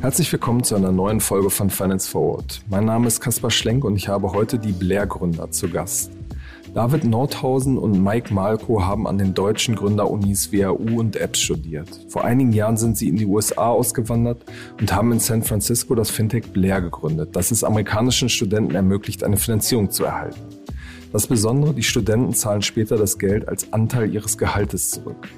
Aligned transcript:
Herzlich 0.00 0.32
willkommen 0.32 0.64
zu 0.64 0.76
einer 0.76 0.92
neuen 0.92 1.20
Folge 1.20 1.50
von 1.50 1.68
Finance 1.68 2.08
Forward. 2.10 2.62
Mein 2.70 2.86
Name 2.86 3.06
ist 3.06 3.20
Kaspar 3.20 3.50
Schlenk 3.50 3.84
und 3.84 3.96
ich 3.96 4.08
habe 4.08 4.32
heute 4.32 4.58
die 4.58 4.72
Blair-Gründer 4.72 5.50
zu 5.50 5.68
Gast. 5.68 6.10
David 6.72 7.04
Nordhausen 7.04 7.76
und 7.76 8.02
Mike 8.02 8.32
Malko 8.32 8.82
haben 8.82 9.06
an 9.06 9.18
den 9.18 9.34
deutschen 9.34 9.76
Gründerunis 9.76 10.52
WHU 10.52 11.00
und 11.00 11.16
EBS 11.16 11.40
studiert. 11.40 12.06
Vor 12.08 12.24
einigen 12.24 12.54
Jahren 12.54 12.78
sind 12.78 12.96
sie 12.96 13.08
in 13.08 13.16
die 13.16 13.26
USA 13.26 13.68
ausgewandert 13.68 14.42
und 14.80 14.90
haben 14.90 15.12
in 15.12 15.20
San 15.20 15.42
Francisco 15.42 15.94
das 15.94 16.08
Fintech 16.08 16.50
Blair 16.50 16.80
gegründet, 16.80 17.36
das 17.36 17.50
es 17.50 17.62
amerikanischen 17.62 18.30
Studenten 18.30 18.74
ermöglicht, 18.74 19.22
eine 19.22 19.36
Finanzierung 19.36 19.90
zu 19.90 20.04
erhalten. 20.04 20.40
Das 21.12 21.26
Besondere, 21.26 21.74
die 21.74 21.82
Studenten 21.82 22.32
zahlen 22.32 22.62
später 22.62 22.96
das 22.96 23.18
Geld 23.18 23.46
als 23.48 23.70
Anteil 23.74 24.14
ihres 24.14 24.38
Gehaltes 24.38 24.92
zurück. 24.92 25.28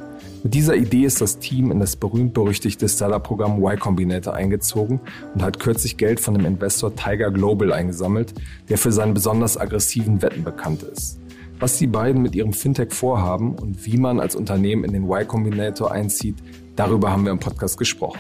Mit 0.43 0.55
dieser 0.55 0.75
Idee 0.75 1.05
ist 1.05 1.21
das 1.21 1.39
Team 1.39 1.71
in 1.71 1.79
das 1.79 1.95
berühmt-berüchtigte 1.95 2.89
Startup-Programm 2.89 3.63
Y 3.63 3.79
Combinator 3.79 4.35
eingezogen 4.35 5.01
und 5.35 5.43
hat 5.43 5.61
kürzlich 5.61 5.97
Geld 5.97 6.19
von 6.19 6.35
dem 6.35 6.45
Investor 6.45 6.97
Tiger 6.97 7.31
Global 7.31 7.73
eingesammelt, 7.73 8.35
der 8.69 8.77
für 8.77 8.91
seinen 8.91 9.15
besonders 9.15 9.57
aggressiven 9.57 10.21
Wetten 10.21 10.43
bekannt 10.43 10.83
ist. 10.83 11.21
Was 11.61 11.79
die 11.79 11.87
beiden 11.87 12.23
mit 12.23 12.35
ihrem 12.35 12.53
Fintech 12.53 12.93
vorhaben 12.93 13.55
und 13.55 13.87
wie 13.87 13.97
man 13.97 14.19
als 14.19 14.35
Unternehmen 14.35 14.83
in 14.83 14.93
den 14.93 15.05
Y 15.05 15.29
Combinator 15.29 15.93
einzieht, 15.93 16.39
darüber 16.75 17.13
haben 17.13 17.25
wir 17.25 17.31
im 17.31 17.39
Podcast 17.39 17.79
gesprochen. 17.79 18.19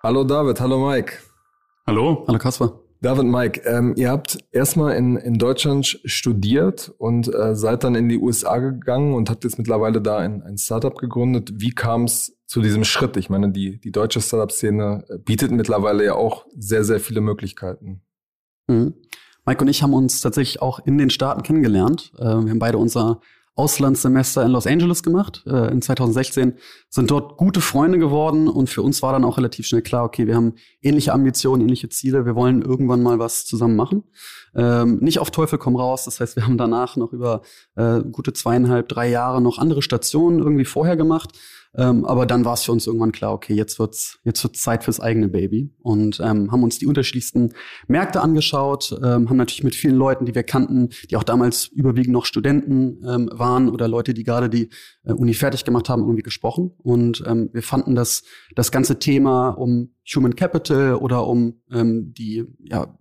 Hallo 0.00 0.22
David, 0.22 0.60
hallo 0.60 0.88
Mike. 0.88 1.14
Hallo. 1.88 2.24
Hallo 2.28 2.38
Kasper. 2.38 2.83
David, 3.04 3.26
Mike, 3.26 3.60
ähm, 3.66 3.92
ihr 3.98 4.10
habt 4.10 4.38
erstmal 4.50 4.96
in, 4.96 5.18
in 5.18 5.36
Deutschland 5.36 6.00
studiert 6.06 6.90
und 6.96 7.28
äh, 7.34 7.54
seid 7.54 7.84
dann 7.84 7.96
in 7.96 8.08
die 8.08 8.16
USA 8.16 8.56
gegangen 8.56 9.12
und 9.12 9.28
habt 9.28 9.44
jetzt 9.44 9.58
mittlerweile 9.58 10.00
da 10.00 10.16
ein, 10.16 10.40
ein 10.40 10.56
Startup 10.56 10.96
gegründet. 10.96 11.50
Wie 11.56 11.72
kam 11.72 12.04
es 12.04 12.34
zu 12.46 12.62
diesem 12.62 12.82
Schritt? 12.82 13.18
Ich 13.18 13.28
meine, 13.28 13.52
die, 13.52 13.78
die 13.78 13.92
deutsche 13.92 14.22
Startup-Szene 14.22 15.04
bietet 15.22 15.50
mittlerweile 15.50 16.02
ja 16.02 16.14
auch 16.14 16.46
sehr, 16.56 16.82
sehr 16.82 16.98
viele 16.98 17.20
Möglichkeiten. 17.20 18.00
Mhm. 18.68 18.94
Mike 19.44 19.60
und 19.60 19.68
ich 19.68 19.82
haben 19.82 19.92
uns 19.92 20.22
tatsächlich 20.22 20.62
auch 20.62 20.78
in 20.86 20.96
den 20.96 21.10
Staaten 21.10 21.42
kennengelernt. 21.42 22.10
Äh, 22.16 22.22
wir 22.22 22.50
haben 22.50 22.58
beide 22.58 22.78
unser 22.78 23.20
Auslandssemester 23.56 24.44
in 24.44 24.50
Los 24.50 24.66
Angeles 24.66 25.02
gemacht. 25.02 25.44
Äh, 25.46 25.70
in 25.70 25.80
2016 25.80 26.54
sind 26.88 27.10
dort 27.10 27.36
gute 27.36 27.60
Freunde 27.60 27.98
geworden 27.98 28.48
und 28.48 28.68
für 28.68 28.82
uns 28.82 29.00
war 29.02 29.12
dann 29.12 29.24
auch 29.24 29.36
relativ 29.36 29.66
schnell 29.66 29.82
klar, 29.82 30.04
okay, 30.04 30.26
wir 30.26 30.34
haben 30.34 30.54
ähnliche 30.82 31.12
Ambitionen, 31.12 31.62
ähnliche 31.62 31.88
Ziele, 31.88 32.26
wir 32.26 32.34
wollen 32.34 32.62
irgendwann 32.62 33.02
mal 33.02 33.20
was 33.20 33.44
zusammen 33.46 33.76
machen. 33.76 34.04
Ähm, 34.56 34.98
nicht 35.00 35.20
auf 35.20 35.30
Teufel 35.30 35.58
komm 35.58 35.76
raus, 35.76 36.04
das 36.04 36.18
heißt, 36.18 36.34
wir 36.34 36.44
haben 36.44 36.58
danach 36.58 36.96
noch 36.96 37.12
über 37.12 37.42
äh, 37.76 38.00
gute 38.00 38.32
zweieinhalb, 38.32 38.88
drei 38.88 39.08
Jahre 39.08 39.40
noch 39.40 39.58
andere 39.58 39.82
Stationen 39.82 40.40
irgendwie 40.40 40.64
vorher 40.64 40.96
gemacht. 40.96 41.30
Ähm, 41.76 42.04
aber 42.04 42.26
dann 42.26 42.44
war 42.44 42.54
es 42.54 42.62
für 42.62 42.72
uns 42.72 42.86
irgendwann 42.86 43.12
klar, 43.12 43.32
okay, 43.32 43.54
jetzt 43.54 43.78
wird's 43.78 44.18
jetzt 44.24 44.42
wird's 44.44 44.62
Zeit 44.62 44.84
fürs 44.84 45.00
eigene 45.00 45.28
Baby 45.28 45.72
und 45.82 46.20
ähm, 46.20 46.52
haben 46.52 46.62
uns 46.62 46.78
die 46.78 46.86
unterschiedlichsten 46.86 47.52
Märkte 47.88 48.20
angeschaut, 48.20 48.92
ähm, 49.02 49.28
haben 49.28 49.36
natürlich 49.36 49.64
mit 49.64 49.74
vielen 49.74 49.96
Leuten, 49.96 50.24
die 50.24 50.34
wir 50.34 50.44
kannten, 50.44 50.90
die 51.10 51.16
auch 51.16 51.24
damals 51.24 51.66
überwiegend 51.66 52.12
noch 52.12 52.26
Studenten 52.26 53.02
ähm, 53.06 53.30
waren 53.32 53.68
oder 53.68 53.88
Leute, 53.88 54.14
die 54.14 54.24
gerade 54.24 54.48
die 54.48 54.70
äh, 55.04 55.12
Uni 55.12 55.34
fertig 55.34 55.64
gemacht 55.64 55.88
haben, 55.88 56.02
irgendwie 56.02 56.22
gesprochen. 56.22 56.72
Und 56.78 57.22
ähm, 57.26 57.50
wir 57.52 57.62
fanden 57.62 57.94
das 57.94 58.22
das 58.54 58.70
ganze 58.70 58.98
Thema 58.98 59.50
um 59.50 59.94
Human 60.14 60.36
Capital 60.36 60.94
oder 60.94 61.26
um 61.26 61.60
ähm, 61.70 62.14
die 62.14 62.44
ja 62.58 62.96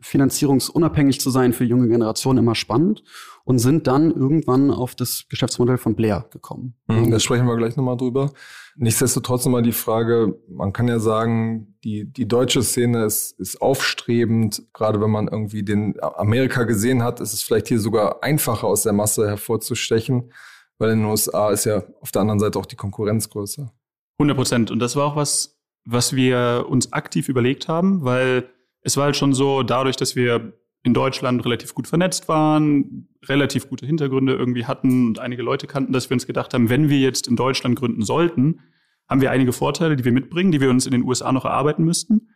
finanzierungsunabhängig 0.00 1.20
zu 1.20 1.30
sein 1.30 1.52
für 1.52 1.64
junge 1.64 1.88
Generationen 1.88 2.38
immer 2.38 2.54
spannend 2.54 3.02
und 3.44 3.58
sind 3.58 3.86
dann 3.86 4.10
irgendwann 4.10 4.70
auf 4.70 4.94
das 4.94 5.24
Geschäftsmodell 5.28 5.78
von 5.78 5.94
Blair 5.94 6.26
gekommen. 6.30 6.74
Mhm, 6.86 7.10
da 7.10 7.18
sprechen 7.18 7.46
wir 7.46 7.56
gleich 7.56 7.76
nochmal 7.76 7.96
drüber. 7.96 8.32
Nichtsdestotrotz 8.76 9.44
nochmal 9.44 9.62
die 9.62 9.72
Frage, 9.72 10.38
man 10.48 10.72
kann 10.72 10.88
ja 10.88 10.98
sagen, 10.98 11.76
die, 11.84 12.04
die 12.04 12.28
deutsche 12.28 12.62
Szene 12.62 13.04
ist, 13.04 13.38
ist 13.40 13.60
aufstrebend. 13.60 14.62
Gerade 14.72 15.00
wenn 15.00 15.10
man 15.10 15.28
irgendwie 15.28 15.62
den 15.62 15.96
Amerika 16.00 16.64
gesehen 16.64 17.02
hat, 17.02 17.20
ist 17.20 17.32
es 17.32 17.42
vielleicht 17.42 17.68
hier 17.68 17.80
sogar 17.80 18.22
einfacher 18.22 18.66
aus 18.66 18.82
der 18.82 18.92
Masse 18.92 19.26
hervorzustechen, 19.26 20.32
weil 20.78 20.90
in 20.90 21.00
den 21.00 21.08
USA 21.08 21.50
ist 21.50 21.64
ja 21.64 21.82
auf 22.00 22.12
der 22.12 22.22
anderen 22.22 22.40
Seite 22.40 22.58
auch 22.58 22.66
die 22.66 22.76
Konkurrenz 22.76 23.28
größer. 23.28 23.72
100 24.18 24.36
Prozent. 24.36 24.70
Und 24.70 24.78
das 24.78 24.96
war 24.96 25.06
auch 25.06 25.16
was, 25.16 25.58
was 25.84 26.14
wir 26.14 26.66
uns 26.68 26.92
aktiv 26.92 27.28
überlegt 27.28 27.68
haben, 27.68 28.04
weil 28.04 28.48
es 28.82 28.96
war 28.96 29.04
halt 29.04 29.16
schon 29.16 29.32
so, 29.32 29.62
dadurch, 29.62 29.96
dass 29.96 30.16
wir 30.16 30.54
in 30.82 30.94
Deutschland 30.94 31.44
relativ 31.44 31.74
gut 31.74 31.86
vernetzt 31.86 32.28
waren, 32.28 33.08
relativ 33.26 33.68
gute 33.68 33.84
Hintergründe 33.84 34.34
irgendwie 34.34 34.64
hatten 34.64 35.08
und 35.08 35.18
einige 35.18 35.42
Leute 35.42 35.66
kannten, 35.66 35.92
dass 35.92 36.08
wir 36.08 36.14
uns 36.14 36.26
gedacht 36.26 36.54
haben, 36.54 36.70
wenn 36.70 36.88
wir 36.88 36.98
jetzt 36.98 37.28
in 37.28 37.36
Deutschland 37.36 37.78
gründen 37.78 38.02
sollten, 38.02 38.60
haben 39.08 39.20
wir 39.20 39.30
einige 39.30 39.52
Vorteile, 39.52 39.96
die 39.96 40.04
wir 40.04 40.12
mitbringen, 40.12 40.52
die 40.52 40.60
wir 40.60 40.70
uns 40.70 40.86
in 40.86 40.92
den 40.92 41.02
USA 41.02 41.32
noch 41.32 41.44
erarbeiten 41.44 41.84
müssten. 41.84 42.28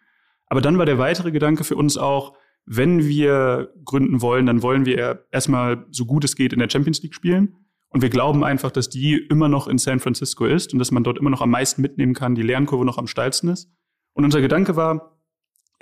Aber 0.46 0.60
dann 0.60 0.76
war 0.76 0.84
der 0.84 0.98
weitere 0.98 1.30
Gedanke 1.30 1.64
für 1.64 1.76
uns 1.76 1.96
auch, 1.96 2.36
wenn 2.66 3.06
wir 3.06 3.72
gründen 3.84 4.20
wollen, 4.20 4.46
dann 4.46 4.62
wollen 4.62 4.84
wir 4.84 5.26
erstmal 5.30 5.86
so 5.90 6.04
gut 6.04 6.24
es 6.24 6.36
geht 6.36 6.52
in 6.52 6.58
der 6.58 6.70
Champions 6.70 7.02
League 7.02 7.14
spielen. 7.14 7.56
Und 7.88 8.02
wir 8.02 8.10
glauben 8.10 8.42
einfach, 8.42 8.72
dass 8.72 8.88
die 8.88 9.14
immer 9.14 9.48
noch 9.48 9.68
in 9.68 9.78
San 9.78 10.00
Francisco 10.00 10.46
ist 10.46 10.72
und 10.72 10.80
dass 10.80 10.90
man 10.90 11.04
dort 11.04 11.18
immer 11.18 11.30
noch 11.30 11.42
am 11.42 11.50
meisten 11.50 11.80
mitnehmen 11.80 12.12
kann, 12.12 12.34
die 12.34 12.42
Lernkurve 12.42 12.84
noch 12.84 12.98
am 12.98 13.06
steilsten 13.06 13.50
ist. 13.50 13.70
Und 14.14 14.24
unser 14.24 14.40
Gedanke 14.40 14.74
war, 14.74 15.13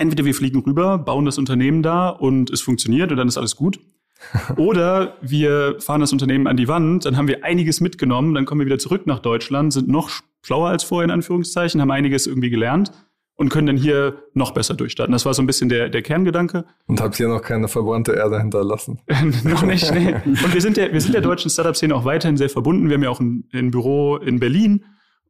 entweder 0.02 0.24
wir 0.24 0.34
fliegen 0.34 0.60
rüber, 0.60 0.98
bauen 0.98 1.24
das 1.24 1.38
Unternehmen 1.38 1.82
da 1.82 2.08
und 2.08 2.50
es 2.50 2.60
funktioniert 2.60 3.10
und 3.10 3.16
dann 3.16 3.28
ist 3.28 3.38
alles 3.38 3.56
gut. 3.56 3.80
Oder 4.56 5.16
wir 5.20 5.80
fahren 5.80 6.00
das 6.00 6.12
Unternehmen 6.12 6.46
an 6.46 6.56
die 6.56 6.68
Wand, 6.68 7.04
dann 7.04 7.16
haben 7.16 7.28
wir 7.28 7.44
einiges 7.44 7.80
mitgenommen, 7.80 8.34
dann 8.34 8.44
kommen 8.44 8.60
wir 8.60 8.66
wieder 8.66 8.78
zurück 8.78 9.06
nach 9.06 9.18
Deutschland, 9.18 9.72
sind 9.72 9.88
noch 9.88 10.10
schlauer 10.42 10.68
als 10.68 10.84
vorher 10.84 11.04
in 11.04 11.10
Anführungszeichen, 11.10 11.80
haben 11.80 11.90
einiges 11.90 12.26
irgendwie 12.26 12.50
gelernt 12.50 12.92
und 13.34 13.48
können 13.48 13.66
dann 13.66 13.76
hier 13.76 14.22
noch 14.34 14.52
besser 14.52 14.74
durchstarten. 14.74 15.12
Das 15.12 15.24
war 15.24 15.34
so 15.34 15.42
ein 15.42 15.46
bisschen 15.46 15.68
der, 15.68 15.88
der 15.88 16.02
Kerngedanke. 16.02 16.64
Und 16.86 17.00
habt 17.00 17.16
hier 17.16 17.28
noch 17.28 17.42
keine 17.42 17.66
verbrannte 17.66 18.12
Erde 18.12 18.38
hinterlassen? 18.38 19.00
noch 19.44 19.62
nicht, 19.62 19.92
nee. 19.92 20.14
Und 20.24 20.54
wir 20.54 20.60
sind 20.60 20.76
der, 20.76 20.92
wir 20.92 21.00
sind 21.00 21.14
der 21.14 21.22
deutschen 21.22 21.50
Startup-Szene 21.50 21.94
auch 21.94 22.04
weiterhin 22.04 22.36
sehr 22.36 22.50
verbunden. 22.50 22.88
Wir 22.88 22.94
haben 22.94 23.02
ja 23.02 23.10
auch 23.10 23.20
ein, 23.20 23.48
ein 23.52 23.70
Büro 23.70 24.16
in 24.16 24.38
Berlin, 24.38 24.84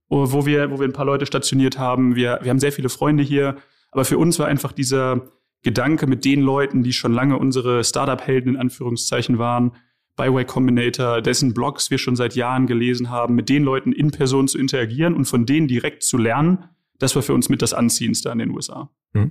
wo 0.08 0.44
wir, 0.44 0.70
wo 0.70 0.78
wir 0.78 0.86
ein 0.86 0.92
paar 0.92 1.06
Leute 1.06 1.24
stationiert 1.24 1.78
haben. 1.78 2.14
Wir, 2.14 2.40
wir 2.42 2.50
haben 2.50 2.60
sehr 2.60 2.72
viele 2.72 2.90
Freunde 2.90 3.22
hier. 3.22 3.56
Aber 3.92 4.04
für 4.04 4.18
uns 4.18 4.38
war 4.38 4.48
einfach 4.48 4.72
dieser 4.72 5.30
Gedanke 5.62 6.08
mit 6.08 6.24
den 6.24 6.40
Leuten, 6.40 6.82
die 6.82 6.92
schon 6.92 7.12
lange 7.12 7.38
unsere 7.38 7.84
Startup-Helden 7.84 8.54
in 8.54 8.60
Anführungszeichen 8.60 9.38
waren, 9.38 9.76
bei 10.16 10.28
Y 10.28 10.46
Combinator, 10.46 11.22
dessen 11.22 11.54
Blogs 11.54 11.90
wir 11.90 11.96
schon 11.98 12.16
seit 12.16 12.34
Jahren 12.34 12.66
gelesen 12.66 13.10
haben, 13.10 13.34
mit 13.34 13.48
den 13.48 13.62
Leuten 13.62 13.92
in 13.92 14.10
Person 14.10 14.48
zu 14.48 14.58
interagieren 14.58 15.14
und 15.14 15.26
von 15.26 15.46
denen 15.46 15.68
direkt 15.68 16.02
zu 16.02 16.18
lernen, 16.18 16.64
das 16.98 17.14
war 17.14 17.22
für 17.22 17.34
uns 17.34 17.48
mit 17.48 17.62
das 17.62 17.72
Anziehendste 17.72 18.30
an 18.30 18.38
den 18.38 18.50
USA. 18.50 18.90
Hm. 19.14 19.30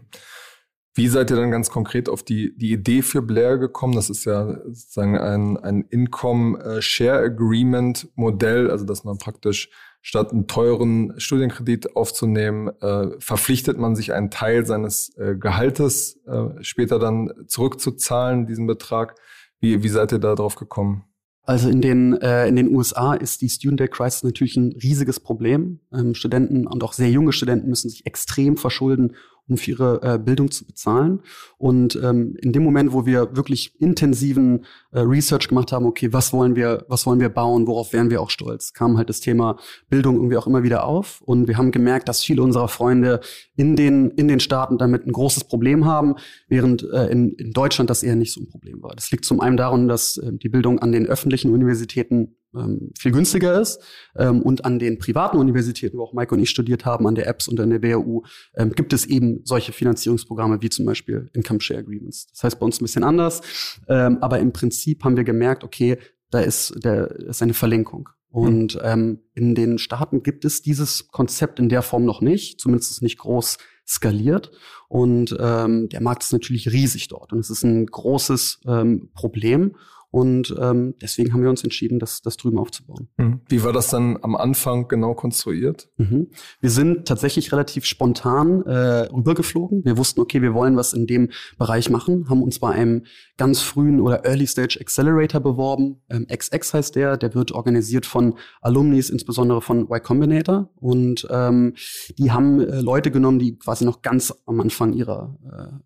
Wie 0.93 1.07
seid 1.07 1.31
ihr 1.31 1.37
dann 1.37 1.51
ganz 1.51 1.69
konkret 1.69 2.09
auf 2.09 2.21
die, 2.23 2.53
die 2.57 2.73
Idee 2.73 3.01
für 3.01 3.21
Blair 3.21 3.57
gekommen? 3.57 3.95
Das 3.95 4.09
ist 4.09 4.25
ja 4.25 4.57
sozusagen 4.65 5.17
ein, 5.17 5.55
ein 5.57 5.83
Income-Share-Agreement-Modell, 5.83 8.69
also 8.69 8.83
dass 8.85 9.05
man 9.05 9.17
praktisch 9.17 9.69
statt 10.01 10.31
einen 10.31 10.47
teuren 10.47 11.13
Studienkredit 11.19 11.95
aufzunehmen, 11.95 12.69
äh, 12.81 13.07
verpflichtet 13.19 13.77
man 13.77 13.95
sich 13.95 14.13
einen 14.13 14.31
Teil 14.31 14.65
seines 14.65 15.15
äh, 15.17 15.35
Gehaltes 15.35 16.19
äh, 16.25 16.61
später 16.61 16.99
dann 16.99 17.31
zurückzuzahlen, 17.47 18.47
diesen 18.47 18.67
Betrag. 18.67 19.15
Wie, 19.59 19.83
wie 19.83 19.89
seid 19.89 20.11
ihr 20.11 20.19
da 20.19 20.33
drauf 20.35 20.55
gekommen? 20.55 21.05
Also 21.43 21.69
in 21.69 21.81
den, 21.81 22.13
äh, 22.21 22.47
in 22.47 22.55
den 22.55 22.73
USA 22.73 23.13
ist 23.13 23.41
die 23.41 23.49
Student 23.49 23.79
Debt 23.79 23.91
Crisis 23.91 24.23
natürlich 24.23 24.55
ein 24.57 24.73
riesiges 24.81 25.19
Problem. 25.19 25.79
Ähm, 25.91 26.13
Studenten 26.13 26.67
und 26.67 26.83
auch 26.83 26.93
sehr 26.93 27.09
junge 27.09 27.31
Studenten 27.33 27.69
müssen 27.69 27.89
sich 27.89 28.05
extrem 28.05 28.57
verschulden, 28.57 29.15
um 29.51 29.57
für 29.57 29.71
ihre 29.71 30.01
äh, 30.01 30.17
Bildung 30.17 30.49
zu 30.49 30.65
bezahlen. 30.65 31.21
Und 31.57 31.99
ähm, 32.01 32.35
in 32.41 32.53
dem 32.53 32.63
Moment, 32.63 32.93
wo 32.93 33.05
wir 33.05 33.35
wirklich 33.35 33.79
intensiven 33.79 34.65
äh, 34.91 34.99
Research 34.99 35.47
gemacht 35.47 35.71
haben, 35.71 35.85
okay, 35.85 36.11
was 36.11 36.33
wollen 36.33 36.55
wir, 36.55 36.85
was 36.87 37.05
wollen 37.05 37.19
wir 37.19 37.29
bauen, 37.29 37.67
worauf 37.67 37.93
wären 37.93 38.09
wir 38.09 38.21
auch 38.21 38.29
stolz, 38.29 38.73
kam 38.73 38.97
halt 38.97 39.09
das 39.09 39.19
Thema 39.19 39.57
Bildung 39.89 40.15
irgendwie 40.15 40.37
auch 40.37 40.47
immer 40.47 40.63
wieder 40.63 40.85
auf. 40.85 41.21
Und 41.21 41.47
wir 41.47 41.57
haben 41.57 41.71
gemerkt, 41.71 42.07
dass 42.07 42.23
viele 42.23 42.41
unserer 42.41 42.67
Freunde 42.67 43.19
in 43.55 43.75
den, 43.75 44.11
in 44.11 44.27
den 44.27 44.39
Staaten 44.39 44.77
damit 44.77 45.05
ein 45.05 45.11
großes 45.11 45.43
Problem 45.43 45.85
haben, 45.85 46.15
während 46.47 46.83
äh, 46.83 47.07
in, 47.07 47.33
in 47.33 47.51
Deutschland 47.51 47.89
das 47.89 48.03
eher 48.03 48.15
nicht 48.15 48.33
so 48.33 48.41
ein 48.41 48.47
Problem 48.47 48.81
war. 48.81 48.95
Das 48.95 49.11
liegt 49.11 49.25
zum 49.25 49.41
einen 49.41 49.57
daran, 49.57 49.87
dass 49.87 50.17
äh, 50.17 50.31
die 50.33 50.49
Bildung 50.49 50.79
an 50.79 50.91
den 50.91 51.05
öffentlichen 51.05 51.51
Universitäten 51.51 52.37
ähm, 52.55 52.91
viel 52.97 53.11
günstiger 53.11 53.59
ist. 53.59 53.81
Ähm, 54.15 54.41
und 54.41 54.65
an 54.65 54.79
den 54.79 54.97
privaten 54.97 55.37
Universitäten, 55.37 55.97
wo 55.97 56.03
auch 56.03 56.13
Mike 56.13 56.33
und 56.33 56.41
ich 56.41 56.49
studiert 56.49 56.85
haben, 56.85 57.07
an 57.07 57.15
der 57.15 57.27
EBS 57.27 57.47
und 57.47 57.59
an 57.59 57.69
der 57.69 57.81
WHU, 57.81 58.23
ähm, 58.55 58.71
gibt 58.71 58.93
es 58.93 59.05
eben 59.05 59.41
solche 59.43 59.71
Finanzierungsprogramme 59.71 60.61
wie 60.61 60.69
zum 60.69 60.85
Beispiel 60.85 61.29
Income 61.33 61.61
Share 61.61 61.79
Agreements. 61.79 62.27
Das 62.27 62.43
heißt 62.43 62.59
bei 62.59 62.65
uns 62.65 62.81
ein 62.81 62.85
bisschen 62.85 63.03
anders. 63.03 63.41
Ähm, 63.87 64.17
aber 64.21 64.39
im 64.39 64.53
Prinzip 64.53 65.03
haben 65.03 65.17
wir 65.17 65.23
gemerkt, 65.23 65.63
okay, 65.63 65.97
da 66.29 66.39
ist, 66.39 66.73
da 66.79 67.05
ist 67.05 67.41
eine 67.41 67.53
Verlinkung. 67.53 68.09
Und 68.29 68.79
ähm, 68.81 69.19
in 69.33 69.55
den 69.55 69.77
Staaten 69.77 70.23
gibt 70.23 70.45
es 70.45 70.61
dieses 70.61 71.09
Konzept 71.09 71.59
in 71.59 71.67
der 71.67 71.81
Form 71.81 72.05
noch 72.05 72.21
nicht, 72.21 72.61
zumindest 72.61 73.01
nicht 73.01 73.17
groß 73.17 73.57
skaliert. 73.85 74.51
Und 74.87 75.35
ähm, 75.37 75.89
der 75.89 76.01
Markt 76.01 76.23
ist 76.23 76.31
natürlich 76.31 76.71
riesig 76.71 77.09
dort 77.09 77.33
und 77.33 77.39
es 77.39 77.49
ist 77.49 77.63
ein 77.63 77.85
großes 77.85 78.61
ähm, 78.65 79.09
Problem. 79.13 79.75
Und 80.11 80.53
ähm, 80.59 80.95
deswegen 81.01 81.33
haben 81.33 81.41
wir 81.41 81.49
uns 81.49 81.63
entschieden, 81.63 81.97
das, 81.97 82.21
das 82.21 82.35
drüben 82.35 82.59
aufzubauen. 82.59 83.07
Mhm. 83.15 83.41
Wie 83.47 83.63
war 83.63 83.71
das 83.71 83.87
dann 83.87 84.17
am 84.21 84.35
Anfang 84.35 84.89
genau 84.89 85.13
konstruiert? 85.13 85.89
Mhm. 85.95 86.27
Wir 86.59 86.69
sind 86.69 87.07
tatsächlich 87.07 87.53
relativ 87.53 87.85
spontan 87.85 88.61
äh, 88.63 89.07
rübergeflogen. 89.07 89.85
Wir 89.85 89.97
wussten, 89.97 90.19
okay, 90.19 90.41
wir 90.41 90.53
wollen 90.53 90.75
was 90.75 90.91
in 90.91 91.07
dem 91.07 91.29
Bereich 91.57 91.89
machen, 91.89 92.29
haben 92.29 92.43
uns 92.43 92.59
bei 92.59 92.71
einem 92.71 93.05
ganz 93.37 93.61
frühen 93.61 94.01
oder 94.01 94.25
Early 94.25 94.45
Stage 94.47 94.79
Accelerator 94.81 95.39
beworben. 95.39 96.01
Ähm, 96.09 96.27
XX 96.27 96.73
heißt 96.73 96.95
der, 96.97 97.15
der 97.15 97.33
wird 97.33 97.53
organisiert 97.53 98.05
von 98.05 98.33
Alumnis, 98.59 99.09
insbesondere 99.09 99.61
von 99.61 99.83
Y 99.83 100.03
Combinator. 100.03 100.69
Und 100.75 101.25
ähm, 101.31 101.75
die 102.17 102.31
haben 102.31 102.59
äh, 102.59 102.81
Leute 102.81 103.11
genommen, 103.11 103.39
die 103.39 103.57
quasi 103.57 103.85
noch 103.85 104.01
ganz 104.01 104.33
am 104.45 104.59
Anfang 104.59 104.91
ihrer, 104.91 105.37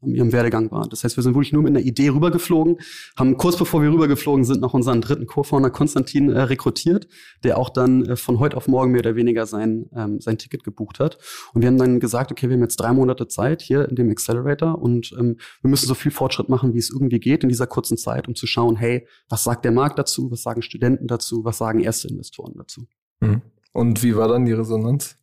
äh, 0.03 0.09
ihrem 0.09 0.31
Werdegang 0.31 0.71
waren. 0.71 0.89
Das 0.89 1.03
heißt, 1.03 1.15
wir 1.15 1.21
sind 1.21 1.35
wirklich 1.35 1.53
nur 1.53 1.61
mit 1.61 1.75
einer 1.75 1.85
Idee 1.85 2.09
rübergeflogen, 2.09 2.77
haben 3.15 3.37
kurz 3.37 3.55
bevor 3.55 3.83
wir 3.83 3.91
rübergeflogen 3.91 4.14
geflogen 4.15 4.43
sind, 4.43 4.61
noch 4.61 4.73
unseren 4.73 5.01
dritten 5.01 5.27
Co-Founder 5.27 5.69
Konstantin 5.69 6.29
äh, 6.31 6.41
rekrutiert, 6.41 7.07
der 7.43 7.57
auch 7.57 7.69
dann 7.69 8.05
äh, 8.05 8.15
von 8.15 8.39
heute 8.39 8.57
auf 8.57 8.67
morgen 8.67 8.91
mehr 8.91 9.01
oder 9.01 9.15
weniger 9.15 9.45
sein, 9.45 9.89
ähm, 9.95 10.19
sein 10.19 10.37
Ticket 10.37 10.63
gebucht 10.63 10.99
hat. 10.99 11.17
Und 11.53 11.61
wir 11.61 11.67
haben 11.67 11.77
dann 11.77 11.99
gesagt, 11.99 12.31
okay, 12.31 12.49
wir 12.49 12.55
haben 12.55 12.63
jetzt 12.63 12.77
drei 12.77 12.93
Monate 12.93 13.27
Zeit 13.27 13.61
hier 13.61 13.87
in 13.87 13.95
dem 13.95 14.09
Accelerator 14.09 14.81
und 14.81 15.13
ähm, 15.19 15.37
wir 15.61 15.69
müssen 15.69 15.87
so 15.87 15.93
viel 15.93 16.11
Fortschritt 16.11 16.49
machen, 16.49 16.73
wie 16.73 16.79
es 16.79 16.89
irgendwie 16.89 17.19
geht 17.19 17.43
in 17.43 17.49
dieser 17.49 17.67
kurzen 17.67 17.97
Zeit, 17.97 18.27
um 18.27 18.35
zu 18.35 18.47
schauen, 18.47 18.75
hey, 18.75 19.07
was 19.29 19.43
sagt 19.43 19.65
der 19.65 19.71
Markt 19.71 19.99
dazu, 19.99 20.31
was 20.31 20.41
sagen 20.41 20.61
Studenten 20.61 21.07
dazu, 21.07 21.43
was 21.45 21.57
sagen 21.57 21.79
erste 21.79 22.07
Investoren 22.07 22.53
dazu. 22.55 22.87
Mhm. 23.19 23.41
Und 23.73 24.03
wie 24.03 24.15
war 24.15 24.27
dann 24.27 24.45
die 24.45 24.53
Resonanz? 24.53 25.17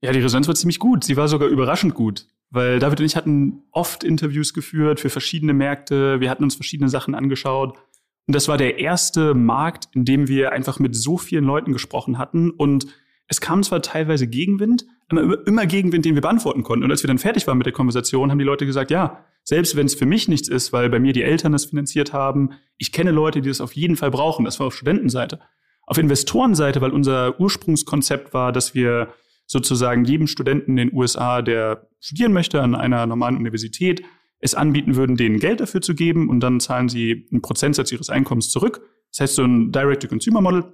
Ja, 0.00 0.10
die 0.10 0.18
Resonanz 0.18 0.48
war 0.48 0.56
ziemlich 0.56 0.80
gut. 0.80 1.04
Sie 1.04 1.16
war 1.16 1.28
sogar 1.28 1.48
überraschend 1.48 1.94
gut. 1.94 2.26
Weil 2.52 2.78
David 2.78 3.00
und 3.00 3.06
ich 3.06 3.16
hatten 3.16 3.62
oft 3.72 4.04
Interviews 4.04 4.52
geführt 4.52 5.00
für 5.00 5.08
verschiedene 5.08 5.54
Märkte. 5.54 6.20
Wir 6.20 6.28
hatten 6.28 6.44
uns 6.44 6.54
verschiedene 6.54 6.90
Sachen 6.90 7.14
angeschaut. 7.14 7.78
Und 8.26 8.36
das 8.36 8.46
war 8.46 8.58
der 8.58 8.78
erste 8.78 9.34
Markt, 9.34 9.88
in 9.94 10.04
dem 10.04 10.28
wir 10.28 10.52
einfach 10.52 10.78
mit 10.78 10.94
so 10.94 11.16
vielen 11.16 11.44
Leuten 11.44 11.72
gesprochen 11.72 12.18
hatten. 12.18 12.50
Und 12.50 12.86
es 13.26 13.40
kam 13.40 13.62
zwar 13.62 13.80
teilweise 13.80 14.26
Gegenwind, 14.26 14.84
aber 15.08 15.46
immer 15.46 15.64
Gegenwind, 15.64 16.04
den 16.04 16.14
wir 16.14 16.20
beantworten 16.20 16.62
konnten. 16.62 16.84
Und 16.84 16.90
als 16.90 17.02
wir 17.02 17.08
dann 17.08 17.18
fertig 17.18 17.46
waren 17.46 17.56
mit 17.56 17.66
der 17.66 17.72
Konversation, 17.72 18.30
haben 18.30 18.38
die 18.38 18.44
Leute 18.44 18.66
gesagt, 18.66 18.90
ja, 18.90 19.24
selbst 19.44 19.74
wenn 19.74 19.86
es 19.86 19.94
für 19.94 20.06
mich 20.06 20.28
nichts 20.28 20.48
ist, 20.48 20.74
weil 20.74 20.90
bei 20.90 21.00
mir 21.00 21.14
die 21.14 21.22
Eltern 21.22 21.52
das 21.52 21.64
finanziert 21.64 22.12
haben, 22.12 22.50
ich 22.76 22.92
kenne 22.92 23.12
Leute, 23.12 23.40
die 23.40 23.48
das 23.48 23.62
auf 23.62 23.72
jeden 23.72 23.96
Fall 23.96 24.10
brauchen. 24.10 24.44
Das 24.44 24.60
war 24.60 24.66
auf 24.66 24.74
Studentenseite. 24.76 25.40
Auf 25.86 25.96
Investorenseite, 25.96 26.82
weil 26.82 26.90
unser 26.90 27.40
Ursprungskonzept 27.40 28.34
war, 28.34 28.52
dass 28.52 28.74
wir 28.74 29.08
sozusagen 29.52 30.06
jedem 30.06 30.26
Studenten 30.26 30.72
in 30.72 30.88
den 30.88 30.96
USA, 30.96 31.42
der 31.42 31.86
studieren 32.00 32.32
möchte 32.32 32.62
an 32.62 32.74
einer 32.74 33.06
normalen 33.06 33.36
Universität, 33.36 34.02
es 34.38 34.54
anbieten 34.54 34.96
würden, 34.96 35.16
denen 35.16 35.38
Geld 35.38 35.60
dafür 35.60 35.82
zu 35.82 35.94
geben 35.94 36.28
und 36.30 36.40
dann 36.40 36.58
zahlen 36.58 36.88
sie 36.88 37.28
einen 37.30 37.42
Prozentsatz 37.42 37.92
ihres 37.92 38.08
Einkommens 38.08 38.50
zurück. 38.50 38.80
Das 39.10 39.20
heißt 39.20 39.34
so 39.34 39.44
ein 39.44 39.70
Direct-to-Consumer-Model, 39.70 40.64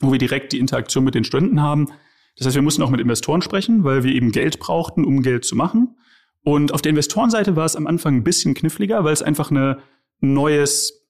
wo 0.00 0.12
wir 0.12 0.18
direkt 0.18 0.52
die 0.52 0.58
Interaktion 0.58 1.04
mit 1.04 1.14
den 1.14 1.24
Studenten 1.24 1.62
haben. 1.62 1.88
Das 2.36 2.46
heißt, 2.46 2.54
wir 2.54 2.62
mussten 2.62 2.82
auch 2.82 2.90
mit 2.90 3.00
Investoren 3.00 3.40
sprechen, 3.40 3.82
weil 3.82 4.04
wir 4.04 4.14
eben 4.14 4.30
Geld 4.30 4.60
brauchten, 4.60 5.04
um 5.04 5.22
Geld 5.22 5.46
zu 5.46 5.56
machen. 5.56 5.96
Und 6.44 6.74
auf 6.74 6.82
der 6.82 6.90
Investorenseite 6.90 7.56
war 7.56 7.64
es 7.64 7.76
am 7.76 7.86
Anfang 7.86 8.16
ein 8.16 8.24
bisschen 8.24 8.54
kniffliger, 8.54 9.04
weil 9.04 9.14
es 9.14 9.22
einfach 9.22 9.50
eine 9.50 9.78
neues, 10.20 11.08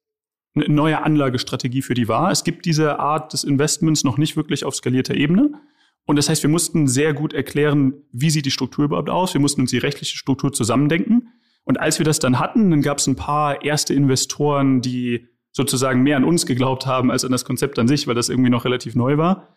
eine 0.54 0.68
neue 0.68 1.02
Anlagestrategie 1.02 1.82
für 1.82 1.94
die 1.94 2.06
war. 2.06 2.30
Es 2.30 2.44
gibt 2.44 2.64
diese 2.64 3.00
Art 3.00 3.32
des 3.32 3.42
Investments 3.42 4.04
noch 4.04 4.18
nicht 4.18 4.36
wirklich 4.36 4.64
auf 4.64 4.76
skalierter 4.76 5.14
Ebene. 5.14 5.60
Und 6.04 6.16
das 6.16 6.28
heißt, 6.28 6.42
wir 6.42 6.50
mussten 6.50 6.88
sehr 6.88 7.14
gut 7.14 7.32
erklären, 7.32 7.94
wie 8.12 8.30
sieht 8.30 8.46
die 8.46 8.50
Struktur 8.50 8.84
überhaupt 8.84 9.10
aus. 9.10 9.34
Wir 9.34 9.40
mussten 9.40 9.60
uns 9.60 9.70
die 9.70 9.78
rechtliche 9.78 10.16
Struktur 10.16 10.52
zusammendenken. 10.52 11.28
Und 11.64 11.78
als 11.78 11.98
wir 11.98 12.04
das 12.04 12.18
dann 12.18 12.38
hatten, 12.38 12.70
dann 12.70 12.82
gab 12.82 12.98
es 12.98 13.06
ein 13.06 13.16
paar 13.16 13.64
erste 13.64 13.94
Investoren, 13.94 14.80
die 14.80 15.28
sozusagen 15.52 16.02
mehr 16.02 16.16
an 16.16 16.24
uns 16.24 16.46
geglaubt 16.46 16.86
haben 16.86 17.10
als 17.10 17.24
an 17.24 17.30
das 17.30 17.44
Konzept 17.44 17.78
an 17.78 17.86
sich, 17.86 18.06
weil 18.06 18.14
das 18.14 18.28
irgendwie 18.28 18.50
noch 18.50 18.64
relativ 18.64 18.94
neu 18.94 19.16
war. 19.16 19.48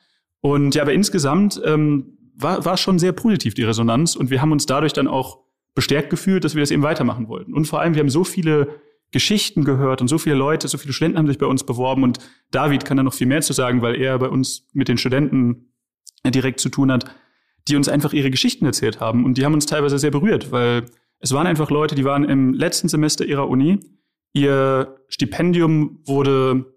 Und 0.41 0.75
ja, 0.75 0.83
aber 0.83 0.93
insgesamt 0.93 1.59
ähm, 1.65 2.17
war, 2.35 2.63
war 2.65 2.77
schon 2.77 2.99
sehr 2.99 3.13
positiv 3.13 3.53
die 3.53 3.63
Resonanz 3.63 4.15
und 4.15 4.29
wir 4.29 4.41
haben 4.41 4.51
uns 4.51 4.65
dadurch 4.65 4.93
dann 4.93 5.07
auch 5.07 5.39
bestärkt 5.73 6.09
gefühlt, 6.09 6.43
dass 6.43 6.53
wir 6.53 6.61
das 6.61 6.71
eben 6.71 6.83
weitermachen 6.83 7.27
wollten. 7.27 7.53
Und 7.53 7.65
vor 7.65 7.81
allem, 7.81 7.95
wir 7.95 8.01
haben 8.01 8.09
so 8.09 8.23
viele 8.23 8.69
Geschichten 9.11 9.63
gehört 9.63 10.01
und 10.01 10.07
so 10.07 10.17
viele 10.17 10.35
Leute, 10.35 10.67
so 10.67 10.77
viele 10.77 10.93
Studenten 10.93 11.17
haben 11.17 11.27
sich 11.27 11.37
bei 11.37 11.45
uns 11.45 11.63
beworben 11.63 12.03
und 12.03 12.19
David 12.51 12.85
kann 12.85 12.97
da 12.97 13.03
noch 13.03 13.13
viel 13.13 13.27
mehr 13.27 13.41
zu 13.41 13.53
sagen, 13.53 13.81
weil 13.81 13.95
er 13.95 14.19
bei 14.19 14.29
uns 14.29 14.67
mit 14.73 14.87
den 14.87 14.97
Studenten 14.97 15.71
direkt 16.31 16.59
zu 16.59 16.69
tun 16.69 16.91
hat, 16.91 17.05
die 17.67 17.75
uns 17.75 17.89
einfach 17.89 18.13
ihre 18.13 18.31
Geschichten 18.31 18.65
erzählt 18.65 18.99
haben. 18.99 19.25
Und 19.25 19.37
die 19.37 19.45
haben 19.45 19.53
uns 19.53 19.65
teilweise 19.65 19.97
sehr 19.99 20.11
berührt, 20.11 20.51
weil 20.51 20.85
es 21.19 21.31
waren 21.31 21.47
einfach 21.47 21.71
Leute, 21.71 21.95
die 21.95 22.05
waren 22.05 22.23
im 22.23 22.53
letzten 22.53 22.87
Semester 22.87 23.25
ihrer 23.25 23.49
Uni. 23.49 23.79
Ihr 24.33 24.97
Stipendium 25.07 25.99
wurde 26.05 26.73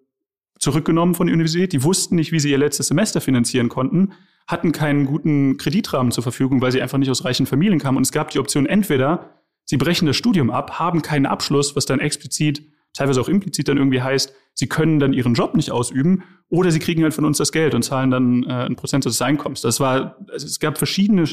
zurückgenommen 0.59 1.15
von 1.15 1.27
der 1.27 1.35
Universität. 1.35 1.73
Die 1.73 1.83
wussten 1.83 2.17
nicht, 2.17 2.33
wie 2.33 2.41
sie 2.41 2.51
ihr 2.51 2.59
letztes 2.59 2.89
Semester 2.89 3.21
finanzieren 3.21 3.69
konnten, 3.69 4.13
hatten 4.47 4.73
keinen 4.73 5.05
guten 5.05 5.57
Kreditrahmen 5.57 6.11
zur 6.11 6.23
Verfügung, 6.23 6.63
weil 6.63 6.73
sie 6.73 6.81
einfach 6.81 6.99
nicht 6.99 7.11
aus 7.11 7.25
reichen 7.25 7.47
Familien 7.47 7.79
kamen. 7.79 7.99
Und 7.99 8.05
es 8.05 8.13
gab 8.13 8.31
die 8.31 8.39
Option, 8.39 8.67
entweder 8.67 9.43
sie 9.65 9.77
brechen 9.77 10.07
das 10.07 10.17
Studium 10.17 10.51
ab, 10.51 10.79
haben 10.79 11.03
keinen 11.03 11.27
Abschluss, 11.27 11.77
was 11.77 11.85
dann 11.85 12.01
explizit 12.01 12.63
teilweise 12.99 13.21
auch 13.21 13.29
implizit 13.29 13.69
dann 13.69 13.77
irgendwie 13.77 14.03
heißt, 14.03 14.35
sie 14.55 14.67
können 14.67 14.99
dann 14.99 15.13
ihren 15.13 15.35
Job 15.35 15.55
nicht 15.55 15.71
ausüben 15.71 16.25
oder 16.49 16.71
sie 16.73 16.81
kriegen 16.81 17.05
halt 17.05 17.15
von 17.15 17.25
uns 17.25 17.39
das 17.39 17.53
Geld 17.53 17.75
und 17.75 17.83
zahlen 17.83 18.11
dann 18.11 18.43
äh, 18.43 18.67
ein 18.67 18.77
Prozent 18.77 19.05
des 19.05 19.23
Einkommens. 19.23 19.61
Das 19.61 19.79
war, 19.79 20.17
also 20.31 20.47
es 20.47 20.59
gab 20.59 20.79
verschiedene 20.79 21.25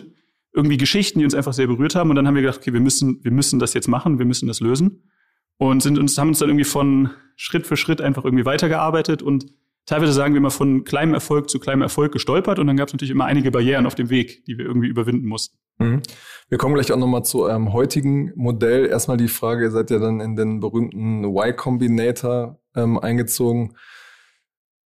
irgendwie 0.54 0.78
Geschichten, 0.78 1.20
die 1.20 1.26
uns 1.26 1.34
einfach 1.34 1.54
sehr 1.54 1.68
berührt 1.68 1.96
haben 1.96 2.12
und 2.12 2.16
dann 2.16 2.28
haben 2.28 2.36
wir 2.36 2.44
gedacht, 2.44 2.60
okay, 2.60 2.72
wir 2.72 2.80
müssen, 2.80 3.20
wir 3.24 3.32
müssen 3.32 3.60
das 3.60 3.74
jetzt 3.74 3.88
machen, 3.88 4.20
wir 4.20 4.26
müssen 4.28 4.48
das 4.48 4.60
lösen 4.60 5.10
und 5.58 5.82
sind 5.82 5.98
uns, 5.98 6.18
haben 6.18 6.30
uns 6.30 6.40
dann 6.40 6.50
irgendwie 6.50 6.66
von 6.66 7.10
Schritt 7.36 7.66
für 7.66 7.78
Schritt 7.78 8.00
einfach 8.00 8.24
irgendwie 8.24 8.46
weitergearbeitet 8.46 9.24
und 9.24 9.48
teilweise 9.88 10.14
sagen 10.14 10.36
wir 10.36 10.42
mal 10.42 10.52
von 10.52 10.84
kleinem 10.84 11.16
Erfolg 11.16 11.50
zu 11.50 11.60
kleinem 11.60 11.82
Erfolg 11.82 12.12
gestolpert 12.12 12.60
und 12.60 12.68
dann 12.68 12.78
gab 12.78 12.90
es 12.90 12.94
natürlich 12.94 13.12
immer 13.12 13.26
einige 13.26 13.50
Barrieren 13.50 13.88
auf 13.88 13.96
dem 13.96 14.12
Weg, 14.12 14.46
die 14.46 14.58
wir 14.60 14.66
irgendwie 14.66 14.88
überwinden 14.88 15.28
mussten. 15.28 15.58
Mhm. 15.78 16.02
Wir 16.50 16.58
kommen 16.58 16.76
gleich 16.76 16.92
auch 16.92 16.98
nochmal 16.98 17.24
zu 17.24 17.44
eurem 17.44 17.74
heutigen 17.74 18.32
Modell. 18.36 18.86
Erstmal 18.86 19.18
die 19.18 19.28
Frage, 19.28 19.64
ihr 19.64 19.72
seid 19.72 19.90
ja 19.90 20.00
dann 20.00 20.20
in 20.20 20.36
den 20.36 20.60
berühmten 20.60 21.24
Y-Combinator 21.24 22.60
ähm, 22.76 23.00
eingezogen. 23.00 23.76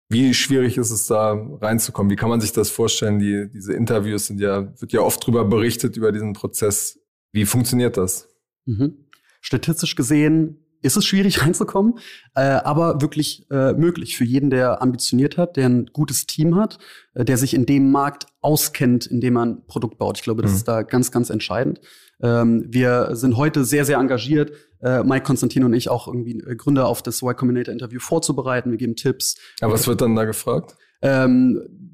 Wie 0.07 0.33
schwierig 0.33 0.77
ist 0.77 0.89
es 0.89 1.05
da 1.05 1.33
reinzukommen? 1.33 2.09
Wie 2.09 2.15
kann 2.15 2.29
man 2.29 2.41
sich 2.41 2.51
das 2.51 2.69
vorstellen? 2.69 3.19
Die, 3.19 3.49
diese 3.53 3.73
Interviews 3.73 4.27
sind 4.27 4.39
ja, 4.39 4.73
wird 4.81 4.91
ja 4.91 5.01
oft 5.01 5.25
drüber 5.25 5.45
berichtet 5.45 5.97
über 5.97 6.11
diesen 6.11 6.33
Prozess. 6.33 6.99
Wie 7.31 7.45
funktioniert 7.45 7.97
das? 7.97 8.27
Mhm. 8.65 9.05
Statistisch 9.41 9.95
gesehen 9.95 10.65
ist 10.81 10.97
es 10.97 11.05
schwierig 11.05 11.41
reinzukommen, 11.45 11.99
äh, 12.35 12.41
aber 12.41 13.01
wirklich 13.01 13.45
äh, 13.51 13.73
möglich 13.73 14.17
für 14.17 14.25
jeden, 14.25 14.49
der 14.49 14.81
ambitioniert 14.81 15.37
hat, 15.37 15.57
der 15.57 15.67
ein 15.67 15.87
gutes 15.87 16.25
Team 16.25 16.55
hat, 16.55 16.77
äh, 17.13 17.25
der 17.25 17.37
sich 17.37 17.53
in 17.53 17.65
dem 17.65 17.91
Markt 17.91 18.27
auskennt, 18.41 19.05
in 19.05 19.21
dem 19.21 19.33
man 19.33 19.49
ein 19.49 19.65
Produkt 19.67 19.97
baut. 19.97 20.17
Ich 20.17 20.23
glaube, 20.23 20.41
das 20.41 20.51
mhm. 20.51 20.57
ist 20.57 20.67
da 20.67 20.81
ganz, 20.83 21.11
ganz 21.11 21.29
entscheidend. 21.29 21.81
Ähm, 22.21 22.65
wir 22.67 23.09
sind 23.13 23.37
heute 23.37 23.63
sehr, 23.63 23.85
sehr 23.85 23.97
engagiert, 23.97 24.51
äh, 24.81 25.03
Mike 25.03 25.25
Konstantin 25.25 25.63
und 25.63 25.73
ich 25.73 25.89
auch 25.89 26.07
irgendwie 26.07 26.39
äh, 26.39 26.55
Gründer 26.55 26.87
auf 26.87 27.01
das 27.01 27.21
Y 27.21 27.35
Combinator 27.35 27.71
Interview 27.71 27.99
vorzubereiten. 27.99 28.71
Wir 28.71 28.77
geben 28.77 28.95
Tipps. 28.95 29.37
Aber 29.61 29.73
was 29.73 29.87
wird 29.87 30.01
dann 30.01 30.15
da 30.15 30.25
gefragt? 30.25 30.75
Ähm, 31.01 31.88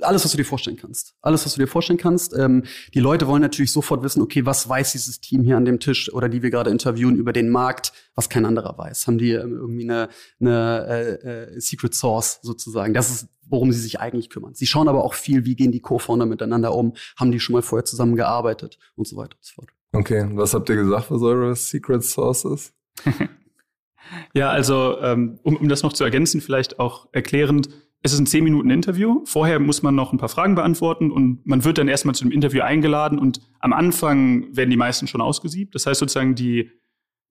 alles, 0.00 0.24
was 0.24 0.30
du 0.30 0.36
dir 0.36 0.44
vorstellen 0.44 0.76
kannst. 0.76 1.14
Alles, 1.22 1.44
was 1.44 1.54
du 1.54 1.60
dir 1.60 1.66
vorstellen 1.66 1.98
kannst. 1.98 2.36
Ähm, 2.36 2.64
die 2.94 3.00
Leute 3.00 3.26
wollen 3.26 3.42
natürlich 3.42 3.72
sofort 3.72 4.02
wissen, 4.02 4.22
okay, 4.22 4.44
was 4.44 4.68
weiß 4.68 4.92
dieses 4.92 5.20
Team 5.20 5.42
hier 5.42 5.56
an 5.56 5.64
dem 5.64 5.80
Tisch 5.80 6.12
oder 6.12 6.28
die 6.28 6.42
wir 6.42 6.50
gerade 6.50 6.70
interviewen 6.70 7.16
über 7.16 7.32
den 7.32 7.50
Markt, 7.50 7.92
was 8.14 8.28
kein 8.28 8.44
anderer 8.44 8.76
weiß. 8.76 9.06
Haben 9.06 9.18
die 9.18 9.32
ähm, 9.32 9.56
irgendwie 9.56 9.84
eine, 9.84 10.08
eine 10.40 10.86
äh, 10.88 11.54
äh, 11.54 11.60
Secret 11.60 11.94
Source 11.94 12.40
sozusagen? 12.42 12.94
Das 12.94 13.10
ist, 13.10 13.28
worum 13.48 13.72
sie 13.72 13.80
sich 13.80 14.00
eigentlich 14.00 14.30
kümmern. 14.30 14.54
Sie 14.54 14.66
schauen 14.66 14.88
aber 14.88 15.04
auch 15.04 15.14
viel, 15.14 15.44
wie 15.44 15.56
gehen 15.56 15.72
die 15.72 15.80
Co-Founder 15.80 16.26
miteinander 16.26 16.74
um, 16.74 16.94
haben 17.16 17.32
die 17.32 17.40
schon 17.40 17.54
mal 17.54 17.62
vorher 17.62 17.84
zusammengearbeitet 17.84 18.78
und 18.96 19.06
so 19.06 19.16
weiter 19.16 19.36
und 19.36 19.44
so 19.44 19.54
fort. 19.54 19.70
Okay, 19.92 20.26
was 20.32 20.54
habt 20.54 20.68
ihr 20.70 20.76
gesagt, 20.76 21.10
was 21.10 21.22
eure 21.22 21.54
Secret 21.54 22.02
Source 22.02 22.44
ist? 22.44 22.74
ja, 24.34 24.50
also 24.50 24.98
ähm, 25.00 25.38
um, 25.42 25.56
um 25.56 25.68
das 25.68 25.82
noch 25.82 25.92
zu 25.92 26.04
ergänzen, 26.04 26.40
vielleicht 26.40 26.78
auch 26.78 27.08
erklärend, 27.12 27.68
es 28.02 28.12
ist 28.12 28.18
ein 28.18 28.26
10 28.26 28.42
Minuten 28.42 28.70
Interview. 28.70 29.22
Vorher 29.24 29.60
muss 29.60 29.82
man 29.82 29.94
noch 29.94 30.12
ein 30.12 30.18
paar 30.18 30.28
Fragen 30.28 30.56
beantworten 30.56 31.10
und 31.12 31.46
man 31.46 31.64
wird 31.64 31.78
dann 31.78 31.88
erstmal 31.88 32.14
zu 32.14 32.24
einem 32.24 32.32
Interview 32.32 32.62
eingeladen 32.62 33.18
und 33.18 33.40
am 33.60 33.72
Anfang 33.72 34.54
werden 34.54 34.70
die 34.70 34.76
meisten 34.76 35.06
schon 35.06 35.20
ausgesiebt. 35.20 35.74
Das 35.74 35.86
heißt 35.86 36.00
sozusagen 36.00 36.34
die, 36.34 36.70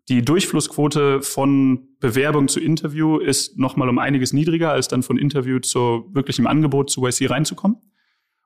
die 0.08 0.24
Durchflussquote 0.24 1.22
von 1.22 1.90
Bewerbung 2.00 2.48
zu 2.48 2.62
Interview 2.62 3.18
ist 3.18 3.58
nochmal 3.58 3.90
um 3.90 4.00
einiges 4.00 4.32
niedriger, 4.32 4.72
als 4.72 4.88
dann 4.88 5.04
von 5.04 5.18
Interview 5.18 5.60
zu 5.60 6.10
wirklichem 6.14 6.48
Angebot 6.48 6.90
zu 6.90 7.06
YC 7.06 7.30
reinzukommen. 7.30 7.78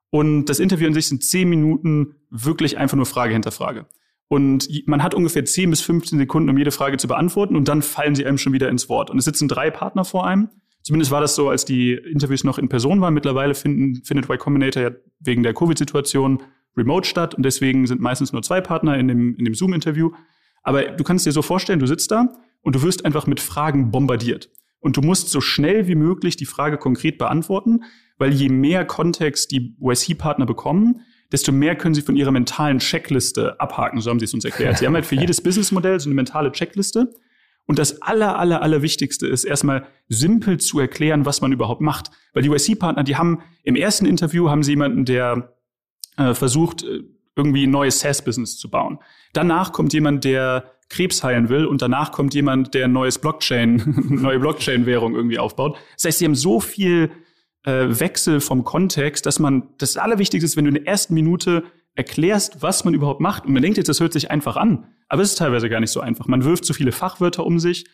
Und 0.09 0.45
das 0.45 0.59
Interview 0.59 0.87
an 0.87 0.93
sich 0.95 1.07
sind 1.07 1.23
10 1.23 1.47
Minuten 1.47 2.15
wirklich 2.31 2.77
einfach 2.77 2.97
nur 2.97 3.05
Frage 3.05 3.33
hinter 3.33 3.51
Frage. 3.51 3.85
Und 4.27 4.67
man 4.87 5.03
hat 5.03 5.13
ungefähr 5.13 5.45
10 5.45 5.69
bis 5.69 5.81
15 5.81 6.17
Sekunden, 6.17 6.49
um 6.49 6.57
jede 6.57 6.71
Frage 6.71 6.97
zu 6.97 7.07
beantworten 7.07 7.55
und 7.55 7.67
dann 7.67 7.83
fallen 7.83 8.15
sie 8.15 8.25
einem 8.25 8.39
schon 8.39 8.53
wieder 8.53 8.69
ins 8.69 8.89
Wort. 8.89 9.11
Und 9.11 9.19
es 9.19 9.25
sitzen 9.25 9.47
drei 9.47 9.69
Partner 9.69 10.03
vor 10.03 10.25
einem 10.25 10.49
Zumindest 10.85 11.09
war 11.09 11.19
das 11.19 11.33
so, 11.33 11.49
als 11.49 11.65
die 11.65 11.93
Interviews 11.93 12.43
noch 12.43 12.59
in 12.59 12.69
Person 12.69 13.01
waren. 13.01 13.15
Mittlerweile 13.15 13.55
finden, 13.55 14.03
findet 14.05 14.29
Y 14.29 14.37
Combinator 14.37 14.83
ja 14.83 14.91
wegen 15.19 15.41
der 15.41 15.55
Covid-Situation 15.55 16.43
remote 16.77 17.09
statt 17.09 17.33
und 17.33 17.43
deswegen 17.43 17.87
sind 17.87 18.01
meistens 18.01 18.33
nur 18.33 18.43
zwei 18.43 18.61
Partner 18.61 18.95
in 18.95 19.07
dem, 19.07 19.35
in 19.35 19.45
dem 19.45 19.55
Zoom-Interview. 19.55 20.11
Aber 20.61 20.83
du 20.83 21.03
kannst 21.03 21.25
dir 21.25 21.31
so 21.31 21.41
vorstellen, 21.41 21.79
du 21.79 21.87
sitzt 21.87 22.11
da 22.11 22.37
und 22.61 22.75
du 22.75 22.83
wirst 22.83 23.03
einfach 23.03 23.25
mit 23.25 23.39
Fragen 23.39 23.89
bombardiert. 23.89 24.51
Und 24.79 24.95
du 24.95 25.01
musst 25.01 25.29
so 25.29 25.41
schnell 25.41 25.87
wie 25.87 25.95
möglich 25.95 26.37
die 26.37 26.45
Frage 26.45 26.77
konkret 26.77 27.17
beantworten, 27.17 27.83
weil 28.19 28.31
je 28.31 28.49
mehr 28.49 28.85
Kontext 28.85 29.51
die 29.51 29.75
OSC-Partner 29.79 30.45
bekommen, 30.45 31.01
desto 31.31 31.51
mehr 31.51 31.75
können 31.75 31.95
sie 31.95 32.03
von 32.03 32.15
ihrer 32.15 32.29
mentalen 32.29 32.77
Checkliste 32.77 33.59
abhaken, 33.59 34.01
so 34.01 34.11
haben 34.11 34.19
sie 34.19 34.25
es 34.25 34.35
uns 34.35 34.45
erklärt. 34.45 34.77
Sie 34.77 34.85
haben 34.85 34.93
halt 34.93 35.07
für 35.07 35.15
jedes 35.19 35.41
Businessmodell 35.41 35.99
so 35.99 36.09
eine 36.09 36.15
mentale 36.15 36.51
Checkliste. 36.51 37.11
Und 37.67 37.79
das 37.79 38.01
aller, 38.01 38.37
aller, 38.37 38.61
aller 38.61 38.81
Wichtigste 38.81 39.27
ist 39.27 39.43
erstmal 39.43 39.87
simpel 40.07 40.59
zu 40.59 40.79
erklären, 40.79 41.25
was 41.25 41.41
man 41.41 41.51
überhaupt 41.51 41.81
macht. 41.81 42.11
Weil 42.33 42.43
die 42.43 42.49
USC-Partner, 42.49 43.03
die 43.03 43.15
haben 43.15 43.41
im 43.63 43.75
ersten 43.75 44.05
Interview 44.05 44.49
haben 44.49 44.63
sie 44.63 44.73
jemanden, 44.73 45.05
der 45.05 45.55
äh, 46.17 46.33
versucht, 46.33 46.83
äh, 46.83 47.03
irgendwie 47.35 47.67
ein 47.67 47.71
neues 47.71 47.99
SaaS-Business 47.99 48.57
zu 48.57 48.69
bauen. 48.69 48.99
Danach 49.33 49.73
kommt 49.73 49.93
jemand, 49.93 50.23
der 50.23 50.71
Krebs 50.89 51.23
heilen 51.23 51.49
will 51.49 51.65
und 51.65 51.81
danach 51.81 52.11
kommt 52.11 52.33
jemand, 52.33 52.73
der 52.73 52.85
ein 52.85 52.93
neues 52.93 53.17
Blockchain, 53.17 53.81
neue 54.09 54.39
Blockchain-Währung 54.39 55.15
irgendwie 55.15 55.39
aufbaut. 55.39 55.77
Das 55.95 56.05
heißt, 56.05 56.19
sie 56.19 56.25
haben 56.25 56.35
so 56.35 56.59
viel 56.59 57.11
äh, 57.63 57.99
Wechsel 57.99 58.39
vom 58.39 58.63
Kontext, 58.63 59.25
dass 59.25 59.39
man, 59.39 59.69
das 59.79 59.97
Allerwichtigste 59.97 60.45
ist, 60.45 60.55
wenn 60.55 60.65
du 60.65 60.69
in 60.69 60.75
der 60.75 60.87
ersten 60.87 61.13
Minute 61.13 61.63
erklärst, 61.95 62.61
was 62.61 62.85
man 62.85 62.93
überhaupt 62.93 63.21
macht. 63.21 63.45
Und 63.45 63.53
man 63.53 63.61
denkt 63.61 63.77
jetzt, 63.77 63.87
das 63.87 63.99
hört 63.99 64.13
sich 64.13 64.29
einfach 64.29 64.57
an. 64.57 64.93
Aber 65.07 65.21
es 65.21 65.29
ist 65.29 65.37
teilweise 65.37 65.69
gar 65.69 65.79
nicht 65.79 65.91
so 65.91 66.01
einfach. 66.01 66.27
Man 66.27 66.43
wirft 66.43 66.65
zu 66.65 66.73
viele 66.73 66.91
Fachwörter 66.91 67.45
um 67.45 67.59
sich. 67.59 67.85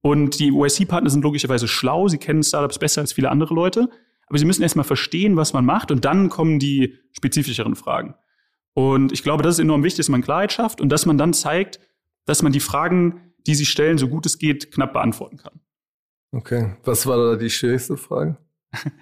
Und 0.00 0.38
die 0.38 0.52
OSC-Partner 0.52 1.10
sind 1.10 1.22
logischerweise 1.22 1.66
schlau. 1.66 2.08
Sie 2.08 2.18
kennen 2.18 2.42
Startups 2.42 2.78
besser 2.78 3.00
als 3.00 3.12
viele 3.12 3.30
andere 3.30 3.54
Leute. 3.54 3.90
Aber 4.28 4.38
sie 4.38 4.44
müssen 4.44 4.62
erstmal 4.62 4.84
verstehen, 4.84 5.36
was 5.36 5.52
man 5.52 5.64
macht. 5.64 5.90
Und 5.90 6.04
dann 6.04 6.28
kommen 6.28 6.58
die 6.58 6.94
spezifischeren 7.12 7.74
Fragen. 7.74 8.14
Und 8.74 9.10
ich 9.10 9.24
glaube, 9.24 9.42
das 9.42 9.56
ist 9.56 9.58
enorm 9.58 9.82
wichtig, 9.82 9.98
dass 9.98 10.08
man 10.08 10.22
Klarheit 10.22 10.52
schafft 10.52 10.80
und 10.80 10.90
dass 10.90 11.04
man 11.04 11.18
dann 11.18 11.32
zeigt, 11.32 11.80
dass 12.26 12.42
man 12.42 12.52
die 12.52 12.60
Fragen, 12.60 13.32
die 13.46 13.56
sie 13.56 13.66
stellen, 13.66 13.98
so 13.98 14.06
gut 14.06 14.24
es 14.24 14.38
geht, 14.38 14.70
knapp 14.70 14.92
beantworten 14.92 15.38
kann. 15.38 15.60
Okay. 16.30 16.76
Was 16.84 17.06
war 17.06 17.16
da 17.16 17.36
die 17.36 17.50
schwierigste 17.50 17.96
Frage? 17.96 18.38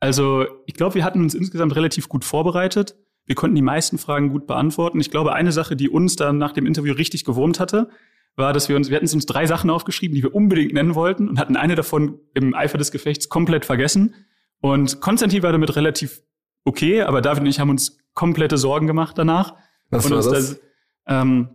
Also, 0.00 0.46
ich 0.66 0.74
glaube, 0.74 0.94
wir 0.94 1.02
hatten 1.02 1.20
uns 1.20 1.34
insgesamt 1.34 1.74
relativ 1.74 2.08
gut 2.08 2.24
vorbereitet. 2.24 2.94
Wir 3.28 3.34
konnten 3.34 3.54
die 3.54 3.62
meisten 3.62 3.98
Fragen 3.98 4.30
gut 4.30 4.46
beantworten. 4.46 4.98
Ich 5.00 5.10
glaube, 5.10 5.34
eine 5.34 5.52
Sache, 5.52 5.76
die 5.76 5.90
uns 5.90 6.16
dann 6.16 6.38
nach 6.38 6.52
dem 6.52 6.64
Interview 6.64 6.94
richtig 6.94 7.26
gewurmt 7.26 7.60
hatte, 7.60 7.90
war, 8.36 8.54
dass 8.54 8.70
wir 8.70 8.76
uns, 8.76 8.88
wir 8.88 8.96
hatten 8.96 9.04
uns 9.04 9.26
drei 9.26 9.46
Sachen 9.46 9.68
aufgeschrieben, 9.68 10.14
die 10.14 10.22
wir 10.22 10.34
unbedingt 10.34 10.72
nennen 10.72 10.94
wollten 10.94 11.28
und 11.28 11.38
hatten 11.38 11.54
eine 11.54 11.74
davon 11.74 12.18
im 12.32 12.54
Eifer 12.54 12.78
des 12.78 12.90
Gefechts 12.90 13.28
komplett 13.28 13.66
vergessen. 13.66 14.14
Und 14.60 15.00
Konstantin 15.02 15.42
war 15.42 15.52
damit 15.52 15.76
relativ 15.76 16.22
okay, 16.64 17.02
aber 17.02 17.20
David 17.20 17.42
und 17.42 17.48
ich 17.48 17.60
haben 17.60 17.68
uns 17.68 17.98
komplette 18.14 18.56
Sorgen 18.56 18.86
gemacht 18.86 19.18
danach. 19.18 19.54
Was 19.90 20.06
und 20.06 20.12
war 20.12 20.32
das? 20.32 20.58
ähm, 21.06 21.48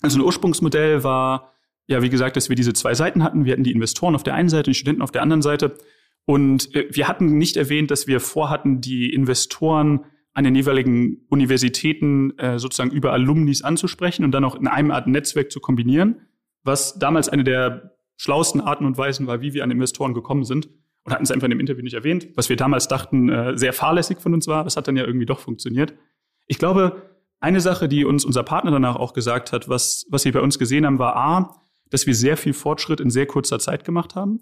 also 0.00 0.18
ein 0.18 0.24
Ursprungsmodell 0.24 1.04
war, 1.04 1.52
ja, 1.88 2.00
wie 2.00 2.08
gesagt, 2.08 2.36
dass 2.36 2.48
wir 2.48 2.56
diese 2.56 2.72
zwei 2.72 2.94
Seiten 2.94 3.22
hatten. 3.22 3.44
Wir 3.44 3.52
hatten 3.52 3.64
die 3.64 3.72
Investoren 3.72 4.14
auf 4.14 4.22
der 4.22 4.34
einen 4.34 4.48
Seite 4.48 4.70
und 4.70 4.76
die 4.76 4.80
Studenten 4.80 5.02
auf 5.02 5.12
der 5.12 5.22
anderen 5.22 5.42
Seite. 5.42 5.76
Und 6.24 6.74
äh, 6.74 6.88
wir 6.90 7.06
hatten 7.06 7.36
nicht 7.36 7.58
erwähnt, 7.58 7.90
dass 7.90 8.06
wir 8.06 8.20
vorhatten, 8.20 8.80
die 8.80 9.12
Investoren 9.12 10.06
an 10.38 10.44
den 10.44 10.54
jeweiligen 10.54 11.26
Universitäten 11.30 12.38
äh, 12.38 12.60
sozusagen 12.60 12.92
über 12.92 13.12
Alumnis 13.12 13.62
anzusprechen 13.62 14.24
und 14.24 14.30
dann 14.30 14.44
auch 14.44 14.54
in 14.54 14.68
einem 14.68 14.92
Art 14.92 15.08
Netzwerk 15.08 15.50
zu 15.50 15.58
kombinieren, 15.58 16.28
was 16.62 16.96
damals 16.96 17.28
eine 17.28 17.42
der 17.42 17.96
schlauesten 18.16 18.60
Arten 18.60 18.86
und 18.86 18.96
Weisen 18.96 19.26
war, 19.26 19.40
wie 19.40 19.52
wir 19.52 19.64
an 19.64 19.72
Investoren 19.72 20.14
gekommen 20.14 20.44
sind 20.44 20.68
und 21.02 21.12
hatten 21.12 21.24
es 21.24 21.32
einfach 21.32 21.46
in 21.46 21.50
dem 21.50 21.58
Interview 21.58 21.82
nicht 21.82 21.94
erwähnt, 21.94 22.28
was 22.36 22.48
wir 22.48 22.54
damals 22.54 22.86
dachten, 22.86 23.28
äh, 23.28 23.58
sehr 23.58 23.72
fahrlässig 23.72 24.20
von 24.20 24.32
uns 24.32 24.46
war. 24.46 24.62
Das 24.62 24.76
hat 24.76 24.86
dann 24.86 24.96
ja 24.96 25.04
irgendwie 25.04 25.26
doch 25.26 25.40
funktioniert. 25.40 25.94
Ich 26.46 26.60
glaube, 26.60 27.02
eine 27.40 27.60
Sache, 27.60 27.88
die 27.88 28.04
uns 28.04 28.24
unser 28.24 28.44
Partner 28.44 28.70
danach 28.70 28.94
auch 28.94 29.14
gesagt 29.14 29.50
hat, 29.50 29.68
was, 29.68 30.06
was 30.08 30.22
sie 30.22 30.30
bei 30.30 30.40
uns 30.40 30.60
gesehen 30.60 30.86
haben, 30.86 31.00
war 31.00 31.16
A, 31.16 31.62
dass 31.90 32.06
wir 32.06 32.14
sehr 32.14 32.36
viel 32.36 32.52
Fortschritt 32.52 33.00
in 33.00 33.10
sehr 33.10 33.26
kurzer 33.26 33.58
Zeit 33.58 33.82
gemacht 33.82 34.14
haben. 34.14 34.38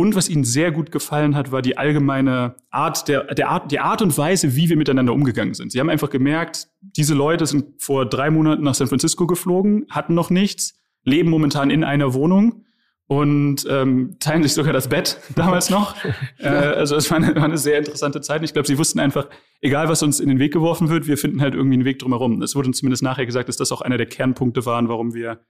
Und 0.00 0.14
was 0.14 0.28
ihnen 0.30 0.44
sehr 0.44 0.70
gut 0.70 0.92
gefallen 0.92 1.34
hat, 1.34 1.50
war 1.50 1.60
die 1.60 1.76
allgemeine 1.76 2.54
Art, 2.70 3.08
der, 3.08 3.34
der 3.34 3.48
Art, 3.48 3.72
die 3.72 3.80
Art 3.80 4.00
und 4.00 4.16
Weise, 4.16 4.54
wie 4.54 4.68
wir 4.68 4.76
miteinander 4.76 5.12
umgegangen 5.12 5.54
sind. 5.54 5.72
Sie 5.72 5.80
haben 5.80 5.90
einfach 5.90 6.08
gemerkt, 6.08 6.68
diese 6.80 7.14
Leute 7.14 7.46
sind 7.46 7.82
vor 7.82 8.06
drei 8.06 8.30
Monaten 8.30 8.62
nach 8.62 8.76
San 8.76 8.86
Francisco 8.86 9.26
geflogen, 9.26 9.86
hatten 9.90 10.14
noch 10.14 10.30
nichts, 10.30 10.80
leben 11.02 11.28
momentan 11.28 11.70
in 11.70 11.82
einer 11.82 12.14
Wohnung 12.14 12.64
und 13.08 13.66
ähm, 13.68 14.16
teilen 14.20 14.44
sich 14.44 14.52
sogar 14.54 14.72
das 14.72 14.88
Bett 14.88 15.18
damals 15.34 15.68
noch. 15.68 15.96
äh, 16.38 16.46
also 16.46 16.94
es 16.94 17.10
war 17.10 17.16
eine, 17.16 17.34
war 17.34 17.44
eine 17.44 17.58
sehr 17.58 17.78
interessante 17.78 18.20
Zeit. 18.20 18.44
Ich 18.44 18.52
glaube, 18.52 18.68
sie 18.68 18.78
wussten 18.78 19.00
einfach, 19.00 19.28
egal 19.60 19.88
was 19.88 20.02
uns 20.04 20.20
in 20.20 20.28
den 20.28 20.38
Weg 20.38 20.52
geworfen 20.52 20.90
wird, 20.90 21.08
wir 21.08 21.18
finden 21.18 21.40
halt 21.40 21.54
irgendwie 21.54 21.74
einen 21.74 21.84
Weg 21.84 21.98
drumherum. 21.98 22.40
Es 22.40 22.54
wurde 22.54 22.68
uns 22.68 22.78
zumindest 22.78 23.02
nachher 23.02 23.26
gesagt, 23.26 23.48
dass 23.48 23.56
das 23.56 23.72
auch 23.72 23.80
einer 23.80 23.96
der 23.96 24.06
Kernpunkte 24.06 24.64
waren, 24.64 24.88
warum 24.88 25.12
wir, 25.12 25.40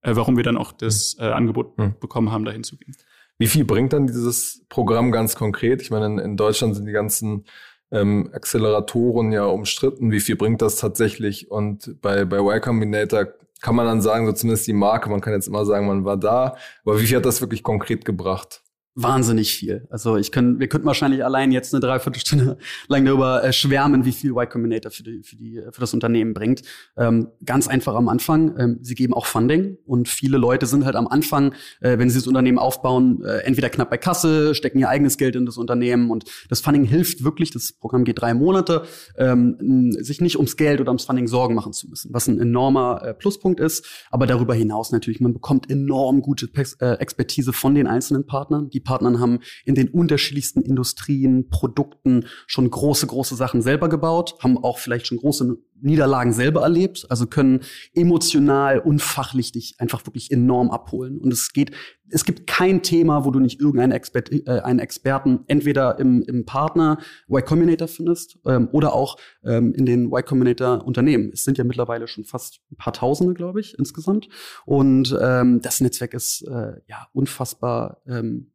äh, 0.00 0.16
warum 0.16 0.36
wir 0.36 0.42
dann 0.42 0.56
auch 0.56 0.72
das 0.72 1.16
äh, 1.20 1.24
Angebot 1.26 1.78
Mhm. 1.78 1.94
bekommen 2.00 2.32
haben, 2.32 2.44
dahin 2.44 2.64
zu 2.64 2.76
gehen. 2.76 2.96
Wie 3.38 3.46
viel 3.48 3.64
bringt 3.64 3.92
dann 3.92 4.06
dieses 4.06 4.64
Programm 4.68 5.12
ganz 5.12 5.34
konkret? 5.34 5.82
Ich 5.82 5.90
meine, 5.90 6.06
in, 6.06 6.18
in 6.18 6.36
Deutschland 6.36 6.76
sind 6.76 6.86
die 6.86 6.92
ganzen 6.92 7.44
ähm, 7.90 8.30
Acceleratoren 8.32 9.32
ja 9.32 9.44
umstritten. 9.44 10.10
Wie 10.10 10.20
viel 10.20 10.36
bringt 10.36 10.62
das 10.62 10.76
tatsächlich? 10.76 11.50
Und 11.50 12.00
bei, 12.00 12.24
bei 12.24 12.38
Y 12.38 12.60
Combinator 12.60 13.26
kann 13.60 13.76
man 13.76 13.86
dann 13.86 14.00
sagen, 14.00 14.26
so 14.26 14.32
zumindest 14.32 14.66
die 14.66 14.72
Marke, 14.72 15.08
man 15.08 15.20
kann 15.20 15.32
jetzt 15.34 15.48
immer 15.48 15.64
sagen, 15.64 15.86
man 15.86 16.04
war 16.04 16.16
da, 16.16 16.56
aber 16.84 17.00
wie 17.00 17.06
viel 17.06 17.16
hat 17.16 17.26
das 17.26 17.40
wirklich 17.40 17.62
konkret 17.62 18.04
gebracht? 18.04 18.62
Wahnsinnig 18.94 19.54
viel. 19.54 19.86
Also 19.90 20.16
ich 20.16 20.32
können, 20.32 20.60
wir 20.60 20.68
könnten 20.68 20.86
wahrscheinlich 20.86 21.24
allein 21.24 21.50
jetzt 21.50 21.72
eine 21.72 21.80
Dreiviertelstunde 21.80 22.58
lang 22.88 23.04
darüber 23.04 23.42
äh, 23.42 23.52
schwärmen, 23.52 24.04
wie 24.04 24.12
viel 24.12 24.30
Y 24.30 24.48
Combinator 24.48 24.90
für, 24.90 25.02
die, 25.02 25.22
für, 25.22 25.36
die, 25.36 25.62
für 25.70 25.80
das 25.80 25.94
Unternehmen 25.94 26.34
bringt. 26.34 26.62
Ähm, 26.96 27.28
ganz 27.44 27.68
einfach 27.68 27.94
am 27.94 28.08
Anfang. 28.08 28.54
Ähm, 28.58 28.78
sie 28.82 28.94
geben 28.94 29.14
auch 29.14 29.24
Funding 29.24 29.78
und 29.86 30.08
viele 30.08 30.36
Leute 30.36 30.66
sind 30.66 30.84
halt 30.84 30.96
am 30.96 31.08
Anfang, 31.08 31.54
äh, 31.80 31.98
wenn 31.98 32.10
sie 32.10 32.18
das 32.18 32.26
Unternehmen 32.26 32.58
aufbauen, 32.58 33.22
äh, 33.24 33.38
entweder 33.38 33.70
knapp 33.70 33.88
bei 33.88 33.96
Kasse, 33.96 34.54
stecken 34.54 34.78
ihr 34.78 34.90
eigenes 34.90 35.16
Geld 35.16 35.36
in 35.36 35.46
das 35.46 35.56
Unternehmen 35.56 36.10
und 36.10 36.24
das 36.50 36.60
Funding 36.60 36.84
hilft 36.84 37.24
wirklich. 37.24 37.50
Das 37.50 37.72
Programm 37.72 38.04
geht 38.04 38.20
drei 38.20 38.34
Monate, 38.34 38.82
ähm, 39.16 39.92
sich 39.92 40.20
nicht 40.20 40.36
ums 40.36 40.56
Geld 40.58 40.80
oder 40.80 40.90
ums 40.90 41.04
Funding 41.04 41.28
Sorgen 41.28 41.54
machen 41.54 41.72
zu 41.72 41.88
müssen, 41.88 42.12
was 42.12 42.26
ein 42.26 42.38
enormer 42.38 43.02
äh, 43.02 43.14
Pluspunkt 43.14 43.58
ist. 43.58 43.86
Aber 44.10 44.26
darüber 44.26 44.54
hinaus 44.54 44.92
natürlich, 44.92 45.20
man 45.20 45.32
bekommt 45.32 45.70
enorm 45.70 46.20
gute 46.20 46.46
Pex- 46.46 46.76
äh, 46.80 46.94
Expertise 46.98 47.54
von 47.54 47.74
den 47.74 47.86
einzelnen 47.86 48.26
Partnern. 48.26 48.68
Die 48.68 48.81
Partnern 48.82 49.20
haben 49.20 49.40
in 49.64 49.74
den 49.74 49.88
unterschiedlichsten 49.88 50.62
Industrien, 50.62 51.48
Produkten 51.48 52.26
schon 52.46 52.70
große, 52.70 53.06
große 53.06 53.36
Sachen 53.36 53.62
selber 53.62 53.88
gebaut, 53.88 54.36
haben 54.42 54.58
auch 54.58 54.78
vielleicht 54.78 55.06
schon 55.06 55.18
große 55.18 55.58
Niederlagen 55.82 56.32
selber 56.32 56.62
erlebt, 56.62 57.06
also 57.08 57.26
können 57.26 57.60
emotional 57.94 58.78
und 58.78 59.02
fachlich 59.02 59.52
dich 59.52 59.74
einfach 59.78 60.06
wirklich 60.06 60.30
enorm 60.30 60.70
abholen. 60.70 61.18
Und 61.18 61.32
es 61.32 61.52
geht, 61.52 61.72
es 62.08 62.24
gibt 62.24 62.46
kein 62.46 62.82
Thema, 62.82 63.24
wo 63.24 63.30
du 63.30 63.40
nicht 63.40 63.60
irgendeinen 63.60 63.92
Expert, 63.92 64.30
äh, 64.32 64.60
einen 64.60 64.78
Experten 64.78 65.40
entweder 65.48 65.98
im, 65.98 66.22
im 66.22 66.44
Partner 66.44 66.98
Y 67.28 67.44
Combinator 67.44 67.88
findest 67.88 68.38
ähm, 68.46 68.68
oder 68.72 68.94
auch 68.94 69.16
ähm, 69.44 69.74
in 69.74 69.84
den 69.84 70.06
Y 70.06 70.24
Combinator 70.24 70.84
Unternehmen. 70.86 71.30
Es 71.32 71.44
sind 71.44 71.58
ja 71.58 71.64
mittlerweile 71.64 72.06
schon 72.06 72.24
fast 72.24 72.60
ein 72.70 72.76
paar 72.76 72.92
Tausende, 72.92 73.34
glaube 73.34 73.60
ich, 73.60 73.76
insgesamt. 73.78 74.28
Und 74.64 75.16
ähm, 75.20 75.60
das 75.62 75.80
Netzwerk 75.80 76.14
ist 76.14 76.42
äh, 76.42 76.74
ja 76.88 77.08
unfassbar 77.12 78.02
ähm, 78.06 78.51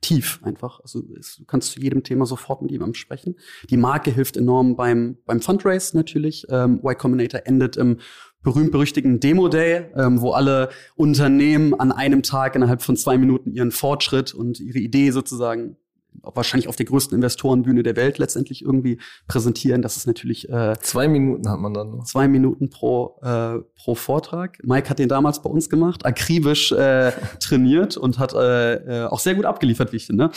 tief 0.00 0.40
einfach. 0.42 0.80
Also 0.80 1.02
du 1.02 1.44
kannst 1.46 1.72
zu 1.72 1.80
jedem 1.80 2.02
Thema 2.02 2.26
sofort 2.26 2.62
mit 2.62 2.70
jemandem 2.70 2.94
sprechen. 2.94 3.36
Die 3.68 3.76
Marke 3.76 4.10
hilft 4.10 4.36
enorm 4.36 4.76
beim, 4.76 5.18
beim 5.26 5.40
Fundraise 5.40 5.96
natürlich. 5.96 6.46
Ähm, 6.50 6.80
y 6.82 6.94
Combinator 6.94 7.42
endet 7.44 7.76
im 7.76 7.98
berühmt-berüchtigen 8.42 9.20
Demo-Day, 9.20 9.86
ähm, 9.96 10.20
wo 10.20 10.30
alle 10.30 10.70
Unternehmen 10.94 11.78
an 11.78 11.92
einem 11.92 12.22
Tag 12.22 12.54
innerhalb 12.54 12.82
von 12.82 12.96
zwei 12.96 13.18
Minuten 13.18 13.52
ihren 13.52 13.72
Fortschritt 13.72 14.32
und 14.32 14.60
ihre 14.60 14.78
Idee 14.78 15.10
sozusagen 15.10 15.76
wahrscheinlich 16.22 16.68
auf 16.68 16.76
der 16.76 16.86
größten 16.86 17.14
Investorenbühne 17.14 17.82
der 17.82 17.96
Welt 17.96 18.18
letztendlich 18.18 18.62
irgendwie 18.62 18.98
präsentieren. 19.26 19.82
Das 19.82 19.96
ist 19.96 20.06
natürlich 20.06 20.48
äh, 20.48 20.74
Zwei 20.80 21.08
Minuten 21.08 21.48
hat 21.48 21.58
man 21.58 21.74
dann 21.74 21.90
noch. 21.90 22.04
zwei 22.04 22.28
Minuten 22.28 22.70
pro, 22.70 23.18
äh, 23.22 23.58
pro 23.76 23.94
Vortrag. 23.94 24.58
Mike 24.62 24.90
hat 24.90 24.98
den 24.98 25.08
damals 25.08 25.42
bei 25.42 25.50
uns 25.50 25.68
gemacht, 25.68 26.04
akribisch 26.04 26.72
äh, 26.72 27.12
trainiert 27.40 27.96
und 27.96 28.18
hat 28.18 28.34
äh, 28.34 29.04
äh, 29.04 29.06
auch 29.06 29.20
sehr 29.20 29.34
gut 29.34 29.44
abgeliefert, 29.44 29.92
wie 29.92 29.96
ich 29.96 30.06
finde. 30.06 30.30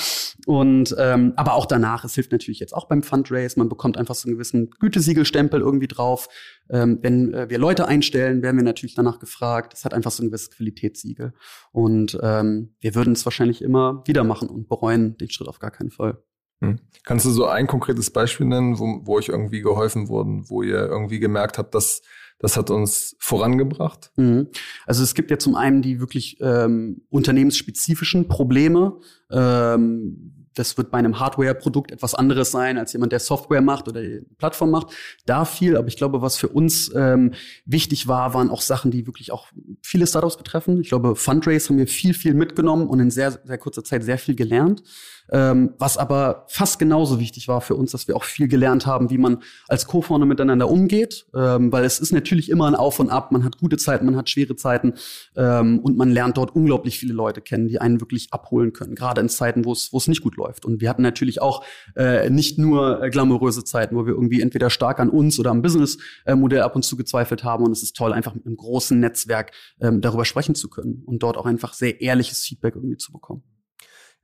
Und 0.45 0.95
ähm, 0.97 1.33
aber 1.35 1.53
auch 1.53 1.65
danach, 1.65 2.03
es 2.05 2.15
hilft 2.15 2.31
natürlich 2.31 2.59
jetzt 2.59 2.73
auch 2.73 2.87
beim 2.87 3.03
Fundraise. 3.03 3.59
Man 3.59 3.69
bekommt 3.69 3.97
einfach 3.97 4.15
so 4.15 4.27
einen 4.27 4.35
gewissen 4.35 4.71
Gütesiegelstempel 4.79 5.61
irgendwie 5.61 5.87
drauf. 5.87 6.27
Ähm, 6.71 6.99
wenn 7.01 7.33
äh, 7.33 7.49
wir 7.49 7.57
Leute 7.57 7.87
einstellen, 7.87 8.41
werden 8.41 8.57
wir 8.57 8.63
natürlich 8.63 8.95
danach 8.95 9.19
gefragt. 9.19 9.73
Es 9.73 9.83
hat 9.85 9.93
einfach 9.93 10.11
so 10.11 10.23
ein 10.23 10.27
gewisses 10.27 10.51
Qualitätssiegel. 10.51 11.33
Und 11.71 12.17
ähm, 12.21 12.75
wir 12.79 12.95
würden 12.95 13.13
es 13.13 13.25
wahrscheinlich 13.25 13.61
immer 13.61 14.03
wieder 14.05 14.23
machen 14.23 14.49
und 14.49 14.69
bereuen 14.69 15.17
den 15.17 15.29
Schritt 15.29 15.47
auf 15.47 15.59
gar 15.59 15.71
keinen 15.71 15.91
Fall. 15.91 16.23
Hm. 16.61 16.79
Kannst 17.03 17.25
du 17.25 17.31
so 17.31 17.45
ein 17.45 17.67
konkretes 17.67 18.09
Beispiel 18.11 18.45
nennen, 18.45 18.79
wo, 18.79 19.01
wo 19.03 19.17
euch 19.17 19.29
irgendwie 19.29 19.61
geholfen 19.61 20.07
wurden, 20.07 20.49
wo 20.49 20.63
ihr 20.63 20.79
irgendwie 20.79 21.19
gemerkt 21.19 21.57
habt, 21.57 21.75
dass 21.75 22.01
das 22.39 22.57
hat 22.57 22.71
uns 22.71 23.15
vorangebracht? 23.19 24.11
Mhm. 24.15 24.47
Also 24.87 25.03
es 25.03 25.13
gibt 25.13 25.29
ja 25.29 25.37
zum 25.37 25.55
einen 25.55 25.81
die 25.81 25.99
wirklich 25.99 26.37
ähm, 26.41 27.01
unternehmensspezifischen 27.09 28.27
Probleme. 28.27 28.99
Ähm, 29.31 30.40
das 30.55 30.77
wird 30.77 30.91
bei 30.91 30.97
einem 30.97 31.19
Hardware-Produkt 31.19 31.91
etwas 31.91 32.15
anderes 32.15 32.51
sein 32.51 32.77
als 32.77 32.93
jemand, 32.93 33.11
der 33.11 33.19
Software 33.19 33.61
macht 33.61 33.87
oder 33.87 34.01
Plattform 34.37 34.71
macht. 34.71 34.87
Da 35.25 35.45
viel, 35.45 35.77
aber 35.77 35.87
ich 35.87 35.97
glaube, 35.97 36.21
was 36.21 36.37
für 36.37 36.49
uns 36.49 36.91
ähm, 36.95 37.33
wichtig 37.65 38.07
war, 38.07 38.33
waren 38.33 38.49
auch 38.49 38.61
Sachen, 38.61 38.91
die 38.91 39.07
wirklich 39.07 39.31
auch 39.31 39.47
viele 39.81 40.07
Startups 40.07 40.37
betreffen. 40.37 40.81
Ich 40.81 40.89
glaube, 40.89 41.15
Fundraise 41.15 41.69
haben 41.69 41.77
wir 41.77 41.87
viel, 41.87 42.13
viel 42.13 42.33
mitgenommen 42.33 42.87
und 42.87 42.99
in 42.99 43.11
sehr, 43.11 43.31
sehr 43.31 43.57
kurzer 43.57 43.83
Zeit 43.83 44.03
sehr 44.03 44.17
viel 44.17 44.35
gelernt. 44.35 44.83
Ähm, 45.31 45.73
was 45.77 45.97
aber 45.97 46.45
fast 46.47 46.77
genauso 46.77 47.19
wichtig 47.19 47.47
war 47.47 47.61
für 47.61 47.75
uns, 47.75 47.91
dass 47.91 48.07
wir 48.07 48.15
auch 48.15 48.23
viel 48.23 48.47
gelernt 48.47 48.85
haben, 48.85 49.09
wie 49.09 49.17
man 49.17 49.41
als 49.67 49.87
Co-Founder 49.87 50.25
miteinander 50.25 50.69
umgeht, 50.69 51.25
ähm, 51.33 51.71
weil 51.71 51.85
es 51.85 51.99
ist 51.99 52.11
natürlich 52.11 52.49
immer 52.49 52.67
ein 52.67 52.75
Auf 52.75 52.99
und 52.99 53.09
Ab. 53.09 53.31
Man 53.31 53.45
hat 53.45 53.57
gute 53.57 53.77
Zeiten, 53.77 54.05
man 54.05 54.17
hat 54.17 54.29
schwere 54.29 54.55
Zeiten 54.55 54.93
ähm, 55.37 55.79
und 55.79 55.97
man 55.97 56.09
lernt 56.09 56.37
dort 56.37 56.53
unglaublich 56.53 56.99
viele 56.99 57.13
Leute 57.13 57.41
kennen, 57.41 57.67
die 57.67 57.79
einen 57.79 58.01
wirklich 58.01 58.27
abholen 58.31 58.73
können, 58.73 58.95
gerade 58.95 59.21
in 59.21 59.29
Zeiten, 59.29 59.63
wo 59.63 59.71
es 59.71 60.07
nicht 60.07 60.21
gut 60.21 60.35
läuft. 60.35 60.65
Und 60.65 60.81
wir 60.81 60.89
hatten 60.89 61.01
natürlich 61.01 61.41
auch 61.41 61.63
äh, 61.95 62.29
nicht 62.29 62.57
nur 62.57 63.01
äh, 63.01 63.09
glamouröse 63.09 63.63
Zeiten, 63.63 63.95
wo 63.95 64.05
wir 64.05 64.13
irgendwie 64.13 64.41
entweder 64.41 64.69
stark 64.69 64.99
an 64.99 65.09
uns 65.09 65.39
oder 65.39 65.51
am 65.51 65.61
Businessmodell 65.61 66.61
ab 66.61 66.75
und 66.75 66.83
zu 66.83 66.97
gezweifelt 66.97 67.43
haben. 67.43 67.63
Und 67.63 67.71
es 67.71 67.83
ist 67.83 67.95
toll, 67.95 68.11
einfach 68.11 68.35
mit 68.35 68.45
einem 68.45 68.57
großen 68.57 68.99
Netzwerk 68.99 69.51
ähm, 69.79 70.01
darüber 70.01 70.25
sprechen 70.25 70.55
zu 70.55 70.69
können 70.69 71.03
und 71.05 71.23
dort 71.23 71.37
auch 71.37 71.45
einfach 71.45 71.73
sehr 71.73 72.01
ehrliches 72.01 72.39
Feedback 72.39 72.75
irgendwie 72.75 72.97
zu 72.97 73.11
bekommen. 73.11 73.43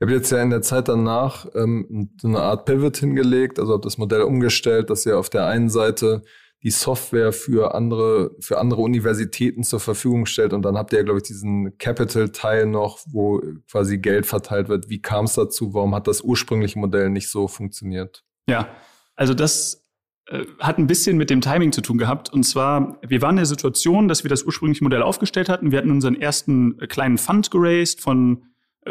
Habe 0.01 0.13
jetzt 0.13 0.31
ja 0.31 0.41
in 0.41 0.51
der 0.51 0.61
Zeit 0.61 0.87
danach 0.87 1.47
ähm, 1.55 2.11
so 2.21 2.27
eine 2.27 2.39
Art 2.39 2.65
Pivot 2.65 2.97
hingelegt, 2.97 3.59
also 3.59 3.73
habe 3.73 3.83
das 3.83 3.97
Modell 3.97 4.21
umgestellt, 4.21 4.89
dass 4.89 5.05
ihr 5.05 5.17
auf 5.17 5.29
der 5.29 5.47
einen 5.47 5.69
Seite 5.69 6.21
die 6.63 6.71
Software 6.71 7.33
für 7.33 7.75
andere, 7.75 8.31
für 8.39 8.59
andere 8.59 8.81
Universitäten 8.81 9.63
zur 9.63 9.79
Verfügung 9.79 10.25
stellt 10.25 10.53
und 10.53 10.63
dann 10.63 10.77
habt 10.77 10.93
ihr 10.93 11.03
glaube 11.03 11.19
ich, 11.19 11.23
diesen 11.23 11.77
Capital-Teil 11.77 12.65
noch, 12.65 12.99
wo 13.07 13.41
quasi 13.71 13.97
Geld 13.99 14.25
verteilt 14.25 14.69
wird. 14.69 14.89
Wie 14.89 15.01
kam 15.01 15.25
es 15.25 15.33
dazu? 15.33 15.73
Warum 15.73 15.93
hat 15.95 16.07
das 16.07 16.21
ursprüngliche 16.21 16.79
Modell 16.79 17.09
nicht 17.09 17.29
so 17.29 17.47
funktioniert? 17.47 18.23
Ja, 18.49 18.69
also 19.15 19.33
das 19.33 19.87
äh, 20.27 20.45
hat 20.59 20.77
ein 20.77 20.87
bisschen 20.87 21.17
mit 21.17 21.29
dem 21.29 21.41
Timing 21.41 21.71
zu 21.71 21.81
tun 21.81 21.97
gehabt. 21.97 22.31
Und 22.33 22.43
zwar, 22.43 22.99
wir 23.07 23.21
waren 23.21 23.31
in 23.31 23.37
der 23.37 23.45
Situation, 23.45 24.07
dass 24.07 24.23
wir 24.23 24.29
das 24.29 24.43
ursprüngliche 24.43 24.83
Modell 24.83 25.01
aufgestellt 25.01 25.49
hatten. 25.49 25.71
Wir 25.71 25.79
hatten 25.79 25.91
unseren 25.91 26.15
ersten 26.15 26.79
äh, 26.79 26.87
kleinen 26.87 27.17
Fund 27.17 27.51
geraced 27.51 28.01
von 28.01 28.43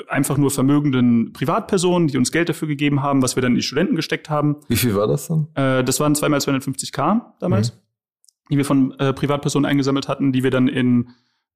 einfach 0.08 0.36
nur 0.36 0.50
vermögenden 0.50 1.32
Privatpersonen, 1.32 2.08
die 2.08 2.18
uns 2.18 2.32
Geld 2.32 2.48
dafür 2.48 2.68
gegeben 2.68 3.02
haben, 3.02 3.22
was 3.22 3.36
wir 3.36 3.42
dann 3.42 3.52
in 3.52 3.56
die 3.56 3.62
Studenten 3.62 3.96
gesteckt 3.96 4.30
haben. 4.30 4.56
Wie 4.68 4.76
viel 4.76 4.94
war 4.94 5.06
das 5.06 5.28
dann? 5.28 5.48
Äh, 5.54 5.84
das 5.84 6.00
waren 6.00 6.14
zweimal 6.14 6.40
250k 6.40 7.22
damals, 7.40 7.72
mhm. 7.72 7.78
die 8.50 8.56
wir 8.58 8.64
von 8.64 8.98
äh, 8.98 9.12
Privatpersonen 9.12 9.68
eingesammelt 9.68 10.08
hatten, 10.08 10.32
die 10.32 10.42
wir 10.42 10.50
dann 10.50 10.68
in 10.68 11.10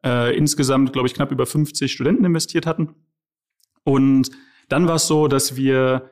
äh, 0.05 0.37
insgesamt, 0.37 0.93
glaube 0.93 1.09
ich, 1.09 1.15
knapp 1.15 1.31
über 1.31 1.47
50 1.47 1.93
Studenten 1.93 2.25
investiert 2.25 2.67
hatten. 2.67 2.95
Und 3.85 4.31
dann 4.69 4.87
war 4.89 4.97
es 4.97 5.07
so, 5.07 5.29
dass 5.29 5.57
wir 5.57 6.11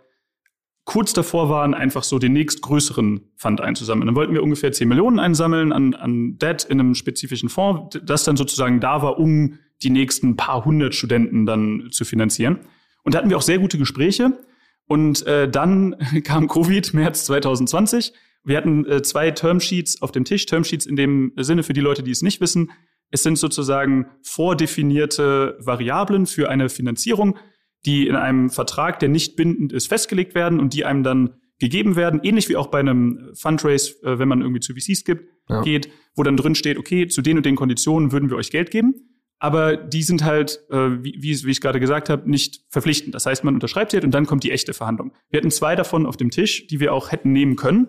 kurz 0.85 1.13
davor 1.13 1.51
waren, 1.51 1.75
einfach 1.75 2.03
so 2.03 2.19
den 2.19 2.33
nächstgrößeren 2.33 3.21
Fund 3.37 3.61
einzusammeln. 3.61 4.07
Dann 4.07 4.17
wollten 4.17 4.33
wir 4.33 4.43
ungefähr 4.43 4.73
10 4.73 4.89
Millionen 4.89 5.19
einsammeln 5.19 5.71
an, 5.73 5.95
an 5.95 6.39
Debt 6.39 6.65
in 6.65 6.81
einem 6.81 6.95
spezifischen 6.95 7.51
Fonds, 7.51 7.99
das 8.03 8.25
dann 8.25 8.39
sozusagen 8.39 8.81
da 8.81 9.03
war, 9.03 9.19
um 9.19 9.59
die 9.83 9.91
nächsten 9.91 10.37
paar 10.37 10.65
hundert 10.65 10.95
Studenten 10.95 11.47
dann 11.47 11.89
zu 11.91 12.05
finanzieren. 12.05 12.61
Und 13.05 13.15
da 13.15 13.19
hatten 13.19 13.31
wir 13.31 13.37
auch 13.37 13.43
sehr 13.43 13.59
gute 13.59 13.79
Gespräche. 13.79 14.39
Und 14.87 15.27
äh, 15.27 15.49
dann 15.49 15.97
kam 16.25 16.49
Covid, 16.49 16.95
März 16.95 17.25
2020. 17.27 18.13
Wir 18.45 18.57
hatten 18.57 18.85
äh, 18.87 19.03
zwei 19.03 19.31
Termsheets 19.31 20.03
auf 20.03 20.13
dem 20.13 20.25
Tisch. 20.25 20.47
Termsheets 20.47 20.87
in 20.87 20.97
dem 20.97 21.33
Sinne 21.37 21.63
für 21.63 21.73
die 21.73 21.81
Leute, 21.81 22.03
die 22.03 22.11
es 22.11 22.23
nicht 22.23 22.41
wissen. 22.41 22.71
Es 23.11 23.23
sind 23.23 23.39
sozusagen 23.39 24.07
vordefinierte 24.23 25.57
Variablen 25.61 26.27
für 26.27 26.51
eine 26.51 26.69
Finanzierung, 26.69 27.39
die 27.87 28.07
in 28.07 28.17
einem 28.17 28.51
Vertrag, 28.51 28.99
der 28.99 29.09
nicht 29.09 29.37
bindend 29.37 29.73
ist, 29.73 29.89
festgelegt 29.89 30.35
werden 30.35 30.61
und 30.61 30.75
die 30.75 30.85
einem 30.85 31.03
dann 31.03 31.35
gegeben 31.59 31.97
werden, 31.97 32.21
ähnlich 32.23 32.49
wie 32.49 32.57
auch 32.57 32.69
bei 32.69 32.79
einem 32.79 33.31
Fundraise, 33.35 33.95
äh, 34.03 34.19
wenn 34.19 34.29
man 34.29 34.43
irgendwie 34.43 34.61
zu 34.61 34.75
VCs 34.75 35.05
gibt, 35.05 35.29
ja. 35.49 35.63
geht, 35.63 35.89
wo 36.15 36.23
dann 36.23 36.37
drin 36.37 36.55
steht, 36.55 36.79
okay, 36.79 37.09
zu 37.09 37.23
den 37.23 37.39
und 37.39 37.47
den 37.47 37.57
Konditionen 37.57 38.13
würden 38.13 38.31
wir 38.31 38.37
euch 38.37 38.51
Geld 38.51 38.71
geben 38.71 38.95
aber 39.39 39.77
die 39.77 40.03
sind 40.03 40.25
halt, 40.25 40.61
äh, 40.71 41.03
wie, 41.03 41.17
wie, 41.21 41.45
wie 41.45 41.51
ich 41.51 41.61
gerade 41.61 41.79
gesagt 41.81 42.09
habe, 42.09 42.29
nicht 42.29 42.63
verpflichtend. 42.71 43.15
Das 43.15 43.27
heißt, 43.27 43.45
man 43.45 43.55
unterschreibt 43.55 43.93
sie 43.93 43.97
halt 43.97 44.05
und 44.05 44.13
dann 44.13 44.27
kommt 44.27 44.43
die 44.43 44.51
echte 44.51 44.75
Verhandlung. 44.75 45.13
Wir 45.31 45.39
hatten 45.39 45.51
zwei 45.51 45.77
davon 45.77 46.07
auf 46.07 46.17
dem 46.17 46.31
Tisch, 46.31 46.67
die 46.67 46.81
wir 46.81 46.93
auch 46.93 47.13
hätten 47.13 47.33
nehmen 47.33 47.57
können. 47.57 47.89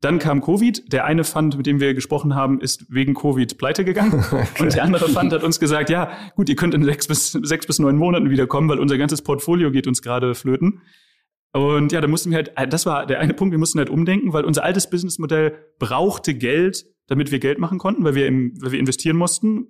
Dann 0.00 0.18
kam 0.18 0.40
Covid. 0.40 0.92
Der 0.92 1.04
eine 1.04 1.24
Fund, 1.24 1.56
mit 1.56 1.66
dem 1.66 1.78
wir 1.78 1.94
gesprochen 1.94 2.34
haben, 2.34 2.60
ist 2.60 2.86
wegen 2.92 3.14
Covid 3.14 3.56
pleite 3.58 3.84
gegangen. 3.84 4.24
Okay. 4.32 4.46
Und 4.60 4.74
der 4.74 4.82
andere 4.82 5.08
Fund 5.08 5.32
hat 5.32 5.44
uns 5.44 5.60
gesagt, 5.60 5.90
ja, 5.90 6.10
gut, 6.34 6.48
ihr 6.48 6.56
könnt 6.56 6.74
in 6.74 6.82
sechs 6.82 7.06
bis, 7.06 7.32
sechs 7.32 7.66
bis 7.66 7.78
neun 7.78 7.96
Monaten 7.96 8.30
wiederkommen, 8.30 8.68
weil 8.68 8.78
unser 8.78 8.98
ganzes 8.98 9.22
Portfolio 9.22 9.70
geht 9.70 9.86
uns 9.86 10.02
gerade 10.02 10.34
flöten. 10.34 10.80
Und 11.52 11.92
ja, 11.92 12.00
da 12.00 12.08
mussten 12.08 12.30
wir 12.30 12.36
halt, 12.36 12.52
äh, 12.56 12.66
das 12.66 12.86
war 12.86 13.06
der 13.06 13.20
eine 13.20 13.34
Punkt, 13.34 13.52
wir 13.52 13.58
mussten 13.58 13.78
halt 13.78 13.90
umdenken, 13.90 14.32
weil 14.32 14.44
unser 14.44 14.64
altes 14.64 14.88
Businessmodell 14.88 15.54
brauchte 15.78 16.34
Geld, 16.34 16.86
damit 17.08 17.30
wir 17.30 17.38
Geld 17.38 17.58
machen 17.58 17.78
konnten, 17.78 18.02
weil 18.02 18.14
wir, 18.14 18.26
im, 18.26 18.54
weil 18.60 18.72
wir 18.72 18.78
investieren 18.78 19.16
mussten 19.16 19.66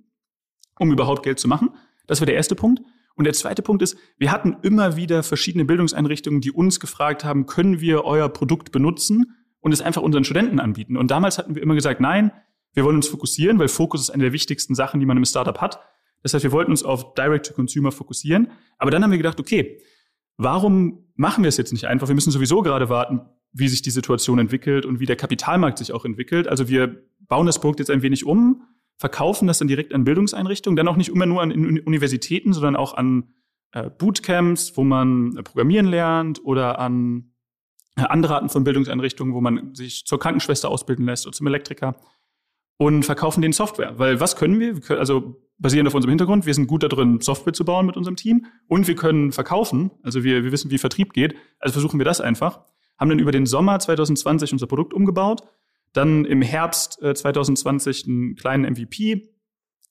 um 0.81 0.91
überhaupt 0.91 1.23
Geld 1.23 1.39
zu 1.39 1.47
machen. 1.47 1.71
Das 2.07 2.21
war 2.21 2.27
der 2.27 2.35
erste 2.35 2.57
Punkt. 2.57 2.83
Und 3.15 3.25
der 3.25 3.35
zweite 3.35 3.63
Punkt 3.63 3.83
ist, 3.83 3.97
wir 4.19 4.33
hatten 4.33 4.57
immer 4.63 4.97
wieder 4.97 5.23
verschiedene 5.23 5.65
Bildungseinrichtungen, 5.65 6.41
die 6.41 6.53
uns 6.53 6.81
gefragt 6.81 7.25
haben, 7.25 7.47
können 7.47 7.81
wir 7.81 8.05
euer 8.05 8.29
Produkt 8.29 8.73
benutzen 8.73 9.37
und 9.61 9.73
es 9.73 9.83
einfach 9.83 10.03
unseren 10.03 10.25
Studenten 10.25 10.59
anbieten. 10.59 10.97
Und 10.97 11.11
damals 11.11 11.37
hatten 11.37 11.55
wir 11.55 11.63
immer 11.63 11.75
gesagt, 11.75 12.01
nein, 12.01 12.33
wir 12.73 12.85
wollen 12.85 12.97
uns 12.97 13.09
fokussieren, 13.09 13.59
weil 13.59 13.69
Fokus 13.69 14.01
ist 14.01 14.11
eine 14.11 14.25
der 14.25 14.33
wichtigsten 14.33 14.75
Sachen, 14.75 15.01
die 15.01 15.07
man 15.07 15.17
im 15.17 15.25
Startup 15.25 15.61
hat. 15.61 15.81
Das 16.23 16.33
heißt, 16.35 16.45
wir 16.45 16.53
wollten 16.53 16.71
uns 16.71 16.83
auf 16.83 17.15
Direct-to-Consumer 17.15 17.93
fokussieren. 17.93 18.49
Aber 18.79 18.91
dann 18.91 19.03
haben 19.03 19.11
wir 19.11 19.19
gedacht, 19.19 19.39
okay, 19.39 19.81
warum 20.37 21.05
machen 21.15 21.45
wir 21.45 21.49
es 21.49 21.59
jetzt 21.59 21.73
nicht 21.73 21.87
einfach? 21.87 22.09
Wir 22.09 22.15
müssen 22.15 22.31
sowieso 22.31 22.63
gerade 22.63 22.89
warten, 22.89 23.21
wie 23.53 23.69
sich 23.69 23.83
die 23.83 23.91
Situation 23.91 24.39
entwickelt 24.39 24.87
und 24.87 25.01
wie 25.01 25.07
der 25.07 25.17
Kapitalmarkt 25.17 25.79
sich 25.79 25.93
auch 25.93 26.05
entwickelt. 26.05 26.49
Also 26.49 26.69
wir 26.69 27.03
bauen 27.21 27.47
das 27.47 27.61
Produkt 27.61 27.81
jetzt 27.81 27.91
ein 27.91 28.03
wenig 28.03 28.25
um, 28.25 28.63
verkaufen 29.01 29.47
das 29.47 29.59
dann 29.59 29.67
direkt 29.67 29.95
an 29.95 30.05
Bildungseinrichtungen, 30.05 30.77
dann 30.77 30.87
auch 30.87 30.97
nicht 30.97 31.09
immer 31.09 31.25
nur 31.25 31.41
an 31.41 31.51
Universitäten, 31.51 32.53
sondern 32.53 32.77
auch 32.77 32.93
an 32.93 33.33
äh, 33.73 33.89
Bootcamps, 33.89 34.77
wo 34.77 34.85
man 34.85 35.39
äh, 35.39 35.43
Programmieren 35.43 35.87
lernt 35.87 36.45
oder 36.45 36.79
an 36.79 37.33
äh, 37.97 38.03
andere 38.03 38.35
Arten 38.35 38.51
von 38.51 38.63
Bildungseinrichtungen, 38.63 39.33
wo 39.33 39.41
man 39.41 39.75
sich 39.75 40.05
zur 40.05 40.21
Krankenschwester 40.21 40.69
ausbilden 40.69 41.07
lässt 41.07 41.27
oder 41.27 41.33
zum 41.33 41.47
Elektriker 41.47 41.97
und 42.77 43.05
verkaufen 43.05 43.41
den 43.41 43.55
Software. 43.55 43.99
Weil 43.99 44.21
was 44.21 44.37
können 44.37 44.61
wir? 44.61 44.75
wir 44.75 44.83
können, 44.83 45.01
also 45.01 45.41
basierend 45.57 45.89
auf 45.89 45.95
unserem 45.95 46.11
Hintergrund, 46.11 46.45
wir 46.45 46.53
sind 46.53 46.67
gut 46.67 46.83
darin, 46.83 47.23
Software 47.23 47.55
zu 47.55 47.65
bauen 47.65 47.87
mit 47.87 47.97
unserem 47.97 48.17
Team 48.17 48.45
und 48.69 48.87
wir 48.87 48.97
können 48.97 49.33
verkaufen. 49.33 49.91
Also 50.03 50.25
wir, 50.25 50.45
wir 50.45 50.53
wissen, 50.53 50.71
wie 50.71 50.79
Vertrieb 50.79 51.15
geht. 51.15 51.37
Also 51.59 51.73
versuchen 51.73 51.99
wir 51.99 52.05
das 52.05 52.21
einfach. 52.21 52.61
Haben 52.99 53.09
dann 53.09 53.19
über 53.19 53.33
den 53.33 53.47
Sommer 53.47 53.79
2020 53.79 54.53
unser 54.53 54.67
Produkt 54.67 54.93
umgebaut 54.93 55.43
dann 55.93 56.25
im 56.25 56.43
Herbst 56.43 57.03
äh, 57.03 57.15
2020 57.15 58.07
einen 58.07 58.37
kleinen 58.37 58.71
MVP 58.73 59.35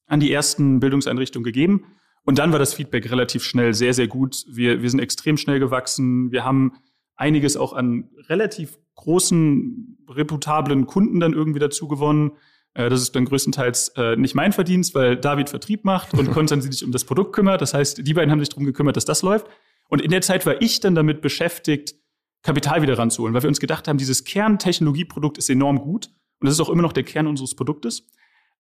an 0.08 0.20
die 0.20 0.32
ersten 0.32 0.80
Bildungseinrichtungen 0.80 1.44
gegeben. 1.44 1.86
Und 2.24 2.38
dann 2.40 2.52
war 2.52 2.60
das 2.60 2.74
Feedback 2.74 3.10
relativ 3.12 3.44
schnell 3.44 3.74
sehr, 3.74 3.94
sehr 3.94 4.08
gut. 4.08 4.44
Wir, 4.48 4.82
wir 4.82 4.90
sind 4.90 5.00
extrem 5.00 5.38
schnell 5.38 5.60
gewachsen. 5.60 6.32
Wir 6.32 6.44
haben 6.44 6.74
einiges 7.16 7.58
auch 7.58 7.74
an 7.74 8.10
relativ 8.28 8.78
großen, 8.96 9.98
reputablen 10.10 10.86
Kunden 10.86 11.20
dann 11.20 11.34
irgendwie 11.34 11.60
dazu 11.60 11.88
gewonnen. 11.88 12.32
Äh, 12.74 12.90
das 12.90 13.02
ist 13.02 13.16
dann 13.16 13.26
größtenteils 13.26 13.90
äh, 13.96 14.16
nicht 14.16 14.36
mein 14.36 14.52
Verdienst, 14.52 14.96
weil 14.96 15.18
David 15.18 15.50
Vertrieb 15.50 15.86
macht 15.86 16.14
und 16.14 16.32
Konstantin 16.34 16.72
sich 16.72 16.84
um 16.84 16.92
das 16.92 17.06
Produkt 17.06 17.34
kümmert. 17.34 17.62
Das 17.62 17.74
heißt, 17.74 18.06
die 18.06 18.14
beiden 18.14 18.32
haben 18.32 18.40
sich 18.40 18.50
darum 18.50 18.66
gekümmert, 18.66 18.98
dass 18.98 19.06
das 19.06 19.22
läuft. 19.22 19.48
Und 19.90 20.02
in 20.02 20.12
der 20.12 20.22
Zeit 20.22 20.46
war 20.46 20.62
ich 20.62 20.80
dann 20.80 20.96
damit 20.96 21.22
beschäftigt, 21.22 21.96
Kapital 22.42 22.82
wieder 22.82 22.98
ranzuholen, 22.98 23.34
weil 23.34 23.44
wir 23.44 23.50
uns 23.50 23.60
gedacht 23.60 23.88
haben, 23.88 23.98
dieses 23.98 24.24
Kerntechnologieprodukt 24.24 25.38
ist 25.38 25.50
enorm 25.50 25.80
gut 25.80 26.08
und 26.40 26.46
das 26.46 26.54
ist 26.54 26.62
auch 26.62 26.70
immer 26.70 26.82
noch 26.82 26.94
der 26.94 27.04
Kern 27.04 27.28
unseres 27.28 27.56
Produktes. 27.56 28.08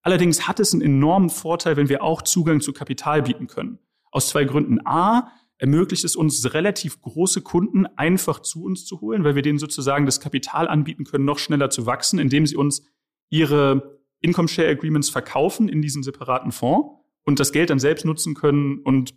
Allerdings 0.01 0.47
hat 0.47 0.59
es 0.59 0.73
einen 0.73 0.81
enormen 0.81 1.29
Vorteil, 1.29 1.77
wenn 1.77 1.89
wir 1.89 2.03
auch 2.03 2.21
Zugang 2.21 2.61
zu 2.61 2.73
Kapital 2.73 3.21
bieten 3.21 3.47
können. 3.47 3.79
Aus 4.11 4.29
zwei 4.29 4.45
Gründen. 4.45 4.85
A, 4.85 5.31
ermöglicht 5.57 6.05
es 6.05 6.15
uns, 6.15 6.53
relativ 6.53 7.01
große 7.01 7.41
Kunden 7.41 7.85
einfach 7.97 8.39
zu 8.39 8.63
uns 8.63 8.85
zu 8.85 9.01
holen, 9.01 9.23
weil 9.23 9.35
wir 9.35 9.41
denen 9.41 9.59
sozusagen 9.59 10.05
das 10.05 10.19
Kapital 10.19 10.67
anbieten 10.67 11.03
können, 11.03 11.25
noch 11.25 11.37
schneller 11.37 11.69
zu 11.69 11.85
wachsen, 11.85 12.17
indem 12.17 12.45
sie 12.45 12.55
uns 12.55 12.83
ihre 13.29 13.99
Income 14.21 14.47
Share 14.47 14.69
Agreements 14.69 15.09
verkaufen 15.09 15.69
in 15.69 15.81
diesen 15.81 16.01
separaten 16.01 16.51
Fonds 16.51 16.89
und 17.23 17.39
das 17.39 17.51
Geld 17.51 17.69
dann 17.69 17.79
selbst 17.79 18.05
nutzen 18.05 18.35
können 18.35 18.79
und 18.79 19.13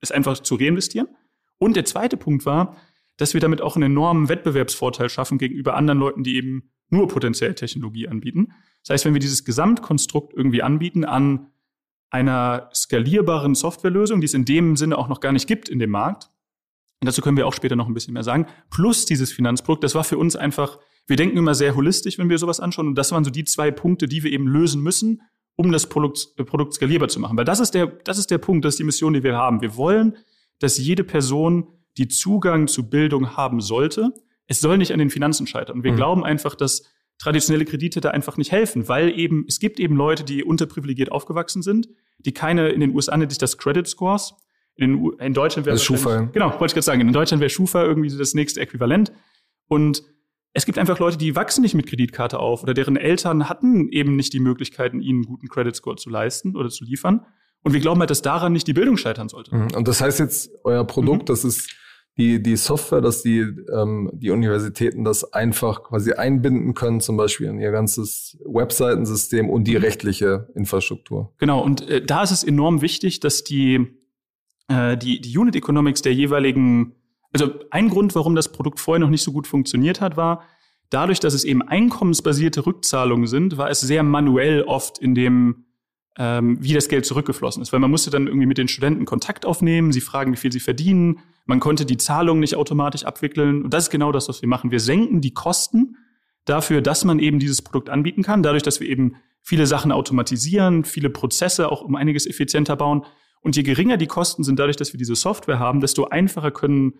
es 0.00 0.10
einfach 0.10 0.38
zu 0.40 0.56
reinvestieren. 0.56 1.08
Und 1.58 1.76
der 1.76 1.84
zweite 1.84 2.16
Punkt 2.16 2.44
war, 2.44 2.76
dass 3.16 3.34
wir 3.34 3.40
damit 3.40 3.60
auch 3.60 3.76
einen 3.76 3.92
enormen 3.92 4.28
Wettbewerbsvorteil 4.28 5.08
schaffen 5.08 5.38
gegenüber 5.38 5.74
anderen 5.76 5.98
Leuten, 5.98 6.24
die 6.24 6.36
eben 6.36 6.70
nur 6.90 7.08
potenziell 7.08 7.54
Technologie 7.54 8.08
anbieten. 8.08 8.52
Das 8.82 8.90
heißt, 8.90 9.04
wenn 9.04 9.14
wir 9.14 9.20
dieses 9.20 9.44
Gesamtkonstrukt 9.44 10.34
irgendwie 10.34 10.62
anbieten 10.62 11.04
an 11.04 11.48
einer 12.10 12.70
skalierbaren 12.74 13.54
Softwarelösung, 13.54 14.20
die 14.20 14.26
es 14.26 14.34
in 14.34 14.44
dem 14.44 14.76
Sinne 14.76 14.98
auch 14.98 15.08
noch 15.08 15.20
gar 15.20 15.32
nicht 15.32 15.46
gibt 15.46 15.68
in 15.68 15.78
dem 15.78 15.90
Markt, 15.90 16.30
und 17.00 17.06
dazu 17.06 17.20
können 17.20 17.36
wir 17.36 17.46
auch 17.46 17.52
später 17.52 17.76
noch 17.76 17.88
ein 17.88 17.94
bisschen 17.94 18.14
mehr 18.14 18.22
sagen, 18.22 18.46
plus 18.70 19.04
dieses 19.04 19.32
Finanzprodukt, 19.32 19.84
das 19.84 19.94
war 19.94 20.04
für 20.04 20.16
uns 20.16 20.36
einfach, 20.36 20.78
wir 21.06 21.16
denken 21.16 21.36
immer 21.36 21.54
sehr 21.54 21.74
holistisch, 21.74 22.18
wenn 22.18 22.30
wir 22.30 22.38
sowas 22.38 22.60
anschauen, 22.60 22.88
und 22.88 22.94
das 22.94 23.12
waren 23.12 23.24
so 23.24 23.30
die 23.30 23.44
zwei 23.44 23.70
Punkte, 23.70 24.06
die 24.08 24.22
wir 24.22 24.32
eben 24.32 24.46
lösen 24.46 24.82
müssen, 24.82 25.22
um 25.56 25.70
das 25.70 25.88
Produkt, 25.88 26.28
äh, 26.36 26.44
Produkt 26.44 26.74
skalierbar 26.74 27.08
zu 27.08 27.20
machen. 27.20 27.36
Weil 27.36 27.44
das 27.44 27.60
ist 27.60 27.72
der, 27.72 27.86
das 27.86 28.18
ist 28.18 28.30
der 28.30 28.38
Punkt, 28.38 28.64
das 28.64 28.74
ist 28.74 28.78
die 28.78 28.84
Mission, 28.84 29.12
die 29.12 29.22
wir 29.22 29.36
haben. 29.36 29.60
Wir 29.60 29.76
wollen, 29.76 30.16
dass 30.60 30.78
jede 30.78 31.04
Person 31.04 31.68
die 31.96 32.08
Zugang 32.08 32.66
zu 32.66 32.88
Bildung 32.88 33.36
haben 33.36 33.60
sollte. 33.60 34.12
Es 34.46 34.60
soll 34.60 34.78
nicht 34.78 34.92
an 34.92 34.98
den 34.98 35.10
Finanzen 35.10 35.46
scheitern. 35.46 35.78
Und 35.78 35.84
wir 35.84 35.92
mhm. 35.92 35.96
glauben 35.96 36.24
einfach, 36.24 36.54
dass 36.54 36.82
traditionelle 37.18 37.64
Kredite 37.64 38.00
da 38.00 38.10
einfach 38.10 38.36
nicht 38.36 38.52
helfen, 38.52 38.88
weil 38.88 39.16
eben, 39.18 39.44
es 39.48 39.60
gibt 39.60 39.78
eben 39.78 39.96
Leute, 39.96 40.24
die 40.24 40.42
unterprivilegiert 40.42 41.12
aufgewachsen 41.12 41.62
sind, 41.62 41.88
die 42.18 42.32
keine, 42.32 42.70
in 42.70 42.80
den 42.80 42.94
USA 42.94 43.16
nennt 43.16 43.30
sich 43.30 43.38
das 43.38 43.58
Credit 43.58 43.86
Scores. 43.86 44.34
In, 44.76 45.12
in 45.20 45.34
Deutschland 45.34 45.66
wäre 45.66 45.76
das 45.76 45.84
Schufa. 45.84 46.22
Genau, 46.32 46.50
wollte 46.50 46.66
ich 46.66 46.72
gerade 46.74 46.82
sagen. 46.82 47.00
In 47.00 47.12
Deutschland 47.12 47.40
wäre 47.40 47.50
Schufa 47.50 47.84
irgendwie 47.84 48.16
das 48.16 48.34
nächste 48.34 48.60
Äquivalent. 48.60 49.12
Und 49.68 50.02
es 50.52 50.66
gibt 50.66 50.78
einfach 50.78 50.98
Leute, 50.98 51.16
die 51.16 51.36
wachsen 51.36 51.62
nicht 51.62 51.74
mit 51.74 51.86
Kreditkarte 51.86 52.38
auf 52.38 52.62
oder 52.62 52.74
deren 52.74 52.96
Eltern 52.96 53.48
hatten 53.48 53.88
eben 53.90 54.16
nicht 54.16 54.32
die 54.32 54.40
Möglichkeiten, 54.40 55.00
ihnen 55.00 55.18
einen 55.18 55.26
guten 55.26 55.48
Credit 55.48 55.74
Score 55.74 55.96
zu 55.96 56.10
leisten 56.10 56.56
oder 56.56 56.70
zu 56.70 56.84
liefern. 56.84 57.26
Und 57.62 57.72
wir 57.72 57.80
glauben 57.80 58.00
halt, 58.00 58.10
dass 58.10 58.22
daran 58.22 58.52
nicht 58.52 58.66
die 58.66 58.72
Bildung 58.72 58.96
scheitern 58.96 59.28
sollte. 59.28 59.54
Mhm. 59.54 59.74
Und 59.74 59.88
das 59.88 60.00
heißt 60.00 60.18
jetzt, 60.18 60.50
euer 60.64 60.84
Produkt, 60.84 61.22
mhm. 61.22 61.26
das 61.26 61.44
ist 61.44 61.70
die, 62.16 62.42
die 62.42 62.56
Software, 62.56 63.00
dass 63.00 63.22
die, 63.22 63.40
ähm, 63.72 64.10
die 64.12 64.30
Universitäten 64.30 65.04
das 65.04 65.32
einfach 65.32 65.82
quasi 65.82 66.12
einbinden 66.12 66.74
können, 66.74 67.00
zum 67.00 67.16
Beispiel 67.16 67.48
in 67.48 67.58
ihr 67.58 67.72
ganzes 67.72 68.38
Webseitensystem 68.44 69.50
und 69.50 69.64
die 69.64 69.76
rechtliche 69.76 70.48
Infrastruktur. 70.54 71.32
Genau, 71.38 71.60
und 71.60 71.88
äh, 71.88 72.04
da 72.04 72.22
ist 72.22 72.30
es 72.30 72.44
enorm 72.44 72.82
wichtig, 72.82 73.20
dass 73.20 73.42
die, 73.42 73.86
äh, 74.68 74.96
die, 74.96 75.20
die 75.20 75.36
Unit 75.36 75.56
Economics 75.56 76.02
der 76.02 76.14
jeweiligen 76.14 76.94
also 77.34 77.52
ein 77.70 77.88
Grund, 77.88 78.14
warum 78.14 78.36
das 78.36 78.52
Produkt 78.52 78.78
vorher 78.78 79.00
noch 79.00 79.10
nicht 79.10 79.24
so 79.24 79.32
gut 79.32 79.46
funktioniert 79.46 80.00
hat, 80.00 80.16
war, 80.16 80.44
dadurch, 80.90 81.18
dass 81.18 81.34
es 81.34 81.44
eben 81.44 81.62
einkommensbasierte 81.62 82.64
Rückzahlungen 82.64 83.26
sind, 83.26 83.58
war 83.58 83.68
es 83.68 83.80
sehr 83.80 84.04
manuell 84.04 84.62
oft 84.62 84.98
in 84.98 85.16
dem, 85.16 85.64
ähm, 86.16 86.58
wie 86.60 86.72
das 86.72 86.88
Geld 86.88 87.04
zurückgeflossen 87.04 87.60
ist. 87.60 87.72
Weil 87.72 87.80
man 87.80 87.90
musste 87.90 88.10
dann 88.10 88.28
irgendwie 88.28 88.46
mit 88.46 88.58
den 88.58 88.68
Studenten 88.68 89.04
Kontakt 89.04 89.44
aufnehmen, 89.44 89.90
sie 89.90 90.00
fragen, 90.00 90.32
wie 90.32 90.36
viel 90.36 90.52
sie 90.52 90.60
verdienen. 90.60 91.18
Man 91.44 91.60
konnte 91.60 91.84
die 91.84 91.96
Zahlungen 91.96 92.40
nicht 92.40 92.56
automatisch 92.56 93.04
abwickeln. 93.04 93.64
Und 93.64 93.74
das 93.74 93.84
ist 93.84 93.90
genau 93.90 94.12
das, 94.12 94.28
was 94.28 94.40
wir 94.40 94.48
machen. 94.48 94.70
Wir 94.70 94.80
senken 94.80 95.20
die 95.20 95.34
Kosten 95.34 95.96
dafür, 96.44 96.80
dass 96.80 97.04
man 97.04 97.18
eben 97.18 97.38
dieses 97.38 97.62
Produkt 97.62 97.90
anbieten 97.90 98.22
kann, 98.22 98.42
dadurch, 98.42 98.62
dass 98.62 98.80
wir 98.80 98.88
eben 98.88 99.16
viele 99.42 99.66
Sachen 99.66 99.92
automatisieren, 99.92 100.84
viele 100.84 101.10
Prozesse 101.10 101.70
auch 101.70 101.82
um 101.82 101.96
einiges 101.96 102.26
effizienter 102.26 102.76
bauen. 102.76 103.04
Und 103.40 103.56
je 103.56 103.62
geringer 103.62 103.98
die 103.98 104.06
Kosten 104.06 104.42
sind 104.42 104.58
dadurch, 104.58 104.76
dass 104.76 104.94
wir 104.94 104.98
diese 104.98 105.14
Software 105.14 105.58
haben, 105.58 105.80
desto 105.80 106.06
einfacher 106.06 106.50
können 106.50 106.94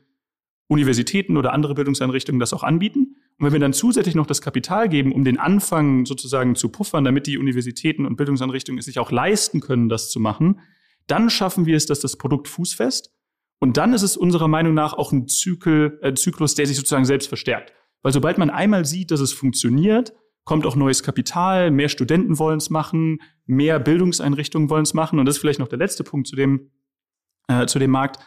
Universitäten 0.66 1.36
oder 1.36 1.52
andere 1.52 1.74
Bildungseinrichtungen 1.74 2.40
das 2.40 2.52
auch 2.52 2.62
anbieten. 2.62 3.16
Und 3.38 3.46
wenn 3.46 3.52
wir 3.52 3.60
dann 3.60 3.72
zusätzlich 3.72 4.14
noch 4.14 4.26
das 4.26 4.42
Kapital 4.42 4.88
geben, 4.88 5.12
um 5.12 5.24
den 5.24 5.38
Anfang 5.38 6.06
sozusagen 6.06 6.54
zu 6.54 6.68
puffern, 6.68 7.04
damit 7.04 7.26
die 7.26 7.38
Universitäten 7.38 8.06
und 8.06 8.16
Bildungseinrichtungen 8.16 8.78
es 8.78 8.84
sich 8.84 8.98
auch 8.98 9.10
leisten 9.10 9.60
können, 9.60 9.88
das 9.88 10.10
zu 10.10 10.20
machen, 10.20 10.60
dann 11.06 11.30
schaffen 11.30 11.66
wir 11.66 11.76
es, 11.76 11.86
dass 11.86 12.00
das 12.00 12.16
Produkt 12.16 12.48
fußfest. 12.48 13.13
Und 13.60 13.76
dann 13.76 13.94
ist 13.94 14.02
es 14.02 14.16
unserer 14.16 14.48
Meinung 14.48 14.74
nach 14.74 14.92
auch 14.92 15.12
ein 15.12 15.28
Zykel, 15.28 15.98
äh, 16.02 16.14
Zyklus, 16.14 16.54
der 16.54 16.66
sich 16.66 16.76
sozusagen 16.76 17.04
selbst 17.04 17.28
verstärkt. 17.28 17.72
Weil 18.02 18.12
sobald 18.12 18.38
man 18.38 18.50
einmal 18.50 18.84
sieht, 18.84 19.10
dass 19.10 19.20
es 19.20 19.32
funktioniert, 19.32 20.12
kommt 20.44 20.66
auch 20.66 20.76
neues 20.76 21.02
Kapital, 21.02 21.70
mehr 21.70 21.88
Studenten 21.88 22.38
wollen 22.38 22.58
es 22.58 22.68
machen, 22.68 23.20
mehr 23.46 23.78
Bildungseinrichtungen 23.78 24.68
wollen 24.68 24.82
es 24.82 24.94
machen. 24.94 25.18
Und 25.18 25.26
das 25.26 25.36
ist 25.36 25.40
vielleicht 25.40 25.58
noch 25.58 25.68
der 25.68 25.78
letzte 25.78 26.04
Punkt 26.04 26.28
zu 26.28 26.36
dem, 26.36 26.70
äh, 27.48 27.66
zu 27.66 27.78
dem 27.78 27.90
Markt. 27.90 28.18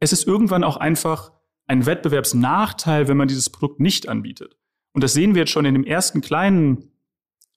Es 0.00 0.12
ist 0.12 0.26
irgendwann 0.26 0.64
auch 0.64 0.76
einfach 0.76 1.32
ein 1.66 1.86
Wettbewerbsnachteil, 1.86 3.06
wenn 3.06 3.16
man 3.16 3.28
dieses 3.28 3.50
Produkt 3.50 3.78
nicht 3.78 4.08
anbietet. 4.08 4.56
Und 4.92 5.04
das 5.04 5.12
sehen 5.12 5.34
wir 5.34 5.42
jetzt 5.42 5.52
schon 5.52 5.64
in 5.64 5.74
dem 5.74 5.84
ersten 5.84 6.20
kleinen 6.20 6.90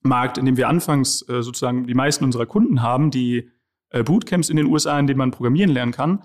Markt, 0.01 0.37
in 0.37 0.45
dem 0.45 0.57
wir 0.57 0.69
anfangs 0.69 1.27
äh, 1.27 1.41
sozusagen 1.41 1.87
die 1.87 1.95
meisten 1.95 2.23
unserer 2.23 2.45
Kunden 2.45 2.81
haben, 2.81 3.09
die 3.11 3.49
äh, 3.89 4.03
Bootcamps 4.03 4.49
in 4.49 4.57
den 4.57 4.67
USA, 4.67 4.99
in 4.99 5.07
denen 5.07 5.17
man 5.17 5.31
programmieren 5.31 5.71
lernen 5.71 5.91
kann. 5.91 6.23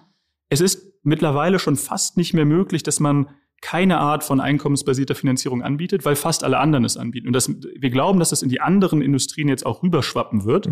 Es 0.50 0.60
ist 0.60 0.92
mittlerweile 1.02 1.58
schon 1.58 1.76
fast 1.76 2.16
nicht 2.16 2.34
mehr 2.34 2.44
möglich, 2.44 2.82
dass 2.82 3.00
man 3.00 3.30
keine 3.62 3.98
Art 3.98 4.24
von 4.24 4.40
einkommensbasierter 4.40 5.14
Finanzierung 5.14 5.62
anbietet, 5.62 6.04
weil 6.04 6.16
fast 6.16 6.44
alle 6.44 6.58
anderen 6.58 6.84
es 6.84 6.96
anbieten. 6.96 7.26
Und 7.26 7.34
das, 7.34 7.48
wir 7.48 7.90
glauben, 7.90 8.18
dass 8.18 8.30
das 8.30 8.42
in 8.42 8.48
die 8.48 8.60
anderen 8.60 9.02
Industrien 9.02 9.48
jetzt 9.48 9.66
auch 9.66 9.82
rüberschwappen 9.82 10.44
wird. 10.44 10.70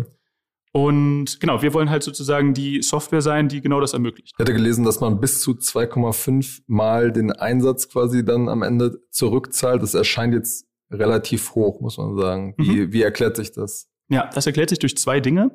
Und 0.71 1.39
genau, 1.39 1.61
wir 1.61 1.73
wollen 1.73 1.89
halt 1.89 2.03
sozusagen 2.03 2.53
die 2.53 2.81
Software 2.81 3.21
sein, 3.21 3.47
die 3.47 3.61
genau 3.61 3.79
das 3.79 3.93
ermöglicht. 3.93 4.33
Ich 4.35 4.39
hatte 4.39 4.53
gelesen, 4.53 4.85
dass 4.85 4.99
man 4.99 5.19
bis 5.19 5.41
zu 5.41 5.51
2,5 5.53 6.61
Mal 6.67 7.11
den 7.11 7.31
Einsatz 7.31 7.89
quasi 7.89 8.23
dann 8.23 8.49
am 8.49 8.61
Ende 8.61 9.01
zurückzahlt. 9.09 9.81
Das 9.81 9.95
erscheint 9.95 10.33
jetzt 10.33 10.67
relativ 10.91 11.55
hoch, 11.55 11.81
muss 11.81 11.97
man 11.97 12.15
sagen. 12.17 12.53
Wie, 12.57 12.81
mhm. 12.81 12.93
wie 12.93 13.01
erklärt 13.01 13.35
sich 13.35 13.51
das? 13.51 13.87
Ja, 14.09 14.29
das 14.33 14.45
erklärt 14.45 14.69
sich 14.69 14.79
durch 14.79 14.97
zwei 14.97 15.19
Dinge. 15.19 15.51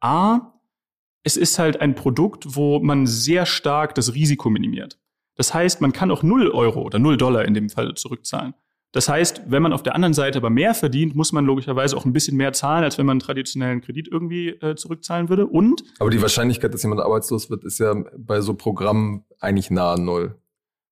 A, 0.00 0.52
es 1.28 1.36
ist 1.36 1.58
halt 1.58 1.82
ein 1.82 1.94
Produkt, 1.94 2.56
wo 2.56 2.80
man 2.80 3.06
sehr 3.06 3.44
stark 3.44 3.94
das 3.94 4.14
Risiko 4.14 4.48
minimiert. 4.48 4.98
Das 5.36 5.52
heißt, 5.52 5.82
man 5.82 5.92
kann 5.92 6.10
auch 6.10 6.22
0 6.22 6.50
Euro 6.50 6.80
oder 6.80 6.98
0 6.98 7.18
Dollar 7.18 7.44
in 7.44 7.52
dem 7.52 7.68
Fall 7.68 7.92
zurückzahlen. 7.94 8.54
Das 8.92 9.10
heißt, 9.10 9.42
wenn 9.46 9.62
man 9.62 9.74
auf 9.74 9.82
der 9.82 9.94
anderen 9.94 10.14
Seite 10.14 10.38
aber 10.38 10.48
mehr 10.48 10.72
verdient, 10.72 11.14
muss 11.14 11.32
man 11.32 11.44
logischerweise 11.44 11.98
auch 11.98 12.06
ein 12.06 12.14
bisschen 12.14 12.38
mehr 12.38 12.54
zahlen, 12.54 12.82
als 12.82 12.96
wenn 12.96 13.04
man 13.04 13.16
einen 13.16 13.20
traditionellen 13.20 13.82
Kredit 13.82 14.08
irgendwie 14.08 14.48
äh, 14.48 14.74
zurückzahlen 14.74 15.28
würde. 15.28 15.46
Und 15.46 15.84
aber 15.98 16.08
die 16.08 16.22
Wahrscheinlichkeit, 16.22 16.72
dass 16.72 16.82
jemand 16.82 17.02
arbeitslos 17.02 17.50
wird, 17.50 17.62
ist 17.64 17.78
ja 17.78 17.94
bei 18.16 18.40
so 18.40 18.54
Programmen 18.54 19.26
eigentlich 19.38 19.70
nahe 19.70 20.00
null. 20.00 20.40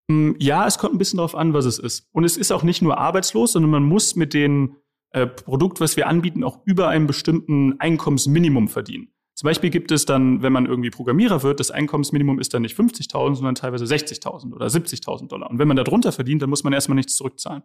Mm, 0.08 0.32
ja, 0.38 0.66
es 0.66 0.76
kommt 0.76 0.94
ein 0.94 0.98
bisschen 0.98 1.16
darauf 1.16 1.34
an, 1.34 1.54
was 1.54 1.64
es 1.64 1.78
ist. 1.78 2.06
Und 2.12 2.24
es 2.24 2.36
ist 2.36 2.52
auch 2.52 2.62
nicht 2.62 2.82
nur 2.82 2.98
arbeitslos, 2.98 3.52
sondern 3.52 3.70
man 3.70 3.84
muss 3.84 4.14
mit 4.14 4.34
dem 4.34 4.76
äh, 5.12 5.26
Produkt, 5.26 5.80
was 5.80 5.96
wir 5.96 6.08
anbieten, 6.08 6.44
auch 6.44 6.60
über 6.66 6.88
einem 6.88 7.06
bestimmten 7.06 7.80
Einkommensminimum 7.80 8.68
verdienen. 8.68 9.08
Zum 9.36 9.48
Beispiel 9.48 9.68
gibt 9.68 9.92
es 9.92 10.06
dann, 10.06 10.40
wenn 10.40 10.52
man 10.54 10.64
irgendwie 10.64 10.88
Programmierer 10.88 11.42
wird, 11.42 11.60
das 11.60 11.70
Einkommensminimum 11.70 12.40
ist 12.40 12.54
dann 12.54 12.62
nicht 12.62 12.74
50.000, 12.74 13.34
sondern 13.34 13.54
teilweise 13.54 13.84
60.000 13.84 14.54
oder 14.54 14.66
70.000 14.66 15.28
Dollar. 15.28 15.50
Und 15.50 15.58
wenn 15.58 15.68
man 15.68 15.76
da 15.76 15.84
drunter 15.84 16.10
verdient, 16.10 16.40
dann 16.40 16.48
muss 16.48 16.64
man 16.64 16.72
erstmal 16.72 16.96
nichts 16.96 17.16
zurückzahlen. 17.16 17.62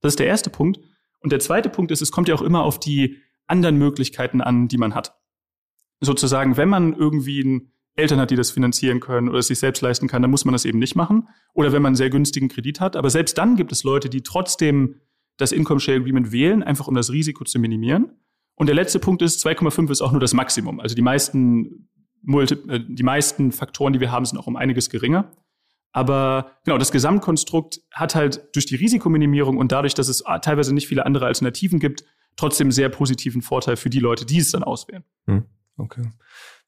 Das 0.00 0.12
ist 0.12 0.20
der 0.20 0.28
erste 0.28 0.48
Punkt. 0.48 0.78
Und 1.18 1.32
der 1.32 1.40
zweite 1.40 1.70
Punkt 1.70 1.90
ist, 1.90 2.02
es 2.02 2.12
kommt 2.12 2.28
ja 2.28 2.36
auch 2.36 2.42
immer 2.42 2.62
auf 2.62 2.78
die 2.78 3.16
anderen 3.48 3.78
Möglichkeiten 3.78 4.40
an, 4.40 4.68
die 4.68 4.78
man 4.78 4.94
hat. 4.94 5.18
Sozusagen, 6.00 6.56
wenn 6.56 6.68
man 6.68 6.94
irgendwie 6.94 7.68
Eltern 7.96 8.20
hat, 8.20 8.30
die 8.30 8.36
das 8.36 8.52
finanzieren 8.52 9.00
können 9.00 9.28
oder 9.28 9.40
es 9.40 9.48
sich 9.48 9.58
selbst 9.58 9.80
leisten 9.80 10.06
kann, 10.06 10.22
dann 10.22 10.30
muss 10.30 10.44
man 10.44 10.52
das 10.52 10.64
eben 10.64 10.78
nicht 10.78 10.94
machen. 10.94 11.26
Oder 11.52 11.72
wenn 11.72 11.82
man 11.82 11.90
einen 11.90 11.96
sehr 11.96 12.10
günstigen 12.10 12.48
Kredit 12.48 12.78
hat. 12.78 12.94
Aber 12.94 13.10
selbst 13.10 13.36
dann 13.38 13.56
gibt 13.56 13.72
es 13.72 13.82
Leute, 13.82 14.08
die 14.08 14.22
trotzdem 14.22 15.00
das 15.36 15.50
Income 15.50 15.80
Share 15.80 15.98
Agreement 15.98 16.30
wählen, 16.30 16.62
einfach 16.62 16.86
um 16.86 16.94
das 16.94 17.10
Risiko 17.10 17.42
zu 17.42 17.58
minimieren. 17.58 18.12
Und 18.58 18.66
der 18.66 18.74
letzte 18.74 18.98
Punkt 18.98 19.22
ist, 19.22 19.44
2,5 19.46 19.90
ist 19.90 20.00
auch 20.00 20.10
nur 20.10 20.20
das 20.20 20.34
Maximum. 20.34 20.80
Also 20.80 20.96
die 20.96 21.02
meisten, 21.02 21.88
Multi 22.22 22.54
äh, 22.68 22.80
die 22.86 23.04
meisten 23.04 23.52
Faktoren, 23.52 23.92
die 23.92 24.00
wir 24.00 24.10
haben, 24.10 24.24
sind 24.24 24.36
auch 24.36 24.48
um 24.48 24.56
einiges 24.56 24.90
geringer. 24.90 25.30
Aber 25.92 26.58
genau, 26.64 26.76
das 26.76 26.92
Gesamtkonstrukt 26.92 27.80
hat 27.92 28.14
halt 28.14 28.48
durch 28.54 28.66
die 28.66 28.74
Risikominimierung 28.74 29.56
und 29.56 29.72
dadurch, 29.72 29.94
dass 29.94 30.08
es 30.08 30.22
teilweise 30.42 30.74
nicht 30.74 30.88
viele 30.88 31.06
andere 31.06 31.26
Alternativen 31.26 31.78
gibt, 31.78 32.04
trotzdem 32.36 32.70
sehr 32.72 32.88
positiven 32.88 33.42
Vorteil 33.42 33.76
für 33.76 33.90
die 33.90 34.00
Leute, 34.00 34.26
die 34.26 34.38
es 34.38 34.50
dann 34.50 34.64
auswählen. 34.64 35.04
Hm, 35.26 35.44
okay. 35.76 36.02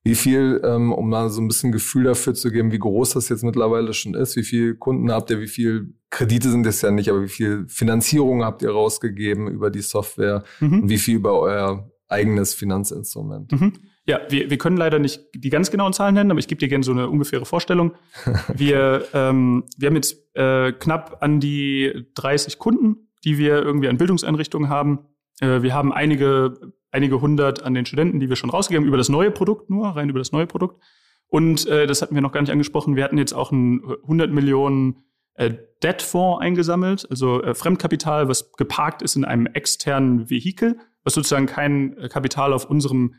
Wie 0.03 0.15
viel, 0.15 0.61
ähm, 0.65 0.93
um 0.93 1.11
mal 1.11 1.29
so 1.29 1.41
ein 1.41 1.49
bisschen 1.49 1.73
Gefühl 1.73 2.05
dafür 2.05 2.35
zu 2.35 2.51
geben, 2.51 2.73
wie 2.73 2.79
groß 2.79 3.11
das 3.11 3.29
jetzt 3.29 3.45
mittlerweile 3.45 3.93
schon 3.93 4.15
ist, 4.15 4.35
wie 4.37 4.45
viele 4.45 4.75
Kunden 4.75 5.13
habt 5.13 5.31
ihr, 5.31 5.41
wie 5.41 5.47
viel 5.47 5.95
Kredite 6.09 6.51
sind 6.51 6.67
es 6.67 6.81
ja 6.81 6.91
nicht, 6.91 7.11
aber 7.11 7.23
wie 7.23 7.29
viel 7.29 7.67
Finanzierung 7.69 8.43
habt 8.45 8.63
ihr 8.63 8.71
rausgegeben 8.71 9.49
über 9.49 9.71
die 9.71 9.83
Software 9.83 10.45
mhm. 10.61 10.83
und 10.83 10.89
wie 10.89 10.99
viel 10.99 11.17
über 11.17 11.39
euer 11.39 11.91
eigenes 12.09 12.55
Finanzinstrument? 12.55 13.53
Mhm. 13.53 13.73
Ja, 14.07 14.21
wir, 14.29 14.51
wir 14.51 14.59
können 14.59 14.77
leider 14.77 14.99
nicht 14.99 15.21
die 15.35 15.51
ganz 15.51 15.71
genauen 15.71 15.93
Zahlen 15.93 16.15
nennen, 16.15 16.31
aber 16.31 16.41
ich 16.41 16.49
gebe 16.49 16.59
dir 16.59 16.69
gerne 16.69 16.83
so 16.83 16.93
eine 16.93 17.09
ungefähre 17.09 17.45
Vorstellung. 17.45 17.93
Wir, 18.55 19.05
ähm, 19.15 19.65
wir 19.77 19.87
haben 19.89 19.95
jetzt 19.95 20.35
äh, 20.35 20.73
knapp 20.73 21.19
an 21.21 21.39
die 21.39 22.09
30 22.15 22.59
Kunden, 22.59 23.09
die 23.25 23.39
wir 23.39 23.63
irgendwie 23.63 23.89
an 23.89 23.99
Bildungseinrichtungen 23.99 24.69
haben. 24.69 25.07
Äh, 25.41 25.63
wir 25.63 25.75
haben 25.75 25.93
einige, 25.93 26.55
einige 26.91 27.21
hundert 27.21 27.63
an 27.63 27.75
den 27.75 27.87
Studenten, 27.87 28.21
die 28.21 28.29
wir 28.29 28.37
schon 28.37 28.51
rausgegeben 28.51 28.85
haben, 28.85 28.89
über 28.89 28.97
das 28.97 29.09
neue 29.09 29.31
Produkt 29.31 29.71
nur, 29.71 29.89
rein 29.89 30.09
über 30.09 30.19
das 30.19 30.33
neue 30.33 30.47
Produkt. 30.47 30.83
Und 31.29 31.67
äh, 31.67 31.87
das 31.87 32.03
hatten 32.03 32.15
wir 32.15 32.23
noch 32.23 32.33
gar 32.33 32.41
nicht 32.41 32.51
angesprochen. 32.51 32.97
Wir 32.97 33.05
hatten 33.05 33.19
jetzt 33.19 33.33
auch 33.33 33.53
ein 33.53 33.83
100 34.03 34.33
Millionen 34.33 35.05
äh, 35.35 35.55
Debt-Fonds 35.83 36.43
eingesammelt, 36.43 37.07
also 37.09 37.43
äh, 37.43 37.55
Fremdkapital, 37.55 38.29
was 38.29 38.53
geparkt 38.53 39.03
ist 39.03 39.17
in 39.17 39.25
einem 39.25 39.47
externen 39.47 40.29
Vehikel, 40.29 40.79
was 41.05 41.15
sozusagen 41.15 41.47
kein 41.47 41.97
äh, 41.97 42.09
Kapital 42.09 42.53
auf 42.53 42.69
unserem 42.69 43.15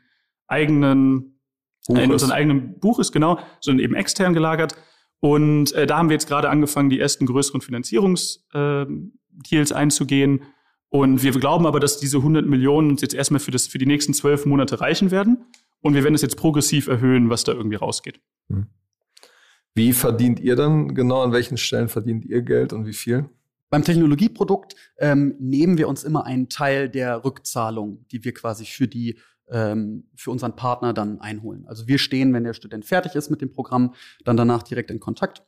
eigenen, 0.48 1.40
Buch 1.88 1.98
in 1.98 2.12
unserem 2.12 2.34
eigenen 2.34 2.80
Buch 2.80 3.00
ist, 3.00 3.12
genau, 3.12 3.40
sondern 3.62 3.84
eben 3.84 3.96
extern 3.96 4.34
gelagert. 4.34 4.76
Und 5.20 5.74
äh, 5.74 5.88
da 5.88 5.98
haben 5.98 6.10
wir 6.10 6.16
jetzt 6.16 6.28
gerade 6.28 6.50
angefangen, 6.50 6.90
die 6.90 7.00
ersten 7.00 7.26
größeren 7.26 7.62
Finanzierungsdeals 7.62 9.72
äh, 9.72 9.74
einzugehen. 9.74 10.44
Und 10.92 11.24
wir 11.24 11.32
glauben 11.32 11.66
aber, 11.66 11.80
dass 11.80 12.00
diese 12.00 12.18
100 12.18 12.46
Millionen 12.46 12.92
uns 12.92 13.02
jetzt 13.02 13.14
erstmal 13.14 13.40
für, 13.40 13.52
das, 13.52 13.66
für 13.66 13.78
die 13.78 13.86
nächsten 13.86 14.14
zwölf 14.14 14.46
Monate 14.46 14.82
reichen 14.82 15.10
werden. 15.10 15.46
Und 15.80 15.94
wir 15.94 16.04
werden 16.04 16.16
es 16.16 16.22
jetzt 16.22 16.36
progressiv 16.36 16.88
erhöhen, 16.88 17.30
was 17.30 17.46
da 17.46 17.54
irgendwie 17.54 17.78
rausgeht. 17.78 18.20
Hm. 18.50 18.68
Wie 19.74 19.94
verdient 19.94 20.42
ihr 20.42 20.58
dann 20.58 20.94
genau? 20.94 21.22
An 21.22 21.32
welchen 21.32 21.56
Stellen 21.56 21.88
verdient 21.88 22.26
ihr 22.26 22.42
Geld 22.42 22.74
und 22.74 22.86
wie 22.86 22.94
viel? 22.94 23.30
Beim 23.70 23.86
Technologieprodukt 23.86 24.76
ähm, 24.98 25.36
nehmen 25.40 25.78
wir 25.78 25.88
uns 25.88 26.04
immer 26.04 26.26
einen 26.26 26.50
Teil 26.50 26.90
der 26.90 27.24
Rückzahlung, 27.24 28.06
die 28.12 28.26
wir 28.26 28.34
quasi 28.34 28.66
für 28.66 28.90
die 28.90 29.18
ähm, 29.50 30.10
für 30.14 30.30
unseren 30.30 30.58
Partner 30.58 30.94
dann 30.94 31.22
einholen. 31.22 31.66
Also 31.68 31.88
wir 31.88 32.00
stehen, 32.00 32.34
wenn 32.34 32.44
der 32.44 32.54
Student 32.54 32.84
fertig 32.84 33.16
ist 33.16 33.30
mit 33.30 33.40
dem 33.40 33.54
Programm, 33.54 33.94
dann 34.26 34.36
danach 34.36 34.64
direkt 34.64 34.92
in 34.92 35.00
Kontakt 35.00 35.44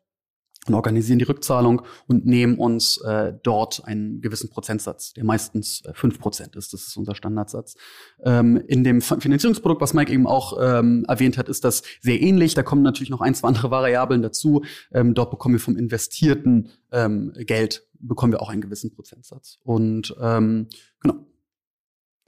und 0.68 0.74
organisieren 0.74 1.20
die 1.20 1.26
Rückzahlung 1.26 1.82
und 2.08 2.26
nehmen 2.26 2.58
uns 2.58 2.98
äh, 2.98 3.34
dort 3.44 3.86
einen 3.86 4.22
gewissen 4.22 4.50
Prozentsatz, 4.50 5.14
der 5.14 5.24
meistens 5.24 5.84
äh, 5.86 5.94
fünf 5.94 6.20
Prozent 6.20 6.56
ist. 6.56 6.74
Das 6.74 6.88
ist 6.88 6.98
unser 6.98 7.16
Standardsatz. 7.16 7.76
Ähm, 8.24 8.58
in 8.68 8.84
dem 8.84 9.02
Finanzierungsprodukt, 9.02 9.82
was 9.82 9.94
Mike 9.94 10.12
eben 10.12 10.28
auch 10.28 10.58
ähm, 10.62 11.06
erwähnt 11.08 11.38
hat, 11.38 11.50
ist 11.50 11.64
das 11.64 11.84
sehr 12.02 12.22
ähnlich. 12.22 12.54
Da 12.54 12.64
kommen 12.64 12.82
natürlich 12.82 13.10
noch 13.10 13.22
ein, 13.22 13.36
zwei 13.36 13.48
andere 13.50 13.72
Variablen 13.72 14.22
dazu. 14.22 14.64
Ähm, 14.92 15.14
dort 15.14 15.32
bekommen 15.32 15.56
wir 15.56 15.60
vom 15.60 15.78
investierten 15.78 16.70
ähm, 16.92 17.34
Geld 17.36 17.88
bekommen 18.04 18.34
wir 18.34 18.42
auch 18.42 18.50
einen 18.50 18.62
gewissen 18.62 18.94
Prozentsatz. 18.94 19.60
Und 19.64 20.16
ähm, 20.22 20.68
genau. 21.02 21.16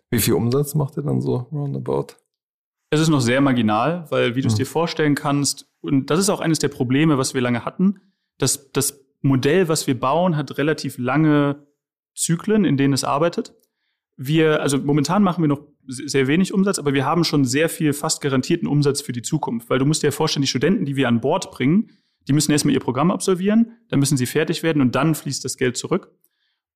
Wie 0.09 0.19
viel 0.19 0.33
Umsatz 0.33 0.75
macht 0.75 0.97
ihr 0.97 1.03
dann 1.03 1.21
so 1.21 1.47
roundabout? 1.51 2.15
Es 2.89 3.01
ist 3.01 3.09
noch 3.09 3.19
sehr 3.19 3.41
marginal, 3.41 4.05
weil 4.09 4.35
wie 4.35 4.41
du 4.41 4.47
es 4.47 4.53
mhm. 4.53 4.59
dir 4.59 4.65
vorstellen 4.65 5.15
kannst, 5.15 5.67
und 5.81 6.09
das 6.09 6.19
ist 6.19 6.29
auch 6.29 6.39
eines 6.39 6.59
der 6.59 6.69
Probleme, 6.69 7.17
was 7.17 7.33
wir 7.33 7.41
lange 7.41 7.65
hatten, 7.65 7.99
das, 8.37 8.71
das 8.71 9.05
Modell, 9.21 9.67
was 9.67 9.87
wir 9.87 9.99
bauen, 9.99 10.37
hat 10.37 10.57
relativ 10.57 10.97
lange 10.97 11.65
Zyklen, 12.13 12.65
in 12.65 12.77
denen 12.77 12.93
es 12.93 13.03
arbeitet. 13.03 13.53
Wir, 14.17 14.61
also 14.61 14.77
momentan 14.77 15.23
machen 15.23 15.43
wir 15.43 15.47
noch 15.47 15.63
sehr 15.87 16.27
wenig 16.27 16.53
Umsatz, 16.53 16.79
aber 16.79 16.93
wir 16.93 17.05
haben 17.05 17.23
schon 17.23 17.45
sehr 17.45 17.69
viel 17.69 17.93
fast 17.93 18.21
garantierten 18.21 18.67
Umsatz 18.67 19.01
für 19.01 19.11
die 19.11 19.21
Zukunft, 19.21 19.69
weil 19.69 19.79
du 19.79 19.85
musst 19.85 20.03
dir 20.03 20.11
vorstellen, 20.11 20.41
die 20.41 20.47
Studenten, 20.47 20.85
die 20.85 20.95
wir 20.95 21.07
an 21.07 21.21
Bord 21.21 21.51
bringen, 21.51 21.91
die 22.27 22.33
müssen 22.33 22.51
erstmal 22.51 22.73
ihr 22.73 22.79
Programm 22.79 23.11
absolvieren, 23.11 23.73
dann 23.89 23.99
müssen 23.99 24.17
sie 24.17 24.25
fertig 24.25 24.63
werden 24.63 24.81
und 24.81 24.95
dann 24.95 25.15
fließt 25.15 25.43
das 25.45 25.57
Geld 25.57 25.77
zurück. 25.77 26.11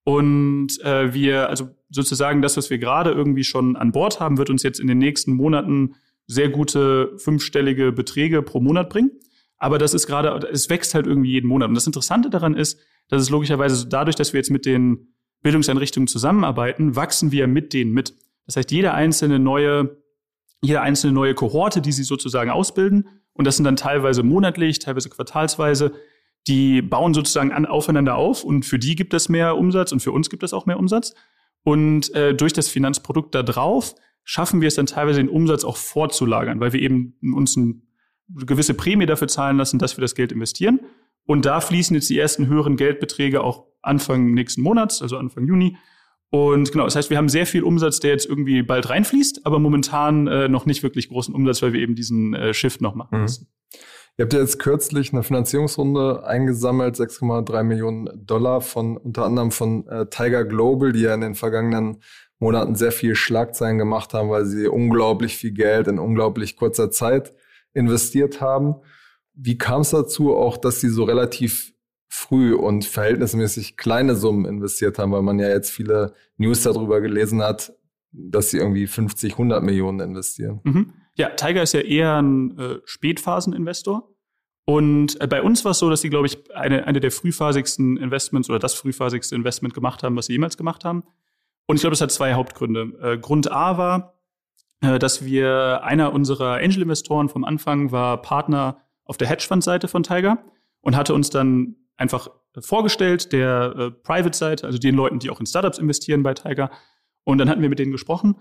Und 0.04 0.80
äh, 0.82 1.12
wir, 1.12 1.48
also 1.48 1.70
sozusagen 1.90 2.40
das, 2.40 2.56
was 2.56 2.70
wir 2.70 2.78
gerade 2.78 3.10
irgendwie 3.10 3.44
schon 3.44 3.76
an 3.76 3.92
Bord 3.92 4.20
haben, 4.20 4.38
wird 4.38 4.50
uns 4.50 4.62
jetzt 4.62 4.80
in 4.80 4.86
den 4.86 4.98
nächsten 4.98 5.34
Monaten 5.34 5.94
sehr 6.26 6.48
gute 6.48 7.18
fünfstellige 7.18 7.92
Beträge 7.92 8.42
pro 8.42 8.60
Monat 8.60 8.88
bringen. 8.88 9.10
Aber 9.60 9.78
das 9.78 9.94
ist 9.94 10.06
gerade, 10.06 10.48
es 10.48 10.68
wächst 10.68 10.94
halt 10.94 11.06
irgendwie 11.06 11.30
jeden 11.30 11.46
Monat. 11.46 11.68
Und 11.68 11.74
das 11.74 11.86
Interessante 11.86 12.30
daran 12.30 12.54
ist, 12.54 12.80
dass 13.08 13.22
es 13.22 13.30
logischerweise 13.30 13.86
dadurch, 13.86 14.16
dass 14.16 14.32
wir 14.32 14.38
jetzt 14.38 14.50
mit 14.50 14.66
den 14.66 15.14
Bildungseinrichtungen 15.42 16.08
zusammenarbeiten, 16.08 16.96
wachsen 16.96 17.30
wir 17.30 17.46
mit 17.46 17.72
denen 17.72 17.92
mit. 17.92 18.14
Das 18.46 18.56
heißt, 18.56 18.70
jede 18.72 18.92
einzelne 18.94 19.38
neue, 19.38 19.98
jede 20.62 20.80
einzelne 20.80 21.12
neue 21.12 21.34
Kohorte, 21.34 21.80
die 21.80 21.92
sie 21.92 22.02
sozusagen 22.02 22.50
ausbilden, 22.50 23.08
und 23.32 23.46
das 23.46 23.56
sind 23.56 23.64
dann 23.64 23.76
teilweise 23.76 24.22
monatlich, 24.22 24.80
teilweise 24.80 25.08
quartalsweise, 25.08 25.92
die 26.46 26.82
bauen 26.82 27.14
sozusagen 27.14 27.52
an, 27.52 27.66
aufeinander 27.66 28.16
auf 28.16 28.44
und 28.44 28.64
für 28.64 28.78
die 28.78 28.96
gibt 28.96 29.14
es 29.14 29.28
mehr 29.28 29.56
Umsatz 29.56 29.92
und 29.92 30.00
für 30.00 30.12
uns 30.12 30.30
gibt 30.30 30.42
es 30.42 30.52
auch 30.52 30.66
mehr 30.66 30.78
Umsatz. 30.78 31.14
Und 31.62 32.14
äh, 32.14 32.34
durch 32.34 32.52
das 32.52 32.68
Finanzprodukt 32.68 33.34
da 33.34 33.42
drauf 33.42 33.94
schaffen 34.24 34.60
wir 34.60 34.68
es 34.68 34.74
dann 34.74 34.86
teilweise 34.86 35.20
den 35.20 35.28
Umsatz 35.28 35.64
auch 35.64 35.76
vorzulagern, 35.76 36.60
weil 36.60 36.72
wir 36.72 36.80
eben 36.80 37.18
uns 37.34 37.56
ein 37.56 37.89
gewisse 38.34 38.74
Prämie 38.74 39.06
dafür 39.06 39.28
zahlen 39.28 39.56
lassen, 39.56 39.78
dass 39.78 39.96
wir 39.96 40.02
das 40.02 40.14
Geld 40.14 40.32
investieren. 40.32 40.80
Und 41.26 41.44
da 41.46 41.60
fließen 41.60 41.94
jetzt 41.94 42.10
die 42.10 42.18
ersten 42.18 42.46
höheren 42.46 42.76
Geldbeträge 42.76 43.42
auch 43.42 43.66
Anfang 43.82 44.32
nächsten 44.34 44.62
Monats, 44.62 45.02
also 45.02 45.16
Anfang 45.16 45.46
Juni. 45.46 45.76
Und 46.30 46.70
genau, 46.70 46.84
das 46.84 46.94
heißt, 46.94 47.10
wir 47.10 47.16
haben 47.16 47.28
sehr 47.28 47.46
viel 47.46 47.64
Umsatz, 47.64 47.98
der 47.98 48.12
jetzt 48.12 48.26
irgendwie 48.26 48.62
bald 48.62 48.88
reinfließt, 48.88 49.46
aber 49.46 49.58
momentan 49.58 50.28
äh, 50.28 50.48
noch 50.48 50.64
nicht 50.64 50.82
wirklich 50.82 51.08
großen 51.08 51.34
Umsatz, 51.34 51.60
weil 51.62 51.72
wir 51.72 51.80
eben 51.80 51.96
diesen 51.96 52.34
äh, 52.34 52.54
Shift 52.54 52.80
noch 52.80 52.94
machen 52.94 53.16
mhm. 53.16 53.22
müssen. 53.22 53.48
Ihr 54.16 54.24
habt 54.24 54.32
ja 54.32 54.40
jetzt 54.40 54.58
kürzlich 54.58 55.12
eine 55.12 55.22
Finanzierungsrunde 55.22 56.24
eingesammelt, 56.26 56.96
6,3 56.96 57.62
Millionen 57.62 58.08
Dollar 58.26 58.60
von 58.60 58.96
unter 58.96 59.24
anderem 59.24 59.50
von 59.50 59.86
äh, 59.88 60.06
Tiger 60.06 60.44
Global, 60.44 60.92
die 60.92 61.00
ja 61.00 61.14
in 61.14 61.20
den 61.20 61.34
vergangenen 61.34 62.02
Monaten 62.38 62.74
sehr 62.74 62.92
viel 62.92 63.14
Schlagzeilen 63.14 63.78
gemacht 63.78 64.14
haben, 64.14 64.30
weil 64.30 64.46
sie 64.46 64.68
unglaublich 64.68 65.36
viel 65.36 65.52
Geld 65.52 65.88
in 65.88 65.98
unglaublich 65.98 66.56
kurzer 66.56 66.90
Zeit 66.90 67.32
investiert 67.74 68.40
haben. 68.40 68.76
Wie 69.34 69.58
kam 69.58 69.82
es 69.82 69.90
dazu 69.90 70.34
auch, 70.34 70.56
dass 70.56 70.80
sie 70.80 70.88
so 70.88 71.04
relativ 71.04 71.72
früh 72.08 72.54
und 72.54 72.84
verhältnismäßig 72.84 73.76
kleine 73.76 74.16
Summen 74.16 74.44
investiert 74.44 74.98
haben, 74.98 75.12
weil 75.12 75.22
man 75.22 75.38
ja 75.38 75.48
jetzt 75.48 75.70
viele 75.70 76.14
News 76.36 76.64
darüber 76.64 77.00
gelesen 77.00 77.42
hat, 77.42 77.72
dass 78.12 78.50
sie 78.50 78.58
irgendwie 78.58 78.88
50, 78.88 79.32
100 79.32 79.62
Millionen 79.62 80.00
investieren. 80.00 80.60
Mhm. 80.64 80.92
Ja, 81.14 81.30
Tiger 81.30 81.62
ist 81.62 81.72
ja 81.72 81.80
eher 81.80 82.20
ein 82.20 82.58
äh, 82.58 82.78
Spätphaseninvestor. 82.84 84.08
Und 84.64 85.20
äh, 85.20 85.26
bei 85.26 85.42
uns 85.42 85.64
war 85.64 85.72
es 85.72 85.78
so, 85.78 85.88
dass 85.88 86.00
sie, 86.00 86.10
glaube 86.10 86.26
ich, 86.26 86.54
eine, 86.54 86.86
eine 86.86 87.00
der 87.00 87.10
frühphasigsten 87.10 87.96
Investments 87.96 88.50
oder 88.50 88.58
das 88.58 88.74
frühphasigste 88.74 89.34
Investment 89.34 89.74
gemacht 89.74 90.02
haben, 90.02 90.16
was 90.16 90.26
sie 90.26 90.32
jemals 90.32 90.56
gemacht 90.56 90.84
haben. 90.84 91.04
Und 91.66 91.76
ich 91.76 91.82
glaube, 91.82 91.92
das 91.92 92.00
hat 92.00 92.10
zwei 92.10 92.34
Hauptgründe. 92.34 92.92
Äh, 93.00 93.18
Grund 93.18 93.50
A 93.52 93.78
war, 93.78 94.19
dass 94.80 95.24
wir, 95.24 95.82
einer 95.84 96.12
unserer 96.12 96.54
Angel-Investoren 96.54 97.28
vom 97.28 97.44
Anfang 97.44 97.92
war 97.92 98.22
Partner 98.22 98.82
auf 99.04 99.16
der 99.16 99.28
Hedgefund-Seite 99.28 99.88
von 99.88 100.02
Tiger 100.02 100.38
und 100.80 100.96
hatte 100.96 101.14
uns 101.14 101.30
dann 101.30 101.76
einfach 101.96 102.30
vorgestellt, 102.58 103.32
der 103.32 103.74
äh, 103.76 103.90
Private-Seite, 103.90 104.66
also 104.66 104.78
den 104.78 104.94
Leuten, 104.94 105.18
die 105.18 105.30
auch 105.30 105.40
in 105.40 105.46
Startups 105.46 105.78
investieren 105.78 106.22
bei 106.22 106.34
Tiger. 106.34 106.70
Und 107.24 107.38
dann 107.38 107.48
hatten 107.48 107.62
wir 107.62 107.68
mit 107.68 107.78
denen 107.78 107.92
gesprochen 107.92 108.36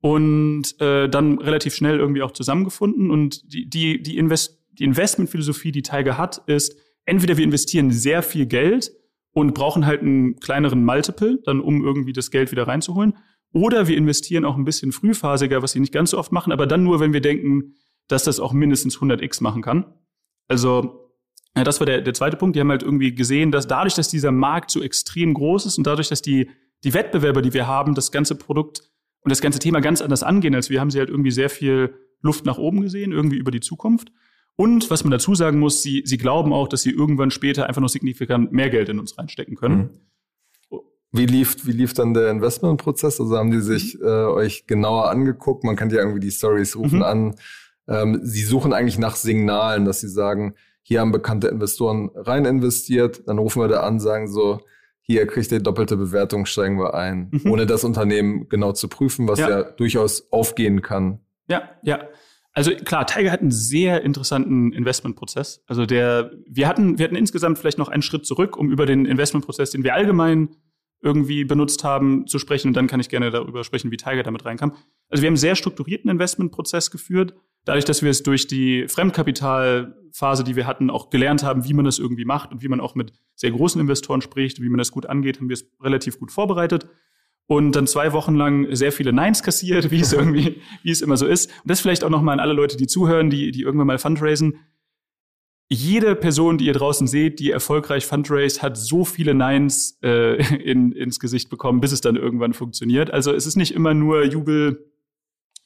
und 0.00 0.80
äh, 0.80 1.08
dann 1.08 1.38
relativ 1.38 1.74
schnell 1.74 1.98
irgendwie 1.98 2.22
auch 2.22 2.32
zusammengefunden. 2.32 3.10
Und 3.10 3.52
die, 3.52 3.68
die, 3.68 4.02
die, 4.02 4.18
Invest 4.18 4.58
die 4.72 4.84
Investmentphilosophie, 4.84 5.70
die 5.70 5.82
Tiger 5.82 6.16
hat, 6.16 6.42
ist, 6.46 6.74
entweder 7.04 7.36
wir 7.36 7.44
investieren 7.44 7.90
sehr 7.90 8.22
viel 8.22 8.46
Geld 8.46 8.90
und 9.32 9.54
brauchen 9.54 9.86
halt 9.86 10.00
einen 10.00 10.40
kleineren 10.40 10.84
Multiple, 10.84 11.40
dann 11.44 11.60
um 11.60 11.84
irgendwie 11.84 12.12
das 12.12 12.30
Geld 12.30 12.50
wieder 12.50 12.66
reinzuholen. 12.66 13.16
Oder 13.52 13.86
wir 13.86 13.96
investieren 13.96 14.44
auch 14.44 14.56
ein 14.56 14.64
bisschen 14.64 14.92
frühphasiger, 14.92 15.62
was 15.62 15.72
sie 15.72 15.80
nicht 15.80 15.92
ganz 15.92 16.10
so 16.10 16.18
oft 16.18 16.32
machen, 16.32 16.52
aber 16.52 16.66
dann 16.66 16.84
nur, 16.84 17.00
wenn 17.00 17.12
wir 17.12 17.20
denken, 17.20 17.74
dass 18.08 18.24
das 18.24 18.40
auch 18.40 18.52
mindestens 18.52 18.98
100x 18.98 19.42
machen 19.42 19.62
kann. 19.62 19.94
Also, 20.48 21.10
ja, 21.56 21.64
das 21.64 21.80
war 21.80 21.86
der, 21.86 22.00
der 22.00 22.14
zweite 22.14 22.36
Punkt. 22.36 22.56
Die 22.56 22.60
haben 22.60 22.70
halt 22.70 22.82
irgendwie 22.82 23.14
gesehen, 23.14 23.52
dass 23.52 23.68
dadurch, 23.68 23.94
dass 23.94 24.08
dieser 24.08 24.32
Markt 24.32 24.70
so 24.70 24.82
extrem 24.82 25.34
groß 25.34 25.66
ist 25.66 25.78
und 25.78 25.86
dadurch, 25.86 26.08
dass 26.08 26.22
die, 26.22 26.50
die 26.84 26.94
Wettbewerber, 26.94 27.42
die 27.42 27.52
wir 27.52 27.66
haben, 27.66 27.94
das 27.94 28.10
ganze 28.10 28.34
Produkt 28.34 28.82
und 29.20 29.30
das 29.30 29.40
ganze 29.40 29.58
Thema 29.58 29.80
ganz 29.80 30.00
anders 30.00 30.22
angehen 30.22 30.54
als 30.54 30.70
wir, 30.70 30.80
haben 30.80 30.90
sie 30.90 30.98
halt 30.98 31.10
irgendwie 31.10 31.30
sehr 31.30 31.50
viel 31.50 31.94
Luft 32.22 32.46
nach 32.46 32.58
oben 32.58 32.80
gesehen, 32.80 33.12
irgendwie 33.12 33.36
über 33.36 33.50
die 33.50 33.60
Zukunft. 33.60 34.12
Und 34.56 34.90
was 34.90 35.04
man 35.04 35.10
dazu 35.10 35.34
sagen 35.34 35.58
muss, 35.58 35.82
sie, 35.82 36.02
sie 36.04 36.18
glauben 36.18 36.52
auch, 36.52 36.68
dass 36.68 36.82
sie 36.82 36.90
irgendwann 36.90 37.30
später 37.30 37.66
einfach 37.66 37.80
noch 37.80 37.88
signifikant 37.88 38.52
mehr 38.52 38.70
Geld 38.70 38.88
in 38.88 38.98
uns 38.98 39.16
reinstecken 39.16 39.56
können. 39.56 39.76
Mhm. 39.76 39.90
Wie 41.12 41.26
lief, 41.26 41.66
wie 41.66 41.72
lief 41.72 41.92
dann 41.92 42.14
der 42.14 42.30
Investmentprozess? 42.30 43.20
Also 43.20 43.36
haben 43.36 43.50
die 43.50 43.60
sich 43.60 44.00
äh, 44.00 44.04
euch 44.04 44.66
genauer 44.66 45.10
angeguckt? 45.10 45.62
Man 45.62 45.76
kann 45.76 45.90
ja 45.90 45.98
irgendwie 45.98 46.20
die 46.20 46.30
Stories 46.30 46.74
rufen 46.74 46.98
mhm. 46.98 47.04
an. 47.04 47.34
Ähm, 47.86 48.20
sie 48.22 48.42
suchen 48.42 48.72
eigentlich 48.72 48.98
nach 48.98 49.16
Signalen, 49.16 49.84
dass 49.84 50.00
sie 50.00 50.08
sagen, 50.08 50.54
hier 50.82 51.00
haben 51.00 51.12
bekannte 51.12 51.48
Investoren 51.48 52.10
rein 52.14 52.46
investiert. 52.46 53.22
Dann 53.26 53.38
rufen 53.38 53.60
wir 53.60 53.68
da 53.68 53.80
an, 53.80 54.00
sagen 54.00 54.26
so, 54.26 54.60
hier 55.02 55.26
kriegt 55.26 55.52
ihr 55.52 55.60
doppelte 55.60 55.96
Bewertung, 55.96 56.46
steigen 56.46 56.78
wir 56.78 56.94
ein, 56.94 57.28
mhm. 57.30 57.50
ohne 57.50 57.66
das 57.66 57.84
Unternehmen 57.84 58.48
genau 58.48 58.72
zu 58.72 58.88
prüfen, 58.88 59.28
was 59.28 59.38
ja. 59.38 59.50
ja 59.50 59.62
durchaus 59.64 60.32
aufgehen 60.32 60.80
kann. 60.80 61.20
Ja, 61.48 61.70
ja. 61.82 62.08
Also 62.54 62.70
klar, 62.72 63.06
Tiger 63.06 63.30
hat 63.30 63.40
einen 63.40 63.50
sehr 63.50 64.02
interessanten 64.02 64.72
Investmentprozess. 64.72 65.62
Also 65.66 65.86
der, 65.86 66.30
wir 66.46 66.68
hatten, 66.68 66.98
wir 66.98 67.04
hatten 67.04 67.16
insgesamt 67.16 67.58
vielleicht 67.58 67.78
noch 67.78 67.88
einen 67.88 68.02
Schritt 68.02 68.26
zurück, 68.26 68.56
um 68.56 68.70
über 68.70 68.86
den 68.86 69.06
Investmentprozess, 69.06 69.70
den 69.70 69.84
wir 69.84 69.94
allgemein 69.94 70.50
irgendwie 71.02 71.44
benutzt 71.44 71.82
haben, 71.84 72.26
zu 72.26 72.38
sprechen. 72.38 72.68
Und 72.68 72.74
dann 72.74 72.86
kann 72.86 73.00
ich 73.00 73.08
gerne 73.08 73.30
darüber 73.30 73.64
sprechen, 73.64 73.90
wie 73.90 73.96
Tiger 73.96 74.22
damit 74.22 74.44
reinkam. 74.44 74.72
Also 75.08 75.22
wir 75.22 75.26
haben 75.26 75.32
einen 75.32 75.36
sehr 75.36 75.56
strukturierten 75.56 76.08
Investmentprozess 76.10 76.90
geführt. 76.90 77.34
Dadurch, 77.64 77.84
dass 77.84 78.02
wir 78.02 78.10
es 78.10 78.22
durch 78.22 78.46
die 78.46 78.86
Fremdkapitalphase, 78.88 80.44
die 80.44 80.56
wir 80.56 80.66
hatten, 80.66 80.90
auch 80.90 81.10
gelernt 81.10 81.42
haben, 81.42 81.64
wie 81.64 81.74
man 81.74 81.84
das 81.84 81.98
irgendwie 81.98 82.24
macht 82.24 82.52
und 82.52 82.62
wie 82.62 82.68
man 82.68 82.80
auch 82.80 82.94
mit 82.94 83.12
sehr 83.34 83.50
großen 83.50 83.80
Investoren 83.80 84.22
spricht, 84.22 84.62
wie 84.62 84.68
man 84.68 84.78
das 84.78 84.92
gut 84.92 85.06
angeht, 85.06 85.38
haben 85.38 85.48
wir 85.48 85.54
es 85.54 85.68
relativ 85.80 86.18
gut 86.18 86.30
vorbereitet. 86.30 86.86
Und 87.46 87.74
dann 87.74 87.88
zwei 87.88 88.12
Wochen 88.12 88.36
lang 88.36 88.74
sehr 88.74 88.92
viele 88.92 89.12
Neins 89.12 89.42
kassiert, 89.42 89.90
wie 89.90 90.00
es 90.00 90.12
irgendwie, 90.12 90.60
wie 90.84 90.90
es 90.90 91.02
immer 91.02 91.16
so 91.16 91.26
ist. 91.26 91.50
Und 91.62 91.70
das 91.70 91.80
vielleicht 91.80 92.04
auch 92.04 92.10
nochmal 92.10 92.34
an 92.34 92.40
alle 92.40 92.52
Leute, 92.52 92.76
die 92.76 92.86
zuhören, 92.86 93.28
die, 93.28 93.50
die 93.50 93.62
irgendwann 93.62 93.88
mal 93.88 93.98
Fundraisen 93.98 94.60
jede 95.68 96.14
Person, 96.14 96.58
die 96.58 96.66
ihr 96.66 96.74
draußen 96.74 97.06
seht, 97.06 97.40
die 97.40 97.50
erfolgreich 97.50 98.06
fundraised, 98.06 98.62
hat 98.62 98.76
so 98.76 99.04
viele 99.04 99.34
Neins 99.34 99.98
äh, 100.02 100.36
in, 100.62 100.92
ins 100.92 101.20
Gesicht 101.20 101.50
bekommen, 101.50 101.80
bis 101.80 101.92
es 101.92 102.00
dann 102.00 102.16
irgendwann 102.16 102.52
funktioniert. 102.52 103.10
Also 103.10 103.32
es 103.32 103.46
ist 103.46 103.56
nicht 103.56 103.74
immer 103.74 103.94
nur 103.94 104.24
Jubel 104.24 104.90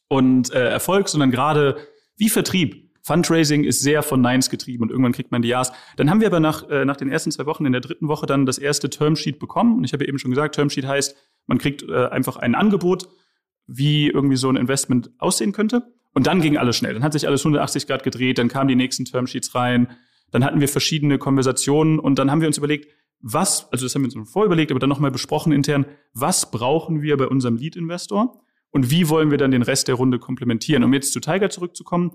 und 0.08 0.52
äh, 0.52 0.68
Erfolg, 0.68 1.08
sondern 1.08 1.30
gerade 1.30 1.76
wie 2.16 2.28
Vertrieb. 2.28 2.86
Fundraising 3.02 3.62
ist 3.62 3.82
sehr 3.82 4.02
von 4.02 4.20
Neins 4.20 4.50
getrieben 4.50 4.82
und 4.82 4.90
irgendwann 4.90 5.12
kriegt 5.12 5.30
man 5.30 5.40
die 5.40 5.48
Ja's. 5.48 5.70
Dann 5.96 6.10
haben 6.10 6.20
wir 6.20 6.26
aber 6.26 6.40
nach, 6.40 6.68
äh, 6.68 6.84
nach 6.84 6.96
den 6.96 7.08
ersten 7.08 7.30
zwei 7.30 7.46
Wochen 7.46 7.64
in 7.64 7.70
der 7.70 7.80
dritten 7.80 8.08
Woche 8.08 8.26
dann 8.26 8.46
das 8.46 8.58
erste 8.58 8.90
Termsheet 8.90 9.38
bekommen. 9.38 9.76
Und 9.76 9.84
ich 9.84 9.92
habe 9.92 10.02
ja 10.02 10.08
eben 10.08 10.18
schon 10.18 10.32
gesagt, 10.32 10.56
Termsheet 10.56 10.86
heißt, 10.86 11.16
man 11.46 11.58
kriegt 11.58 11.84
äh, 11.84 12.06
einfach 12.06 12.36
ein 12.36 12.56
Angebot, 12.56 13.08
wie 13.68 14.08
irgendwie 14.08 14.36
so 14.36 14.48
ein 14.48 14.56
Investment 14.56 15.12
aussehen 15.18 15.52
könnte. 15.52 15.86
Und 16.16 16.26
dann 16.26 16.40
ging 16.40 16.56
alles 16.56 16.78
schnell. 16.78 16.94
Dann 16.94 17.02
hat 17.02 17.12
sich 17.12 17.28
alles 17.28 17.42
180 17.42 17.86
Grad 17.86 18.02
gedreht, 18.02 18.38
dann 18.38 18.48
kamen 18.48 18.68
die 18.68 18.74
nächsten 18.74 19.04
Termsheets 19.04 19.54
rein, 19.54 19.88
dann 20.30 20.42
hatten 20.46 20.62
wir 20.62 20.68
verschiedene 20.68 21.18
Konversationen 21.18 21.98
und 21.98 22.18
dann 22.18 22.30
haben 22.30 22.40
wir 22.40 22.48
uns 22.48 22.56
überlegt, 22.56 22.90
was, 23.20 23.70
also 23.70 23.84
das 23.84 23.94
haben 23.94 24.02
wir 24.02 24.16
uns 24.16 24.30
vorüberlegt, 24.30 24.70
aber 24.70 24.80
dann 24.80 24.88
nochmal 24.88 25.10
besprochen 25.10 25.52
intern, 25.52 25.84
was 26.14 26.50
brauchen 26.50 27.02
wir 27.02 27.18
bei 27.18 27.26
unserem 27.28 27.56
Lead-Investor 27.56 28.40
und 28.70 28.90
wie 28.90 29.10
wollen 29.10 29.30
wir 29.30 29.36
dann 29.36 29.50
den 29.50 29.60
Rest 29.60 29.88
der 29.88 29.96
Runde 29.96 30.18
komplementieren. 30.18 30.84
Um 30.84 30.94
jetzt 30.94 31.12
zu 31.12 31.20
Tiger 31.20 31.50
zurückzukommen. 31.50 32.12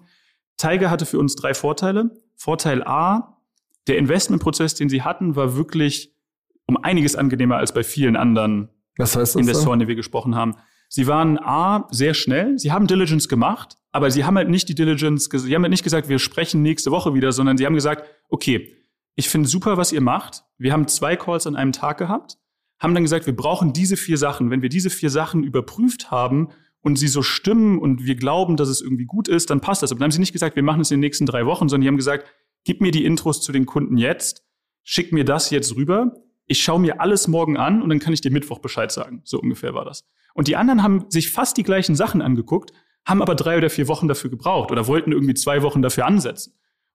Tiger 0.57 0.89
hatte 0.89 1.05
für 1.05 1.19
uns 1.19 1.35
drei 1.35 1.53
Vorteile. 1.53 2.09
Vorteil 2.35 2.83
A, 2.83 3.37
der 3.85 3.99
Investmentprozess, 3.99 4.73
den 4.73 4.89
sie 4.89 5.03
hatten, 5.03 5.35
war 5.35 5.55
wirklich 5.55 6.11
um 6.65 6.75
einiges 6.75 7.15
angenehmer 7.15 7.57
als 7.57 7.71
bei 7.71 7.83
vielen 7.83 8.15
anderen 8.15 8.69
Investoren, 8.97 9.45
so? 9.53 9.75
die 9.75 9.87
wir 9.87 9.95
gesprochen 9.95 10.33
haben. 10.33 10.55
Sie 10.93 11.07
waren 11.07 11.39
A, 11.39 11.87
sehr 11.89 12.13
schnell, 12.13 12.59
sie 12.59 12.73
haben 12.73 12.85
Diligence 12.85 13.29
gemacht, 13.29 13.77
aber 13.93 14.11
sie 14.11 14.25
haben 14.25 14.35
halt 14.35 14.49
nicht 14.49 14.67
die 14.67 14.75
Diligence, 14.75 15.29
sie 15.31 15.55
haben 15.55 15.61
halt 15.61 15.71
nicht 15.71 15.85
gesagt, 15.85 16.09
wir 16.09 16.19
sprechen 16.19 16.61
nächste 16.61 16.91
Woche 16.91 17.13
wieder, 17.13 17.31
sondern 17.31 17.57
sie 17.57 17.65
haben 17.65 17.75
gesagt, 17.75 18.09
okay, 18.27 18.75
ich 19.15 19.29
finde 19.29 19.47
super, 19.47 19.77
was 19.77 19.93
ihr 19.93 20.01
macht. 20.01 20.43
Wir 20.57 20.73
haben 20.73 20.89
zwei 20.89 21.15
Calls 21.15 21.47
an 21.47 21.55
einem 21.55 21.71
Tag 21.71 21.97
gehabt, 21.97 22.39
haben 22.77 22.93
dann 22.93 23.03
gesagt, 23.03 23.25
wir 23.25 23.33
brauchen 23.33 23.71
diese 23.71 23.95
vier 23.95 24.17
Sachen. 24.17 24.49
Wenn 24.49 24.61
wir 24.61 24.67
diese 24.67 24.89
vier 24.89 25.09
Sachen 25.09 25.45
überprüft 25.45 26.11
haben 26.11 26.49
und 26.81 26.97
sie 26.97 27.07
so 27.07 27.21
stimmen 27.21 27.79
und 27.79 28.03
wir 28.03 28.15
glauben, 28.15 28.57
dass 28.57 28.67
es 28.67 28.81
irgendwie 28.81 29.05
gut 29.05 29.29
ist, 29.29 29.49
dann 29.49 29.61
passt 29.61 29.83
das. 29.83 29.93
Aber 29.93 29.99
dann 29.99 30.07
haben 30.07 30.11
sie 30.11 30.19
nicht 30.19 30.33
gesagt, 30.33 30.57
wir 30.57 30.63
machen 30.63 30.81
es 30.81 30.91
in 30.91 30.97
den 30.97 31.07
nächsten 31.07 31.25
drei 31.25 31.45
Wochen, 31.45 31.69
sondern 31.69 31.83
die 31.83 31.87
haben 31.87 31.95
gesagt, 31.95 32.27
gib 32.65 32.81
mir 32.81 32.91
die 32.91 33.05
Intros 33.05 33.41
zu 33.41 33.53
den 33.53 33.65
Kunden 33.65 33.95
jetzt, 33.95 34.43
schick 34.83 35.13
mir 35.13 35.23
das 35.23 35.51
jetzt 35.51 35.73
rüber. 35.73 36.17
Ich 36.47 36.61
schaue 36.61 36.81
mir 36.81 36.99
alles 36.99 37.29
morgen 37.29 37.55
an 37.55 37.81
und 37.81 37.87
dann 37.87 37.99
kann 37.99 38.11
ich 38.11 38.19
dir 38.19 38.31
Mittwoch 38.31 38.59
Bescheid 38.59 38.91
sagen. 38.91 39.21
So 39.23 39.39
ungefähr 39.39 39.73
war 39.73 39.85
das. 39.85 40.03
Und 40.33 40.47
die 40.47 40.55
anderen 40.55 40.83
haben 40.83 41.05
sich 41.09 41.31
fast 41.31 41.57
die 41.57 41.63
gleichen 41.63 41.95
Sachen 41.95 42.21
angeguckt, 42.21 42.71
haben 43.05 43.21
aber 43.21 43.35
drei 43.35 43.57
oder 43.57 43.69
vier 43.69 43.87
Wochen 43.87 44.07
dafür 44.07 44.29
gebraucht 44.29 44.71
oder 44.71 44.87
wollten 44.87 45.11
irgendwie 45.11 45.33
zwei 45.33 45.61
Wochen 45.63 45.81
dafür 45.81 46.05
ansetzen. 46.05 46.53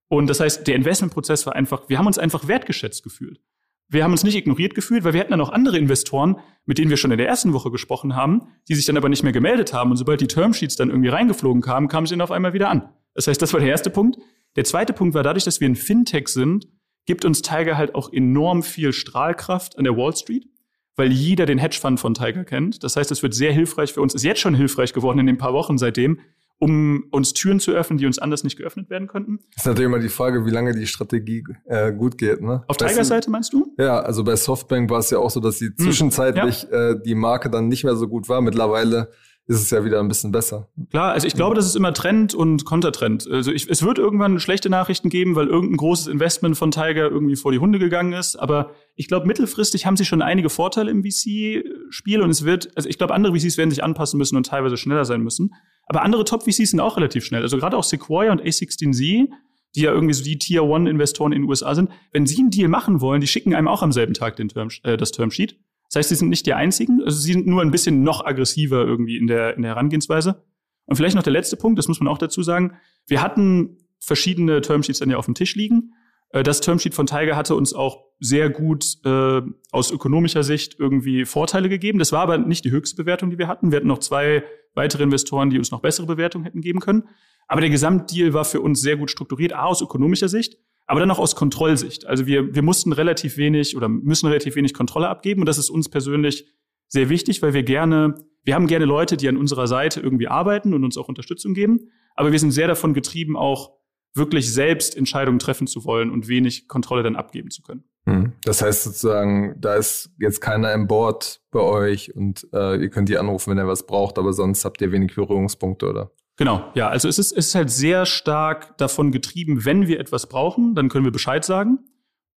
Und 0.09 0.29
das 0.29 0.41
heißt, 0.41 0.67
der 0.67 0.77
Investmentprozess 0.77 1.47
war 1.47 1.55
einfach, 1.55 1.89
wir 1.89 1.99
haben 1.99 2.07
uns 2.07 2.19
einfach 2.19 2.47
wertgeschätzt 2.47 3.03
gefühlt. 3.03 3.41
Wir 3.89 4.03
haben 4.03 4.13
uns 4.13 4.25
nicht 4.25 4.37
ignoriert 4.37 4.75
gefühlt, 4.75 5.05
weil 5.05 5.13
wir 5.13 5.21
hatten 5.21 5.31
dann 5.31 5.41
auch 5.41 5.51
andere 5.51 5.79
Investoren, 5.79 6.37
mit 6.65 6.79
denen 6.79 6.91
wir 6.91 6.97
schon 6.97 7.13
in 7.13 7.19
der 7.19 7.29
ersten 7.29 7.53
Woche 7.53 7.71
gesprochen 7.71 8.17
haben, 8.17 8.49
die 8.69 8.75
sich 8.75 8.85
dann 8.85 8.97
aber 8.97 9.09
nicht 9.09 9.23
mehr 9.23 9.33
gemeldet 9.33 9.73
haben. 9.73 9.93
Und 9.93 9.97
sobald 9.97 10.21
die 10.21 10.27
Termsheets 10.27 10.77
dann 10.77 10.91
irgendwie 10.91 11.09
reingeflogen 11.09 11.63
kamen, 11.63 11.89
kamen 11.89 12.07
sie 12.07 12.15
dann 12.15 12.21
auf 12.21 12.33
einmal 12.33 12.53
wieder 12.53 12.69
an. 12.69 12.89
Das 13.15 13.29
heißt, 13.29 13.41
das 13.41 13.53
war 13.53 13.61
der 13.61 13.69
erste 13.69 13.91
Punkt. 13.91 14.19
Der 14.57 14.65
zweite 14.65 14.93
Punkt 14.93 15.15
war 15.15 15.23
dadurch, 15.23 15.45
dass 15.45 15.61
wir 15.61 15.69
ein 15.69 15.77
Fintech 15.77 16.29
sind, 16.29 16.67
gibt 17.05 17.25
uns 17.25 17.43
Tiger 17.43 17.77
halt 17.77 17.95
auch 17.95 18.13
enorm 18.13 18.63
viel 18.65 18.93
Strahlkraft 18.93 19.79
an 19.79 19.85
der 19.85 19.97
Wall 19.97 20.15
Street, 20.17 20.49
weil 20.97 21.13
jeder 21.13 21.47
den 21.47 21.59
Hedgefonds 21.59 22.01
von 22.01 22.15
Tiger 22.15 22.45
kennt. 22.45 22.83
Das 22.83 22.97
heißt, 22.97 23.11
es 23.11 23.23
wird 23.23 23.35
sehr 23.35 23.53
hilfreich 23.53 23.93
für 23.93 24.01
uns, 24.01 24.15
ist 24.15 24.25
jetzt 24.25 24.41
schon 24.41 24.55
hilfreich 24.55 24.93
geworden 24.93 25.19
in 25.19 25.27
den 25.27 25.39
paar 25.39 25.53
Wochen 25.53 25.79
seitdem, 25.79 26.21
um 26.59 27.05
uns 27.11 27.35
Türen 27.35 27.61
zu 27.61 27.73
öffnen, 27.73 27.99
die 27.99 28.07
uns 28.07 28.19
anders 28.19 28.43
nicht 28.43 28.57
geöffnet 28.57 28.89
werden 28.89 29.09
könnten. 29.09 29.41
Ist 29.55 29.67
natürlich 29.67 29.87
immer 29.87 29.99
die 29.99 30.09
Frage, 30.09 30.47
wie 30.47 30.51
lange 30.51 30.75
die 30.75 30.87
Strategie 30.87 31.45
äh, 31.67 31.93
gut 31.93 32.17
geht. 32.17 32.41
Ne? 32.41 32.65
Auf 32.67 32.79
Tigers 32.79 33.09
Seite 33.09 33.31
meinst 33.31 33.53
du? 33.53 33.75
Ja, 33.79 34.01
also 34.01 34.25
bei 34.25 34.37
Softbank 34.37 34.89
war 34.89 35.01
es 35.01 35.11
ja 35.11 35.19
auch 35.19 35.31
so, 35.31 35.41
dass 35.41 35.59
sie 35.59 35.67
Hm, 35.67 35.77
zwischenzeitlich 35.77 36.71
äh, 36.73 36.95
die 37.05 37.15
Marke 37.15 37.51
dann 37.51 37.69
nicht 37.69 37.85
mehr 37.85 37.95
so 37.97 38.09
gut 38.09 38.31
war. 38.31 38.41
Mittlerweile 38.41 39.11
ist 39.49 39.63
es 39.63 39.71
ja 39.71 39.85
wieder 39.85 40.01
ein 40.01 40.09
bisschen 40.09 40.33
besser. 40.33 40.69
Klar, 40.91 41.13
also 41.13 41.27
ich 41.27 41.35
glaube, 41.35 41.55
das 41.55 41.67
ist 41.67 41.77
immer 41.77 41.93
Trend 41.93 42.35
und 42.35 42.65
Kontertrend. 42.65 43.31
Also 43.31 43.53
ich, 43.53 43.69
es 43.71 43.85
wird 43.85 43.99
irgendwann 43.99 44.41
schlechte 44.41 44.69
Nachrichten 44.69 45.09
geben, 45.09 45.37
weil 45.37 45.47
irgendein 45.47 45.77
großes 45.77 46.09
Investment 46.09 46.57
von 46.57 46.73
Tiger 46.73 47.09
irgendwie 47.09 47.37
vor 47.37 47.53
die 47.53 47.61
Hunde 47.61 47.79
gegangen 47.79 48.13
ist. 48.13 48.35
Aber 48.35 48.73
ich 48.97 49.07
glaube, 49.07 49.27
mittelfristig 49.27 49.87
haben 49.87 49.97
sie 49.97 50.05
schon 50.05 50.21
einige 50.21 50.51
Vorteile 50.51 50.91
im 50.91 51.05
VC-Spiel 51.05 52.23
und 52.23 52.31
es 52.31 52.45
wird, 52.45 52.71
also 52.77 52.89
ich 52.89 52.99
glaube, 52.99 53.15
andere 53.15 53.39
VCs 53.39 53.57
werden 53.57 53.71
sich 53.71 53.85
anpassen 53.85 54.19
müssen 54.19 54.37
und 54.37 54.47
teilweise 54.47 54.77
schneller 54.77 55.05
sein 55.05 55.21
müssen. 55.21 55.55
Aber 55.87 56.03
andere 56.03 56.25
Top-VCs 56.25 56.71
sind 56.71 56.81
auch 56.81 56.97
relativ 56.97 57.25
schnell. 57.25 57.43
Also 57.43 57.57
gerade 57.57 57.77
auch 57.77 57.85
Sequoia 57.85 58.33
und 58.33 58.43
A16Z, 58.43 59.29
die 59.77 59.81
ja 59.81 59.93
irgendwie 59.93 60.15
so 60.15 60.25
die 60.25 60.39
Tier-One-Investoren 60.39 61.33
in 61.33 61.43
den 61.43 61.49
USA 61.49 61.77
sind, 61.77 61.91
wenn 62.13 62.27
sie 62.27 62.39
einen 62.41 62.51
Deal 62.51 62.69
machen 62.69 63.01
wollen, 63.01 63.21
die 63.21 63.29
schicken 63.29 63.55
einem 63.55 63.69
auch 63.69 63.83
am 63.83 63.93
selben 63.93 64.15
Tag 64.15 64.35
den 64.37 64.49
Term, 64.49 64.71
äh, 64.83 64.97
das 64.97 65.13
Termsheet. 65.13 65.57
Das 65.89 65.97
heißt, 65.97 66.09
sie 66.09 66.15
sind 66.17 66.29
nicht 66.29 66.47
die 66.47 66.55
einzigen, 66.55 67.03
also 67.05 67.19
sie 67.19 67.33
sind 67.33 67.47
nur 67.47 67.63
ein 67.63 67.71
bisschen 67.71 68.03
noch 68.03 68.25
aggressiver 68.25 68.85
irgendwie 68.85 69.17
in 69.17 69.27
der, 69.27 69.57
in 69.57 69.63
der 69.63 69.73
Herangehensweise. 69.73 70.45
Und 70.87 70.97
vielleicht 70.97 71.17
noch 71.17 71.23
der 71.23 71.33
letzte 71.33 71.57
Punkt, 71.57 71.79
das 71.79 71.89
muss 71.89 72.01
man 72.01 72.09
auch 72.09 72.19
dazu 72.19 72.43
sagen. 72.43 72.77
Wir 73.07 73.23
hatten 73.23 73.79
verschiedene 73.99 74.61
Termsheets 74.61 75.01
dann 75.01 75.11
ja 75.11 75.17
auf 75.17 75.27
dem 75.27 75.35
Tisch 75.35 75.55
liegen. 75.55 75.93
Äh, 76.31 76.43
Das 76.43 76.61
Termsheet 76.61 76.95
von 76.95 77.07
Tiger 77.07 77.37
hatte 77.37 77.55
uns 77.55 77.73
auch 77.73 78.05
sehr 78.19 78.51
gut 78.51 78.97
äh, 79.05 79.43
aus 79.73 79.91
ökonomischer 79.91 80.43
Sicht 80.43 80.77
irgendwie 80.79 81.25
Vorteile 81.25 81.69
gegeben. 81.69 81.99
Das 81.99 82.13
war 82.13 82.21
aber 82.21 82.39
nicht 82.39 82.65
die 82.65 82.71
höchste 82.71 82.97
Bewertung, 82.97 83.31
die 83.31 83.39
wir 83.39 83.49
hatten. 83.49 83.71
Wir 83.71 83.77
hatten 83.77 83.89
noch 83.89 83.99
zwei 83.99 84.45
weitere 84.75 85.03
Investoren, 85.03 85.51
die 85.51 85.59
uns 85.59 85.71
noch 85.71 85.81
bessere 85.81 86.07
Bewertungen 86.07 86.45
hätten 86.45 86.61
geben 86.61 86.81
können. 86.81 87.05
Aber 87.49 87.61
der 87.61 87.71
Gesamtdeal 87.71 88.33
war 88.33 88.45
für 88.45 88.61
uns 88.61 88.81
sehr 88.81 88.97
gut 88.97 89.11
strukturiert, 89.11 89.53
A, 89.53 89.65
aus 89.65 89.81
ökonomischer 89.81 90.29
Sicht, 90.29 90.59
aber 90.87 91.01
dann 91.01 91.11
auch 91.11 91.19
aus 91.19 91.35
Kontrollsicht. 91.35 92.07
Also 92.07 92.27
wir, 92.27 92.55
wir 92.55 92.63
mussten 92.63 92.93
relativ 92.93 93.37
wenig 93.37 93.77
oder 93.77 93.89
müssen 93.89 94.27
relativ 94.27 94.55
wenig 94.57 94.73
Kontrolle 94.73 95.09
abgeben. 95.09 95.43
Und 95.43 95.47
das 95.47 95.59
ist 95.59 95.69
uns 95.69 95.89
persönlich 95.89 96.47
sehr 96.89 97.09
wichtig, 97.09 97.43
weil 97.43 97.55
wir 97.55 97.65
gerne, 97.65 98.15
wir 98.45 98.55
haben 98.55 98.69
gerne 98.69 98.85
Leute, 98.85 99.17
die 99.17 99.29
an 99.29 99.37
unserer 99.37 99.67
Seite 99.67 100.01
irgendwie 100.01 100.29
arbeiten 100.29 100.75
und 100.75 100.85
uns 100.85 100.97
auch 100.97 101.09
Unterstützung 101.09 101.55
geben. 101.55 101.91
Aber 102.15 102.33
wir 102.33 102.39
sind 102.39 102.53
sehr 102.53 102.69
davon 102.69 102.95
getrieben, 102.95 103.37
auch 103.37 103.73
wirklich 104.15 104.51
selbst 104.51 104.97
Entscheidungen 104.97 105.39
treffen 105.39 105.67
zu 105.67 105.85
wollen 105.85 106.11
und 106.11 106.29
wenig 106.29 106.69
Kontrolle 106.69 107.03
dann 107.03 107.17
abgeben 107.17 107.51
zu 107.51 107.63
können. 107.63 107.85
Hm. 108.09 108.33
Das 108.45 108.63
heißt 108.63 108.85
sozusagen, 108.85 109.57
da 109.61 109.75
ist 109.75 110.11
jetzt 110.19 110.41
keiner 110.41 110.73
im 110.73 110.87
Board 110.87 111.43
bei 111.51 111.61
euch 111.61 112.15
und 112.15 112.47
äh, 112.53 112.81
ihr 112.81 112.89
könnt 112.89 113.09
die 113.09 113.19
anrufen, 113.19 113.51
wenn 113.51 113.59
ihr 113.59 113.67
was 113.67 113.87
braucht, 113.87 114.19
aber 114.19 114.33
sonst 114.33 114.65
habt 114.65 114.81
ihr 114.81 114.93
wenig 114.93 115.17
Berührungspunkte, 115.17 115.89
oder? 115.89 116.13
Genau, 116.37 116.71
ja, 116.75 116.89
also 116.89 117.09
es 117.09 117.19
ist, 117.19 117.33
es 117.33 117.49
ist 117.49 117.55
halt 117.55 117.71
sehr 117.71 118.05
stark 118.05 118.77
davon 118.77 119.11
getrieben, 119.11 119.65
wenn 119.65 119.87
wir 119.87 119.99
etwas 119.99 120.29
brauchen, 120.29 120.75
dann 120.75 120.89
können 120.89 121.05
wir 121.05 121.13
Bescheid 121.13 121.45
sagen. 121.45 121.79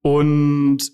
Und 0.02 0.92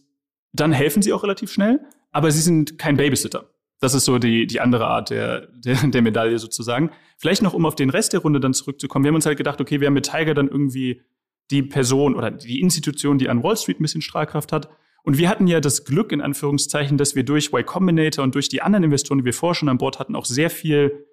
dann 0.53 0.73
helfen 0.73 1.03
sie 1.03 1.13
auch 1.13 1.23
relativ 1.23 1.53
schnell, 1.53 1.81
aber 2.13 2.31
sie 2.31 2.41
sind 2.41 2.79
kein 2.79 2.97
Babysitter. 2.97 3.51
Das 3.81 3.93
ist 3.93 4.07
so 4.07 4.19
die, 4.19 4.47
die 4.47 4.61
andere 4.61 4.87
Art 4.87 5.11
der, 5.11 5.49
der, 5.53 5.77
der 5.87 6.01
Medaille 6.01 6.39
sozusagen. 6.39 6.91
Vielleicht 7.19 7.43
noch, 7.43 7.53
um 7.53 7.67
auf 7.67 7.75
den 7.75 7.91
Rest 7.91 8.15
der 8.15 8.21
Runde 8.21 8.41
dann 8.41 8.55
zurückzukommen. 8.55 9.05
Wir 9.05 9.09
haben 9.09 9.17
uns 9.17 9.27
halt 9.27 9.37
gedacht, 9.37 9.61
okay, 9.61 9.81
wir 9.81 9.89
haben 9.89 9.95
mit 9.95 10.11
Tiger 10.11 10.33
dann 10.33 10.49
irgendwie 10.49 11.03
die 11.51 11.63
Person 11.63 12.15
oder 12.15 12.31
die 12.31 12.61
Institution, 12.61 13.19
die 13.19 13.29
an 13.29 13.43
Wall 13.43 13.57
Street 13.57 13.81
ein 13.81 13.83
bisschen 13.83 14.01
Strahlkraft 14.01 14.53
hat. 14.53 14.71
Und 15.03 15.19
wir 15.19 15.29
hatten 15.29 15.47
ja 15.47 15.61
das 15.61 15.85
Glück, 15.85 16.13
in 16.13 16.23
Anführungszeichen, 16.23 16.97
dass 16.97 17.15
wir 17.15 17.25
durch 17.25 17.49
Y 17.49 17.67
Combinator 17.67 18.25
und 18.25 18.35
durch 18.35 18.49
die 18.49 18.63
anderen 18.63 18.85
Investoren, 18.85 19.19
die 19.19 19.27
wir 19.27 19.35
vorher 19.35 19.55
schon 19.55 19.69
an 19.69 19.77
Bord 19.77 19.99
hatten, 19.99 20.17
auch 20.17 20.25
sehr 20.25 20.49
viel 20.49 21.07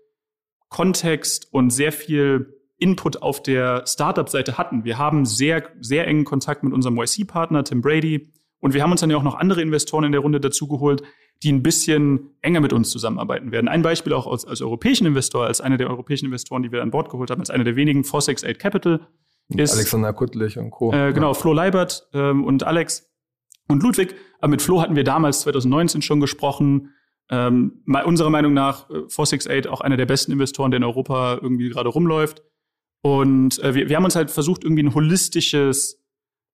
Kontext 0.71 1.47
und 1.51 1.69
sehr 1.69 1.91
viel 1.91 2.57
Input 2.77 3.21
auf 3.21 3.43
der 3.43 3.83
Startup-Seite 3.85 4.57
hatten. 4.57 4.83
Wir 4.83 4.97
haben 4.97 5.25
sehr, 5.25 5.63
sehr 5.81 6.07
engen 6.07 6.25
Kontakt 6.25 6.63
mit 6.63 6.73
unserem 6.73 6.97
YC-Partner 6.97 7.63
Tim 7.63 7.81
Brady 7.81 8.31
und 8.59 8.73
wir 8.73 8.81
haben 8.81 8.91
uns 8.91 9.01
dann 9.01 9.11
ja 9.11 9.17
auch 9.17 9.23
noch 9.23 9.35
andere 9.35 9.61
Investoren 9.61 10.05
in 10.05 10.11
der 10.11 10.21
Runde 10.21 10.39
dazugeholt, 10.39 11.03
die 11.43 11.51
ein 11.51 11.61
bisschen 11.61 12.35
enger 12.41 12.61
mit 12.61 12.73
uns 12.73 12.89
zusammenarbeiten 12.89 13.51
werden. 13.51 13.67
Ein 13.67 13.81
Beispiel 13.81 14.13
auch 14.13 14.25
als, 14.25 14.45
als 14.45 14.61
europäischen 14.61 15.05
Investor, 15.05 15.45
als 15.45 15.61
einer 15.61 15.77
der 15.77 15.89
europäischen 15.89 16.25
Investoren, 16.25 16.63
die 16.63 16.71
wir 16.71 16.81
an 16.81 16.89
Bord 16.89 17.09
geholt 17.09 17.29
haben, 17.29 17.41
als 17.41 17.49
einer 17.49 17.63
der 17.63 17.75
wenigen 17.75 18.03
468 18.03 18.57
Capital 18.57 19.07
ist 19.49 19.73
Alexander 19.73 20.13
Kuttlich 20.13 20.57
und 20.57 20.71
Co. 20.71 20.93
äh, 20.93 21.11
genau, 21.11 21.33
Flo 21.33 21.51
Leibert 21.51 22.07
ähm, 22.13 22.45
und 22.45 22.63
Alex 22.63 23.11
und 23.67 23.83
Ludwig. 23.83 24.15
Aber 24.39 24.49
mit 24.49 24.61
Flo 24.61 24.81
hatten 24.81 24.95
wir 24.95 25.03
damals 25.03 25.41
2019 25.41 26.01
schon 26.01 26.21
gesprochen. 26.21 26.93
Ähm, 27.31 27.81
unserer 28.05 28.29
Meinung 28.29 28.53
nach 28.53 28.89
äh, 28.89 29.07
468 29.07 29.71
auch 29.71 29.81
einer 29.81 29.97
der 29.97 30.05
besten 30.05 30.33
Investoren, 30.33 30.71
der 30.71 30.77
in 30.77 30.83
Europa 30.83 31.39
irgendwie 31.41 31.69
gerade 31.69 31.89
rumläuft. 31.89 32.43
Und 33.01 33.59
äh, 33.59 33.73
wir, 33.73 33.89
wir 33.89 33.95
haben 33.95 34.05
uns 34.05 34.15
halt 34.15 34.29
versucht, 34.29 34.63
irgendwie 34.63 34.83
ein 34.83 34.93
holistisches, 34.93 36.03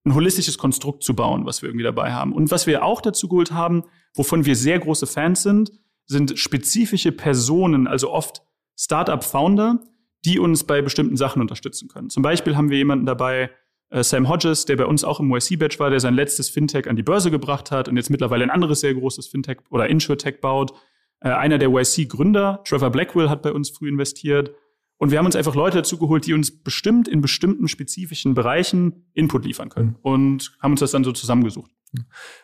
ein 0.05 0.13
holistisches 0.13 0.57
Konstrukt 0.57 1.03
zu 1.03 1.15
bauen, 1.15 1.45
was 1.45 1.61
wir 1.61 1.69
irgendwie 1.69 1.83
dabei 1.83 2.13
haben. 2.13 2.31
Und 2.31 2.51
was 2.51 2.67
wir 2.67 2.85
auch 2.85 3.01
dazu 3.01 3.27
geholt 3.27 3.51
haben, 3.51 3.83
wovon 4.15 4.45
wir 4.45 4.55
sehr 4.55 4.79
große 4.79 5.07
Fans 5.07 5.41
sind, 5.43 5.71
sind 6.05 6.37
spezifische 6.37 7.11
Personen, 7.11 7.87
also 7.87 8.11
oft 8.11 8.43
Startup-Founder, 8.77 9.79
die 10.25 10.39
uns 10.39 10.63
bei 10.63 10.81
bestimmten 10.81 11.17
Sachen 11.17 11.41
unterstützen 11.41 11.87
können. 11.87 12.09
Zum 12.09 12.23
Beispiel 12.23 12.55
haben 12.55 12.69
wir 12.69 12.77
jemanden 12.77 13.05
dabei, 13.05 13.43
äh, 13.43 13.49
Sam 13.89 14.27
Hodges, 14.27 14.65
der 14.65 14.75
bei 14.75 14.85
uns 14.85 15.03
auch 15.03 15.19
im 15.19 15.33
YC-Batch 15.33 15.79
war, 15.79 15.89
der 15.89 15.99
sein 15.99 16.13
letztes 16.13 16.49
Fintech 16.49 16.89
an 16.89 16.95
die 16.95 17.03
Börse 17.03 17.31
gebracht 17.31 17.71
hat 17.71 17.87
und 17.87 17.95
jetzt 17.95 18.09
mittlerweile 18.09 18.43
ein 18.43 18.49
anderes 18.49 18.81
sehr 18.81 18.93
großes 18.93 19.27
Fintech 19.27 19.59
oder 19.69 19.87
Insurtech 19.87 20.41
baut. 20.41 20.73
Äh, 21.21 21.29
einer 21.29 21.57
der 21.57 21.69
YC-Gründer, 21.69 22.61
Trevor 22.65 22.89
Blackwell, 22.89 23.29
hat 23.29 23.41
bei 23.41 23.53
uns 23.53 23.69
früh 23.69 23.87
investiert. 23.87 24.51
Und 24.97 25.11
wir 25.11 25.19
haben 25.19 25.25
uns 25.25 25.35
einfach 25.35 25.55
Leute 25.55 25.77
dazu 25.77 25.97
geholt, 25.97 26.25
die 26.25 26.33
uns 26.33 26.63
bestimmt 26.63 27.07
in 27.07 27.21
bestimmten 27.21 27.67
spezifischen 27.67 28.33
Bereichen 28.33 29.09
Input 29.13 29.45
liefern 29.45 29.69
können. 29.69 29.95
Und 30.01 30.57
haben 30.59 30.71
uns 30.71 30.79
das 30.79 30.91
dann 30.91 31.03
so 31.03 31.11
zusammengesucht. 31.11 31.71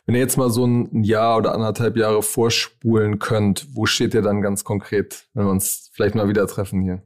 Wenn 0.05 0.15
ihr 0.15 0.21
jetzt 0.21 0.37
mal 0.37 0.49
so 0.49 0.65
ein 0.65 1.03
Jahr 1.03 1.37
oder 1.37 1.53
anderthalb 1.53 1.97
Jahre 1.97 2.23
vorspulen 2.23 3.19
könnt, 3.19 3.67
wo 3.73 3.85
steht 3.85 4.13
ihr 4.13 4.21
dann 4.21 4.41
ganz 4.41 4.63
konkret, 4.63 5.27
wenn 5.33 5.45
wir 5.45 5.51
uns 5.51 5.89
vielleicht 5.93 6.15
mal 6.15 6.29
wieder 6.29 6.47
treffen 6.47 6.81
hier? 6.81 7.03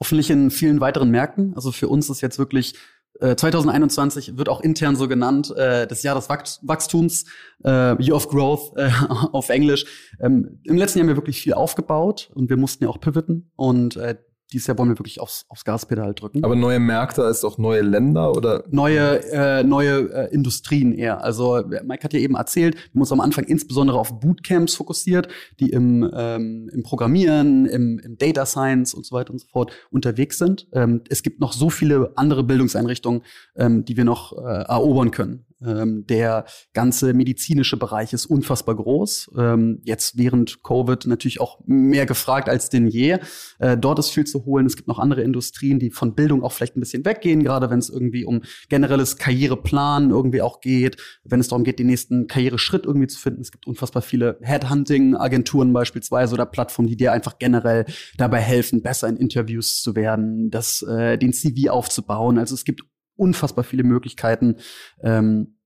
Hoffentlich 0.00 0.30
in 0.30 0.50
vielen 0.50 0.80
weiteren 0.80 1.10
Märkten. 1.10 1.54
Also 1.54 1.72
für 1.72 1.88
uns 1.88 2.08
ist 2.08 2.20
jetzt 2.20 2.38
wirklich 2.38 2.74
äh, 2.74 2.78
2021 3.20 4.38
wird 4.38 4.48
auch 4.48 4.60
intern 4.60 4.96
so 4.96 5.08
genannt, 5.08 5.54
äh, 5.56 5.86
das 5.86 6.02
Jahr 6.02 6.14
des 6.14 6.28
Wach 6.28 6.44
Wachstums, 6.62 7.24
äh, 7.64 8.00
Year 8.02 8.14
of 8.14 8.28
Growth 8.28 8.76
äh, 8.76 8.90
auf 9.32 9.48
Englisch. 9.48 9.86
Ähm, 10.20 10.60
Im 10.64 10.76
letzten 10.76 10.98
Jahr 10.98 11.04
haben 11.04 11.08
wir 11.08 11.16
wirklich 11.16 11.40
viel 11.40 11.54
aufgebaut 11.54 12.30
und 12.34 12.48
wir 12.48 12.56
mussten 12.56 12.84
ja 12.84 12.90
auch 12.90 13.00
pivoten. 13.00 13.50
Und 13.56 13.96
äh, 13.96 14.16
dieses 14.52 14.66
Jahr 14.66 14.78
wollen 14.78 14.90
wir 14.90 14.98
wirklich 14.98 15.20
aufs, 15.20 15.44
aufs 15.48 15.64
Gaspedal 15.64 16.14
drücken. 16.14 16.44
Aber 16.44 16.56
neue 16.56 16.78
Märkte 16.78 17.24
als 17.24 17.44
auch 17.44 17.58
neue 17.58 17.82
Länder 17.82 18.32
oder? 18.32 18.64
Neue, 18.70 19.22
äh, 19.30 19.62
neue 19.62 20.12
äh, 20.12 20.34
Industrien 20.34 20.92
eher. 20.92 21.22
Also 21.22 21.62
Mike 21.84 22.04
hat 22.04 22.12
ja 22.12 22.20
eben 22.20 22.34
erzählt, 22.34 22.74
wir 22.74 22.82
haben 22.94 23.00
uns 23.00 23.12
am 23.12 23.20
Anfang 23.20 23.44
insbesondere 23.44 23.98
auf 23.98 24.20
Bootcamps 24.20 24.74
fokussiert, 24.74 25.28
die 25.60 25.70
im, 25.70 26.08
ähm, 26.14 26.70
im 26.72 26.82
Programmieren, 26.82 27.66
im, 27.66 27.98
im 27.98 28.16
Data 28.18 28.46
Science 28.46 28.94
und 28.94 29.04
so 29.04 29.14
weiter 29.14 29.32
und 29.32 29.38
so 29.38 29.46
fort 29.48 29.72
unterwegs 29.90 30.38
sind. 30.38 30.68
Ähm, 30.72 31.02
es 31.08 31.22
gibt 31.22 31.40
noch 31.40 31.52
so 31.52 31.70
viele 31.70 32.12
andere 32.16 32.44
Bildungseinrichtungen, 32.44 33.22
ähm, 33.56 33.84
die 33.84 33.96
wir 33.96 34.04
noch 34.04 34.32
äh, 34.32 34.62
erobern 34.62 35.10
können. 35.10 35.44
Ähm, 35.64 36.06
der 36.06 36.44
ganze 36.72 37.14
medizinische 37.14 37.76
Bereich 37.76 38.12
ist 38.12 38.26
unfassbar 38.26 38.76
groß. 38.76 39.30
Ähm, 39.36 39.80
jetzt 39.84 40.16
während 40.16 40.62
Covid 40.62 41.06
natürlich 41.06 41.40
auch 41.40 41.58
mehr 41.66 42.06
gefragt 42.06 42.48
als 42.48 42.70
denn 42.70 42.86
je. 42.86 43.18
Äh, 43.58 43.76
dort 43.76 43.98
ist 43.98 44.10
viel 44.10 44.24
zu 44.24 44.44
holen. 44.44 44.66
Es 44.66 44.76
gibt 44.76 44.88
noch 44.88 44.98
andere 44.98 45.22
Industrien, 45.22 45.78
die 45.78 45.90
von 45.90 46.14
Bildung 46.14 46.42
auch 46.42 46.52
vielleicht 46.52 46.76
ein 46.76 46.80
bisschen 46.80 47.04
weggehen, 47.04 47.42
gerade 47.42 47.70
wenn 47.70 47.78
es 47.78 47.88
irgendwie 47.90 48.24
um 48.24 48.42
generelles 48.68 49.16
Karriereplan 49.16 50.10
irgendwie 50.10 50.42
auch 50.42 50.60
geht, 50.60 50.96
wenn 51.24 51.40
es 51.40 51.48
darum 51.48 51.64
geht, 51.64 51.78
den 51.78 51.88
nächsten 51.88 52.28
Karriereschritt 52.28 52.86
irgendwie 52.86 53.08
zu 53.08 53.18
finden. 53.18 53.40
Es 53.40 53.50
gibt 53.50 53.66
unfassbar 53.66 54.02
viele 54.02 54.38
Headhunting-Agenturen 54.42 55.72
beispielsweise 55.72 56.34
oder 56.34 56.46
Plattformen, 56.46 56.88
die 56.88 56.96
dir 56.96 57.12
einfach 57.12 57.38
generell 57.38 57.84
dabei 58.16 58.40
helfen, 58.40 58.82
besser 58.82 59.08
in 59.08 59.16
Interviews 59.16 59.82
zu 59.82 59.96
werden, 59.96 60.50
das, 60.50 60.82
äh, 60.82 61.18
den 61.18 61.32
CV 61.32 61.70
aufzubauen. 61.70 62.38
Also 62.38 62.54
es 62.54 62.64
gibt 62.64 62.82
unfassbar 63.18 63.64
viele 63.64 63.82
Möglichkeiten, 63.82 64.56
ähm, 65.02 65.58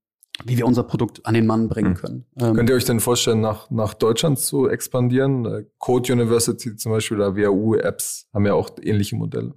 wie 0.44 0.56
wir 0.56 0.66
unser 0.66 0.82
Produkt 0.82 1.24
an 1.26 1.34
den 1.34 1.46
Mann 1.46 1.68
bringen 1.68 1.94
hm. 1.94 1.96
können. 1.96 2.26
Ähm, 2.40 2.54
Könnt 2.54 2.70
ihr 2.70 2.76
euch 2.76 2.84
denn 2.84 3.00
vorstellen, 3.00 3.40
nach, 3.40 3.70
nach 3.70 3.94
Deutschland 3.94 4.38
zu 4.38 4.68
expandieren? 4.68 5.44
Äh, 5.44 5.64
Code 5.78 6.12
University 6.12 6.74
zum 6.76 6.92
Beispiel 6.92 7.18
oder 7.18 7.36
WHU-Apps 7.36 8.28
haben 8.32 8.46
ja 8.46 8.54
auch 8.54 8.70
ähnliche 8.82 9.16
Modelle. 9.16 9.54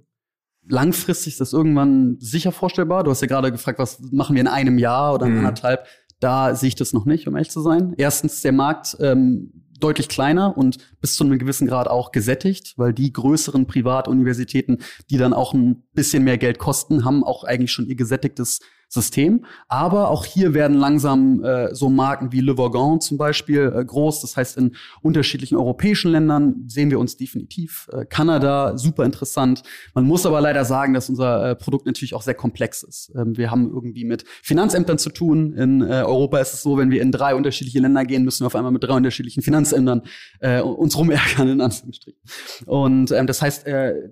Langfristig 0.68 1.34
ist 1.34 1.40
das 1.40 1.52
irgendwann 1.52 2.16
sicher 2.18 2.52
vorstellbar. 2.52 3.04
Du 3.04 3.10
hast 3.10 3.20
ja 3.20 3.28
gerade 3.28 3.52
gefragt, 3.52 3.78
was 3.78 4.00
machen 4.10 4.34
wir 4.34 4.40
in 4.40 4.48
einem 4.48 4.78
Jahr 4.78 5.14
oder 5.14 5.26
in 5.26 5.32
mhm. 5.32 5.38
anderthalb. 5.38 5.86
Da 6.18 6.54
sehe 6.54 6.68
ich 6.68 6.74
das 6.74 6.92
noch 6.92 7.04
nicht, 7.04 7.28
um 7.28 7.34
ehrlich 7.36 7.50
zu 7.50 7.60
sein. 7.60 7.94
Erstens, 7.96 8.42
der 8.42 8.52
Markt 8.52 8.96
ähm, 9.00 9.65
deutlich 9.78 10.08
kleiner 10.08 10.56
und 10.56 10.78
bis 11.00 11.16
zu 11.16 11.24
einem 11.24 11.38
gewissen 11.38 11.66
Grad 11.66 11.88
auch 11.88 12.12
gesättigt, 12.12 12.74
weil 12.76 12.92
die 12.92 13.12
größeren 13.12 13.66
Privatuniversitäten, 13.66 14.78
die 15.10 15.18
dann 15.18 15.32
auch 15.32 15.54
ein 15.54 15.84
bisschen 15.92 16.24
mehr 16.24 16.38
Geld 16.38 16.58
kosten, 16.58 17.04
haben 17.04 17.24
auch 17.24 17.44
eigentlich 17.44 17.72
schon 17.72 17.86
ihr 17.86 17.96
gesättigtes 17.96 18.60
System. 18.88 19.44
Aber 19.68 20.10
auch 20.10 20.24
hier 20.24 20.54
werden 20.54 20.76
langsam 20.76 21.42
äh, 21.42 21.74
so 21.74 21.88
Marken 21.88 22.32
wie 22.32 22.40
Le 22.40 22.56
Vaughan 22.56 23.00
zum 23.00 23.18
Beispiel 23.18 23.72
äh, 23.74 23.84
groß. 23.84 24.20
Das 24.20 24.36
heißt, 24.36 24.56
in 24.56 24.76
unterschiedlichen 25.02 25.56
europäischen 25.56 26.12
Ländern 26.12 26.64
sehen 26.68 26.90
wir 26.90 27.00
uns 27.00 27.16
definitiv. 27.16 27.88
Äh, 27.92 28.04
Kanada, 28.06 28.78
super 28.78 29.04
interessant. 29.04 29.62
Man 29.94 30.04
muss 30.04 30.24
aber 30.24 30.40
leider 30.40 30.64
sagen, 30.64 30.94
dass 30.94 31.08
unser 31.08 31.50
äh, 31.50 31.56
Produkt 31.56 31.86
natürlich 31.86 32.14
auch 32.14 32.22
sehr 32.22 32.34
komplex 32.34 32.82
ist. 32.82 33.12
Ähm, 33.16 33.36
wir 33.36 33.50
haben 33.50 33.70
irgendwie 33.70 34.04
mit 34.04 34.24
Finanzämtern 34.42 34.98
zu 34.98 35.10
tun. 35.10 35.52
In 35.54 35.82
äh, 35.82 36.02
Europa 36.06 36.38
ist 36.38 36.54
es 36.54 36.62
so, 36.62 36.78
wenn 36.78 36.90
wir 36.90 37.02
in 37.02 37.10
drei 37.10 37.34
unterschiedliche 37.34 37.80
Länder 37.80 38.04
gehen, 38.04 38.24
müssen 38.24 38.42
wir 38.42 38.46
auf 38.46 38.56
einmal 38.56 38.72
mit 38.72 38.84
drei 38.84 38.94
unterschiedlichen 38.94 39.42
Finanzämtern 39.42 40.02
äh, 40.40 40.60
uns 40.60 40.96
rumärgern, 40.96 41.48
in 41.48 41.60
Anführungsstrichen. 41.60 42.20
Und 42.66 43.10
ähm, 43.10 43.26
das 43.26 43.42
heißt, 43.42 43.66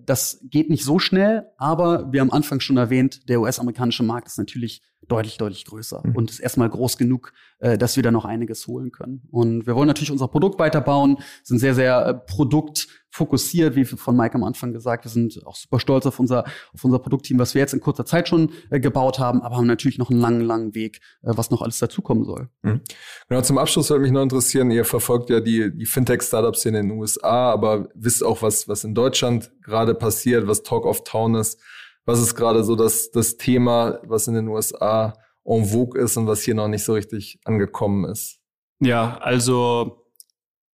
das 0.05 0.41
geht 0.51 0.71
nicht 0.71 0.85
so 0.85 0.99
schnell, 0.99 1.47
aber 1.59 2.13
wir 2.13 2.21
haben 2.21 2.31
am 2.31 2.37
Anfang 2.37 2.61
schon 2.61 2.77
erwähnt, 2.77 3.29
der 3.29 3.41
US-amerikanische 3.41 4.03
Markt 4.03 4.29
ist 4.29 4.39
natürlich 4.39 4.74
deutlich, 5.09 5.37
deutlich 5.39 5.65
größer 5.65 6.03
mhm. 6.05 6.17
und 6.17 6.31
ist 6.31 6.41
erstmal 6.41 6.69
groß 6.69 6.97
genug, 6.97 7.33
äh, 7.59 7.79
dass 7.79 7.97
wir 7.97 8.03
da 8.03 8.11
noch 8.11 8.25
einiges 8.25 8.67
holen 8.67 8.93
können. 8.93 9.23
Und 9.31 9.67
wir 9.67 9.75
wollen 9.75 9.89
natürlich 9.89 10.11
unser 10.11 10.29
Produkt 10.29 10.59
weiterbauen, 10.59 11.19
sind 11.43 11.59
sehr, 11.59 11.75
sehr 11.75 12.07
äh, 12.07 12.15
produktfokussiert, 12.15 13.77
wie 13.77 13.85
von 13.85 14.17
Mike 14.17 14.35
am 14.35 14.45
Anfang 14.45 14.73
gesagt. 14.73 15.05
Wir 15.05 15.11
sind 15.11 15.45
auch 15.47 15.57
super 15.57 15.81
stolz 15.81 16.07
auf 16.07 16.19
unser, 16.19 16.45
auf 16.73 16.85
unser 16.85 16.99
Produktteam, 16.99 17.39
was 17.39 17.55
wir 17.55 17.61
jetzt 17.61 17.75
in 17.75 17.81
kurzer 17.81 18.07
Zeit 18.07 18.29
schon 18.29 18.51
äh, 18.71 18.81
gebaut 18.81 19.19
haben, 19.19 19.43
aber 19.43 19.57
haben 19.57 19.67
natürlich 19.67 19.99
noch 19.99 20.11
einen 20.11 20.21
langen, 20.21 20.41
langen 20.41 20.75
Weg, 20.75 21.01
äh, 21.23 21.33
was 21.35 21.51
noch 21.51 21.63
alles 21.63 21.79
dazukommen 21.79 22.25
soll. 22.25 22.49
Mhm. 22.63 22.81
Genau, 23.29 23.43
zum 23.43 23.59
Abschluss 23.59 23.91
würde 23.91 24.03
mich 24.03 24.13
noch 24.13 24.23
interessieren, 24.23 24.71
ihr 24.71 24.85
verfolgt 24.85 25.31
ja 25.31 25.41
die, 25.41 25.77
die 25.77 25.87
Fintech-Startups 25.87 26.65
in 26.65 26.75
den 26.75 26.91
USA, 26.91 27.53
aber 27.53 27.89
wisst 27.95 28.25
auch, 28.25 28.43
was, 28.43 28.69
was 28.69 28.85
in 28.85 28.95
Deutschland 28.95 29.53
gerade 29.63 29.95
passiert, 29.95 30.47
was 30.47 30.63
Talk 30.63 30.87
of 30.87 31.05
Town 31.05 31.35
ist. 31.35 31.61
Was 32.05 32.21
ist 32.21 32.35
gerade 32.35 32.65
so 32.65 32.77
das, 32.77 33.11
das 33.11 33.37
Thema, 33.37 34.01
was 34.05 34.29
in 34.29 34.35
den 34.35 34.49
USA 34.49 35.15
en 35.45 35.65
vogue 35.65 36.01
ist 36.01 36.17
und 36.17 36.27
was 36.27 36.43
hier 36.43 36.55
noch 36.55 36.69
nicht 36.69 36.85
so 36.85 36.95
richtig 36.95 37.39
angekommen 37.45 38.05
ist? 38.05 38.39
Ja, 38.81 39.19
also 39.19 40.05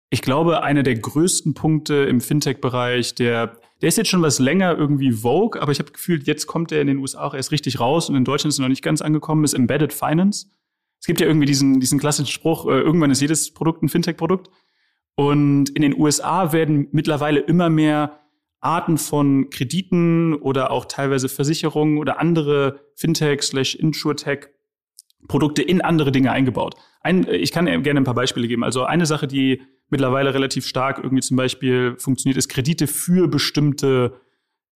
ich 0.09 0.21
glaube, 0.21 0.63
einer 0.63 0.83
der 0.83 0.95
größten 0.95 1.53
Punkte 1.53 1.95
im 2.05 2.21
Fintech-Bereich, 2.21 3.15
der, 3.15 3.57
der 3.81 3.89
ist 3.89 3.97
jetzt 3.97 4.09
schon 4.09 4.21
was 4.21 4.39
länger 4.39 4.77
irgendwie 4.77 5.11
Vogue, 5.11 5.61
aber 5.61 5.71
ich 5.71 5.79
habe 5.79 5.91
gefühlt, 5.91 6.27
jetzt 6.27 6.47
kommt 6.47 6.71
der 6.71 6.81
in 6.81 6.87
den 6.87 6.97
USA 6.97 7.23
auch 7.23 7.33
erst 7.33 7.51
richtig 7.51 7.79
raus 7.79 8.09
und 8.09 8.15
in 8.15 8.25
Deutschland 8.25 8.53
ist 8.53 8.59
er 8.59 8.63
noch 8.63 8.69
nicht 8.69 8.83
ganz 8.83 9.01
angekommen, 9.01 9.43
ist 9.43 9.53
Embedded 9.53 9.93
Finance. 9.93 10.47
Es 10.99 11.07
gibt 11.07 11.19
ja 11.19 11.27
irgendwie 11.27 11.45
diesen, 11.45 11.79
diesen 11.79 11.99
klassischen 11.99 12.31
Spruch, 12.31 12.65
äh, 12.67 12.79
irgendwann 12.79 13.11
ist 13.11 13.21
jedes 13.21 13.53
Produkt 13.53 13.83
ein 13.83 13.89
Fintech-Produkt. 13.89 14.49
Und 15.15 15.69
in 15.69 15.81
den 15.81 15.99
USA 15.99 16.51
werden 16.51 16.87
mittlerweile 16.91 17.39
immer 17.39 17.69
mehr 17.69 18.19
Arten 18.65 18.97
von 18.97 19.49
Krediten 19.49 20.33
oder 20.33 20.71
auch 20.71 20.85
teilweise 20.85 21.29
Versicherungen 21.29 21.97
oder 21.97 22.19
andere 22.19 22.79
Fintech 22.95 23.43
slash 23.43 23.75
Insurtech 23.75 24.49
Produkte 25.27 25.61
in 25.61 25.81
andere 25.81 26.11
Dinge 26.11 26.31
eingebaut. 26.31 26.75
Ein, 27.01 27.27
ich 27.29 27.51
kann 27.51 27.65
gerne 27.83 28.01
ein 28.01 28.03
paar 28.03 28.15
Beispiele 28.15 28.47
geben. 28.47 28.63
Also 28.63 28.83
eine 28.83 29.05
Sache, 29.05 29.27
die 29.27 29.61
mittlerweile 29.89 30.33
relativ 30.33 30.65
stark 30.65 30.99
irgendwie 31.01 31.21
zum 31.21 31.37
Beispiel 31.37 31.95
funktioniert, 31.97 32.37
ist 32.37 32.49
Kredite 32.49 32.87
für 32.87 33.27
bestimmte 33.27 34.19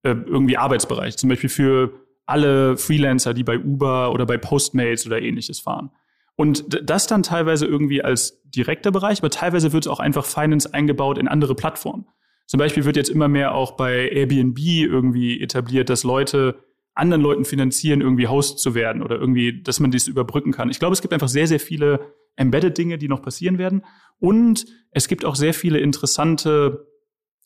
äh, 0.03 0.09
irgendwie 0.09 0.57
Arbeitsbereiche. 0.57 1.17
Zum 1.17 1.29
Beispiel 1.29 1.49
für 1.49 1.93
alle 2.25 2.77
Freelancer, 2.77 3.33
die 3.33 3.43
bei 3.43 3.57
Uber 3.59 4.11
oder 4.11 4.25
bei 4.25 4.37
Postmates 4.37 5.05
oder 5.05 5.21
ähnliches 5.21 5.59
fahren. 5.59 5.91
Und 6.35 6.65
das 6.89 7.07
dann 7.07 7.23
teilweise 7.23 7.65
irgendwie 7.65 8.03
als 8.03 8.41
direkter 8.43 8.91
Bereich, 8.91 9.19
aber 9.19 9.29
teilweise 9.29 9.73
wird 9.73 9.85
es 9.85 9.91
auch 9.91 9.99
einfach 9.99 10.25
Finance 10.25 10.73
eingebaut 10.73 11.17
in 11.17 11.27
andere 11.27 11.55
Plattformen. 11.55 12.05
Zum 12.49 12.57
Beispiel 12.57 12.83
wird 12.83 12.95
jetzt 12.95 13.11
immer 13.11 13.27
mehr 13.27 13.53
auch 13.53 13.73
bei 13.73 14.09
Airbnb 14.09 14.57
irgendwie 14.57 15.39
etabliert, 15.39 15.87
dass 15.87 16.03
Leute 16.03 16.55
anderen 16.95 17.21
Leuten 17.21 17.45
finanzieren, 17.45 18.01
irgendwie 18.01 18.27
Host 18.27 18.57
zu 18.57 18.73
werden 18.73 19.03
oder 19.03 19.17
irgendwie, 19.17 19.61
dass 19.61 19.79
man 19.79 19.91
das 19.91 20.07
überbrücken 20.07 20.51
kann. 20.51 20.71
Ich 20.71 20.79
glaube, 20.79 20.93
es 20.93 21.01
gibt 21.03 21.13
einfach 21.13 21.27
sehr, 21.27 21.45
sehr 21.45 21.59
viele 21.59 22.15
Embedded-Dinge, 22.37 22.97
die 22.97 23.07
noch 23.07 23.21
passieren 23.21 23.59
werden. 23.59 23.85
Und 24.17 24.65
es 24.89 25.07
gibt 25.07 25.25
auch 25.25 25.35
sehr 25.35 25.53
viele 25.53 25.77
interessante 25.77 26.87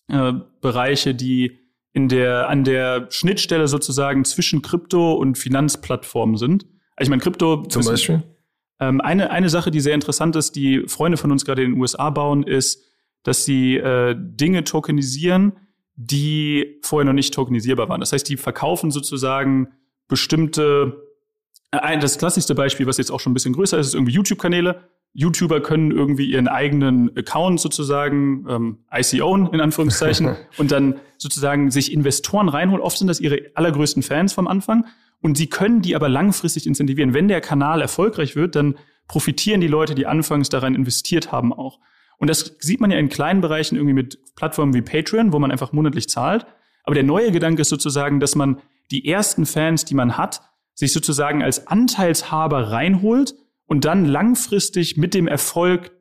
äh, 0.08 0.32
Bereiche, 0.62 1.14
die 1.14 1.60
in 1.92 2.08
der, 2.08 2.48
an 2.48 2.64
der 2.64 3.08
Schnittstelle 3.10 3.68
sozusagen 3.68 4.24
zwischen 4.24 4.62
Krypto 4.62 5.16
und 5.16 5.38
Finanzplattformen 5.38 6.38
sind. 6.38 6.64
Also 6.96 7.08
ich 7.08 7.10
meine, 7.10 7.22
Krypto. 7.22 7.64
Zum 7.64 7.84
Beispiel? 7.84 8.24
Ähm, 8.80 9.02
eine, 9.02 9.32
eine 9.32 9.50
Sache, 9.50 9.70
die 9.70 9.82
sehr 9.82 9.96
interessant 9.96 10.38
ist, 10.38 10.56
die 10.56 10.86
Freunde 10.88 11.18
von 11.18 11.30
uns 11.30 11.44
gerade 11.44 11.62
in 11.62 11.74
den 11.74 11.82
USA 11.82 12.10
bauen, 12.10 12.44
ist, 12.44 12.86
dass 13.24 13.46
sie 13.46 13.78
äh, 13.78 14.16
Dinge 14.18 14.64
tokenisieren, 14.64 15.54
die 15.96 16.80
vorher 16.82 17.06
noch 17.06 17.14
nicht 17.14 17.34
tokenisierbar 17.34 17.90
waren. 17.90 18.00
Das 18.00 18.14
heißt, 18.14 18.28
die 18.28 18.38
verkaufen 18.38 18.92
sozusagen 18.92 19.70
bestimmte, 20.08 21.08
äh, 21.72 21.98
das 21.98 22.18
klassischste 22.18 22.56
Beispiel, 22.56 22.88
was 22.88 22.98
jetzt 22.98 23.12
auch 23.12 23.20
schon 23.20 23.32
ein 23.32 23.34
bisschen 23.36 23.54
größer 23.54 23.78
ist, 23.78 23.88
ist 23.88 23.94
irgendwie 23.96 24.14
YouTube-Kanäle. 24.14 24.90
YouTuber 25.16 25.62
können 25.62 25.92
irgendwie 25.92 26.26
ihren 26.26 26.48
eigenen 26.48 27.16
Account 27.16 27.60
sozusagen 27.60 28.46
ähm, 28.50 28.78
ICO 28.92 29.36
in 29.52 29.62
Anführungszeichen 29.62 30.36
und 30.58 30.72
dann 30.72 31.00
sozusagen 31.20 31.70
sich 31.70 31.94
Investoren 31.94 32.50
reinholen. 32.50 32.84
Oft 32.84 32.98
sind 32.98 33.08
das 33.08 33.20
ihre 33.20 33.40
allergrößten 33.54 34.02
Fans 34.02 34.34
vom 34.34 34.48
Anfang 34.48 34.86
und 35.22 35.38
sie 35.38 35.48
können 35.48 35.84
die 35.84 35.96
aber 35.96 36.10
langfristig 36.10 36.66
incentivieren. 36.66 37.14
Wenn 37.14 37.28
der 37.28 37.42
Kanal 37.42 37.80
erfolgreich 37.80 38.36
wird, 38.36 38.56
dann 38.56 38.76
profitieren 39.08 39.62
die 39.62 39.68
Leute, 39.68 39.94
die 39.94 40.08
anfangs 40.08 40.50
daran 40.50 40.74
investiert 40.74 41.32
haben, 41.32 41.54
auch. 41.54 41.80
Und 42.18 42.30
das 42.30 42.56
sieht 42.60 42.80
man 42.80 42.92
ja 42.92 42.98
in 42.98 43.10
kleinen 43.10 43.42
Bereichen 43.42 43.76
irgendwie 43.76 43.94
mit 43.94 44.18
Plattformen 44.36 44.74
wie 44.74 44.82
Patreon, 44.82 45.34
wo 45.34 45.40
man 45.40 45.52
einfach 45.52 45.74
monatlich 45.74 46.10
zahlt. 46.10 46.46
Aber 46.84 46.96
der 46.96 47.04
neue 47.04 47.32
Gedanke 47.32 47.62
ist 47.62 47.70
sozusagen, 47.70 48.20
dass 48.20 48.36
man 48.36 48.62
die 48.92 49.08
ersten 49.08 49.46
Fans, 49.46 49.86
die 49.86 49.96
man 49.96 50.18
hat, 50.18 50.42
sich 50.76 50.92
sozusagen 50.92 51.44
als 51.44 51.68
Anteilshaber 51.68 52.72
reinholt 52.72 53.36
und 53.66 53.86
dann 53.86 54.06
langfristig 54.06 54.98
mit 54.98 55.14
dem 55.14 55.28
Erfolg 55.28 55.92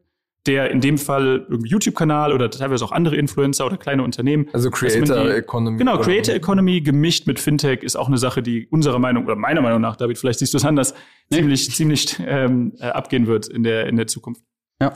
der 0.47 0.71
in 0.71 0.81
dem 0.81 0.99
Fall 0.99 1.47
irgendwie 1.49 1.71
YouTube-Kanal 1.71 2.33
oder 2.33 2.51
teilweise 2.51 2.85
auch 2.85 2.91
andere 2.91 3.17
Influencer 3.17 3.65
oder 3.65 3.77
kleine 3.77 4.03
Unternehmen. 4.03 4.49
Also 4.53 4.71
Creator 4.71 5.25
die, 5.25 5.31
Economy. 5.31 5.79
Genau, 5.79 5.99
Creator 5.99 6.35
Economy 6.35 6.81
gemischt 6.81 7.27
mit 7.27 7.39
Fintech 7.39 7.83
ist 7.83 7.95
auch 7.95 8.09
eine 8.09 8.19
Sache, 8.19 8.43
die 8.43 8.67
unserer 8.67 8.99
Meinung 8.99 9.25
oder 9.25 9.37
meiner 9.37 9.61
Meinung 9.61 9.81
nach, 9.81 9.95
David, 9.95 10.19
vielleicht 10.19 10.41
siehst 10.41 10.53
du 10.53 10.59
es 10.59 10.65
anders, 10.65 10.95
nee. 11.31 11.39
ziemlich, 11.39 11.71
ziemlich 11.71 12.17
ähm, 12.27 12.73
äh, 12.81 12.87
abgehen 12.87 13.29
wird 13.29 13.47
in 13.47 13.63
der, 13.63 13.87
in 13.87 13.97
der 13.97 14.09
Zukunft. 14.09 14.43
Ja. 14.81 14.93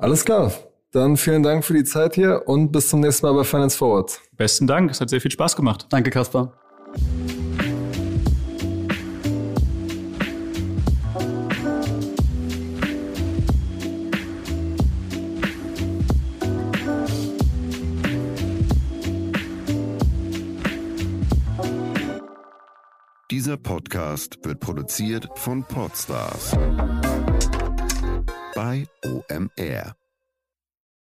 Alles 0.00 0.24
klar. 0.24 0.50
Dann 0.92 1.16
vielen 1.16 1.42
Dank 1.42 1.64
für 1.64 1.74
die 1.74 1.84
Zeit 1.84 2.14
hier 2.14 2.48
und 2.48 2.72
bis 2.72 2.88
zum 2.88 3.00
nächsten 3.00 3.26
Mal 3.26 3.34
bei 3.34 3.44
Finance 3.44 3.76
Forward. 3.76 4.18
Besten 4.36 4.66
Dank. 4.66 4.90
Es 4.90 5.00
hat 5.00 5.10
sehr 5.10 5.20
viel 5.20 5.30
Spaß 5.30 5.54
gemacht. 5.54 5.86
Danke, 5.90 6.10
Kaspar. 6.10 6.54
Dieser 23.30 23.56
Podcast 23.56 24.38
wird 24.44 24.58
produziert 24.60 25.28
von 25.36 25.62
Podstars 25.62 26.56
bei 28.60 28.86
OMR. 29.06 29.99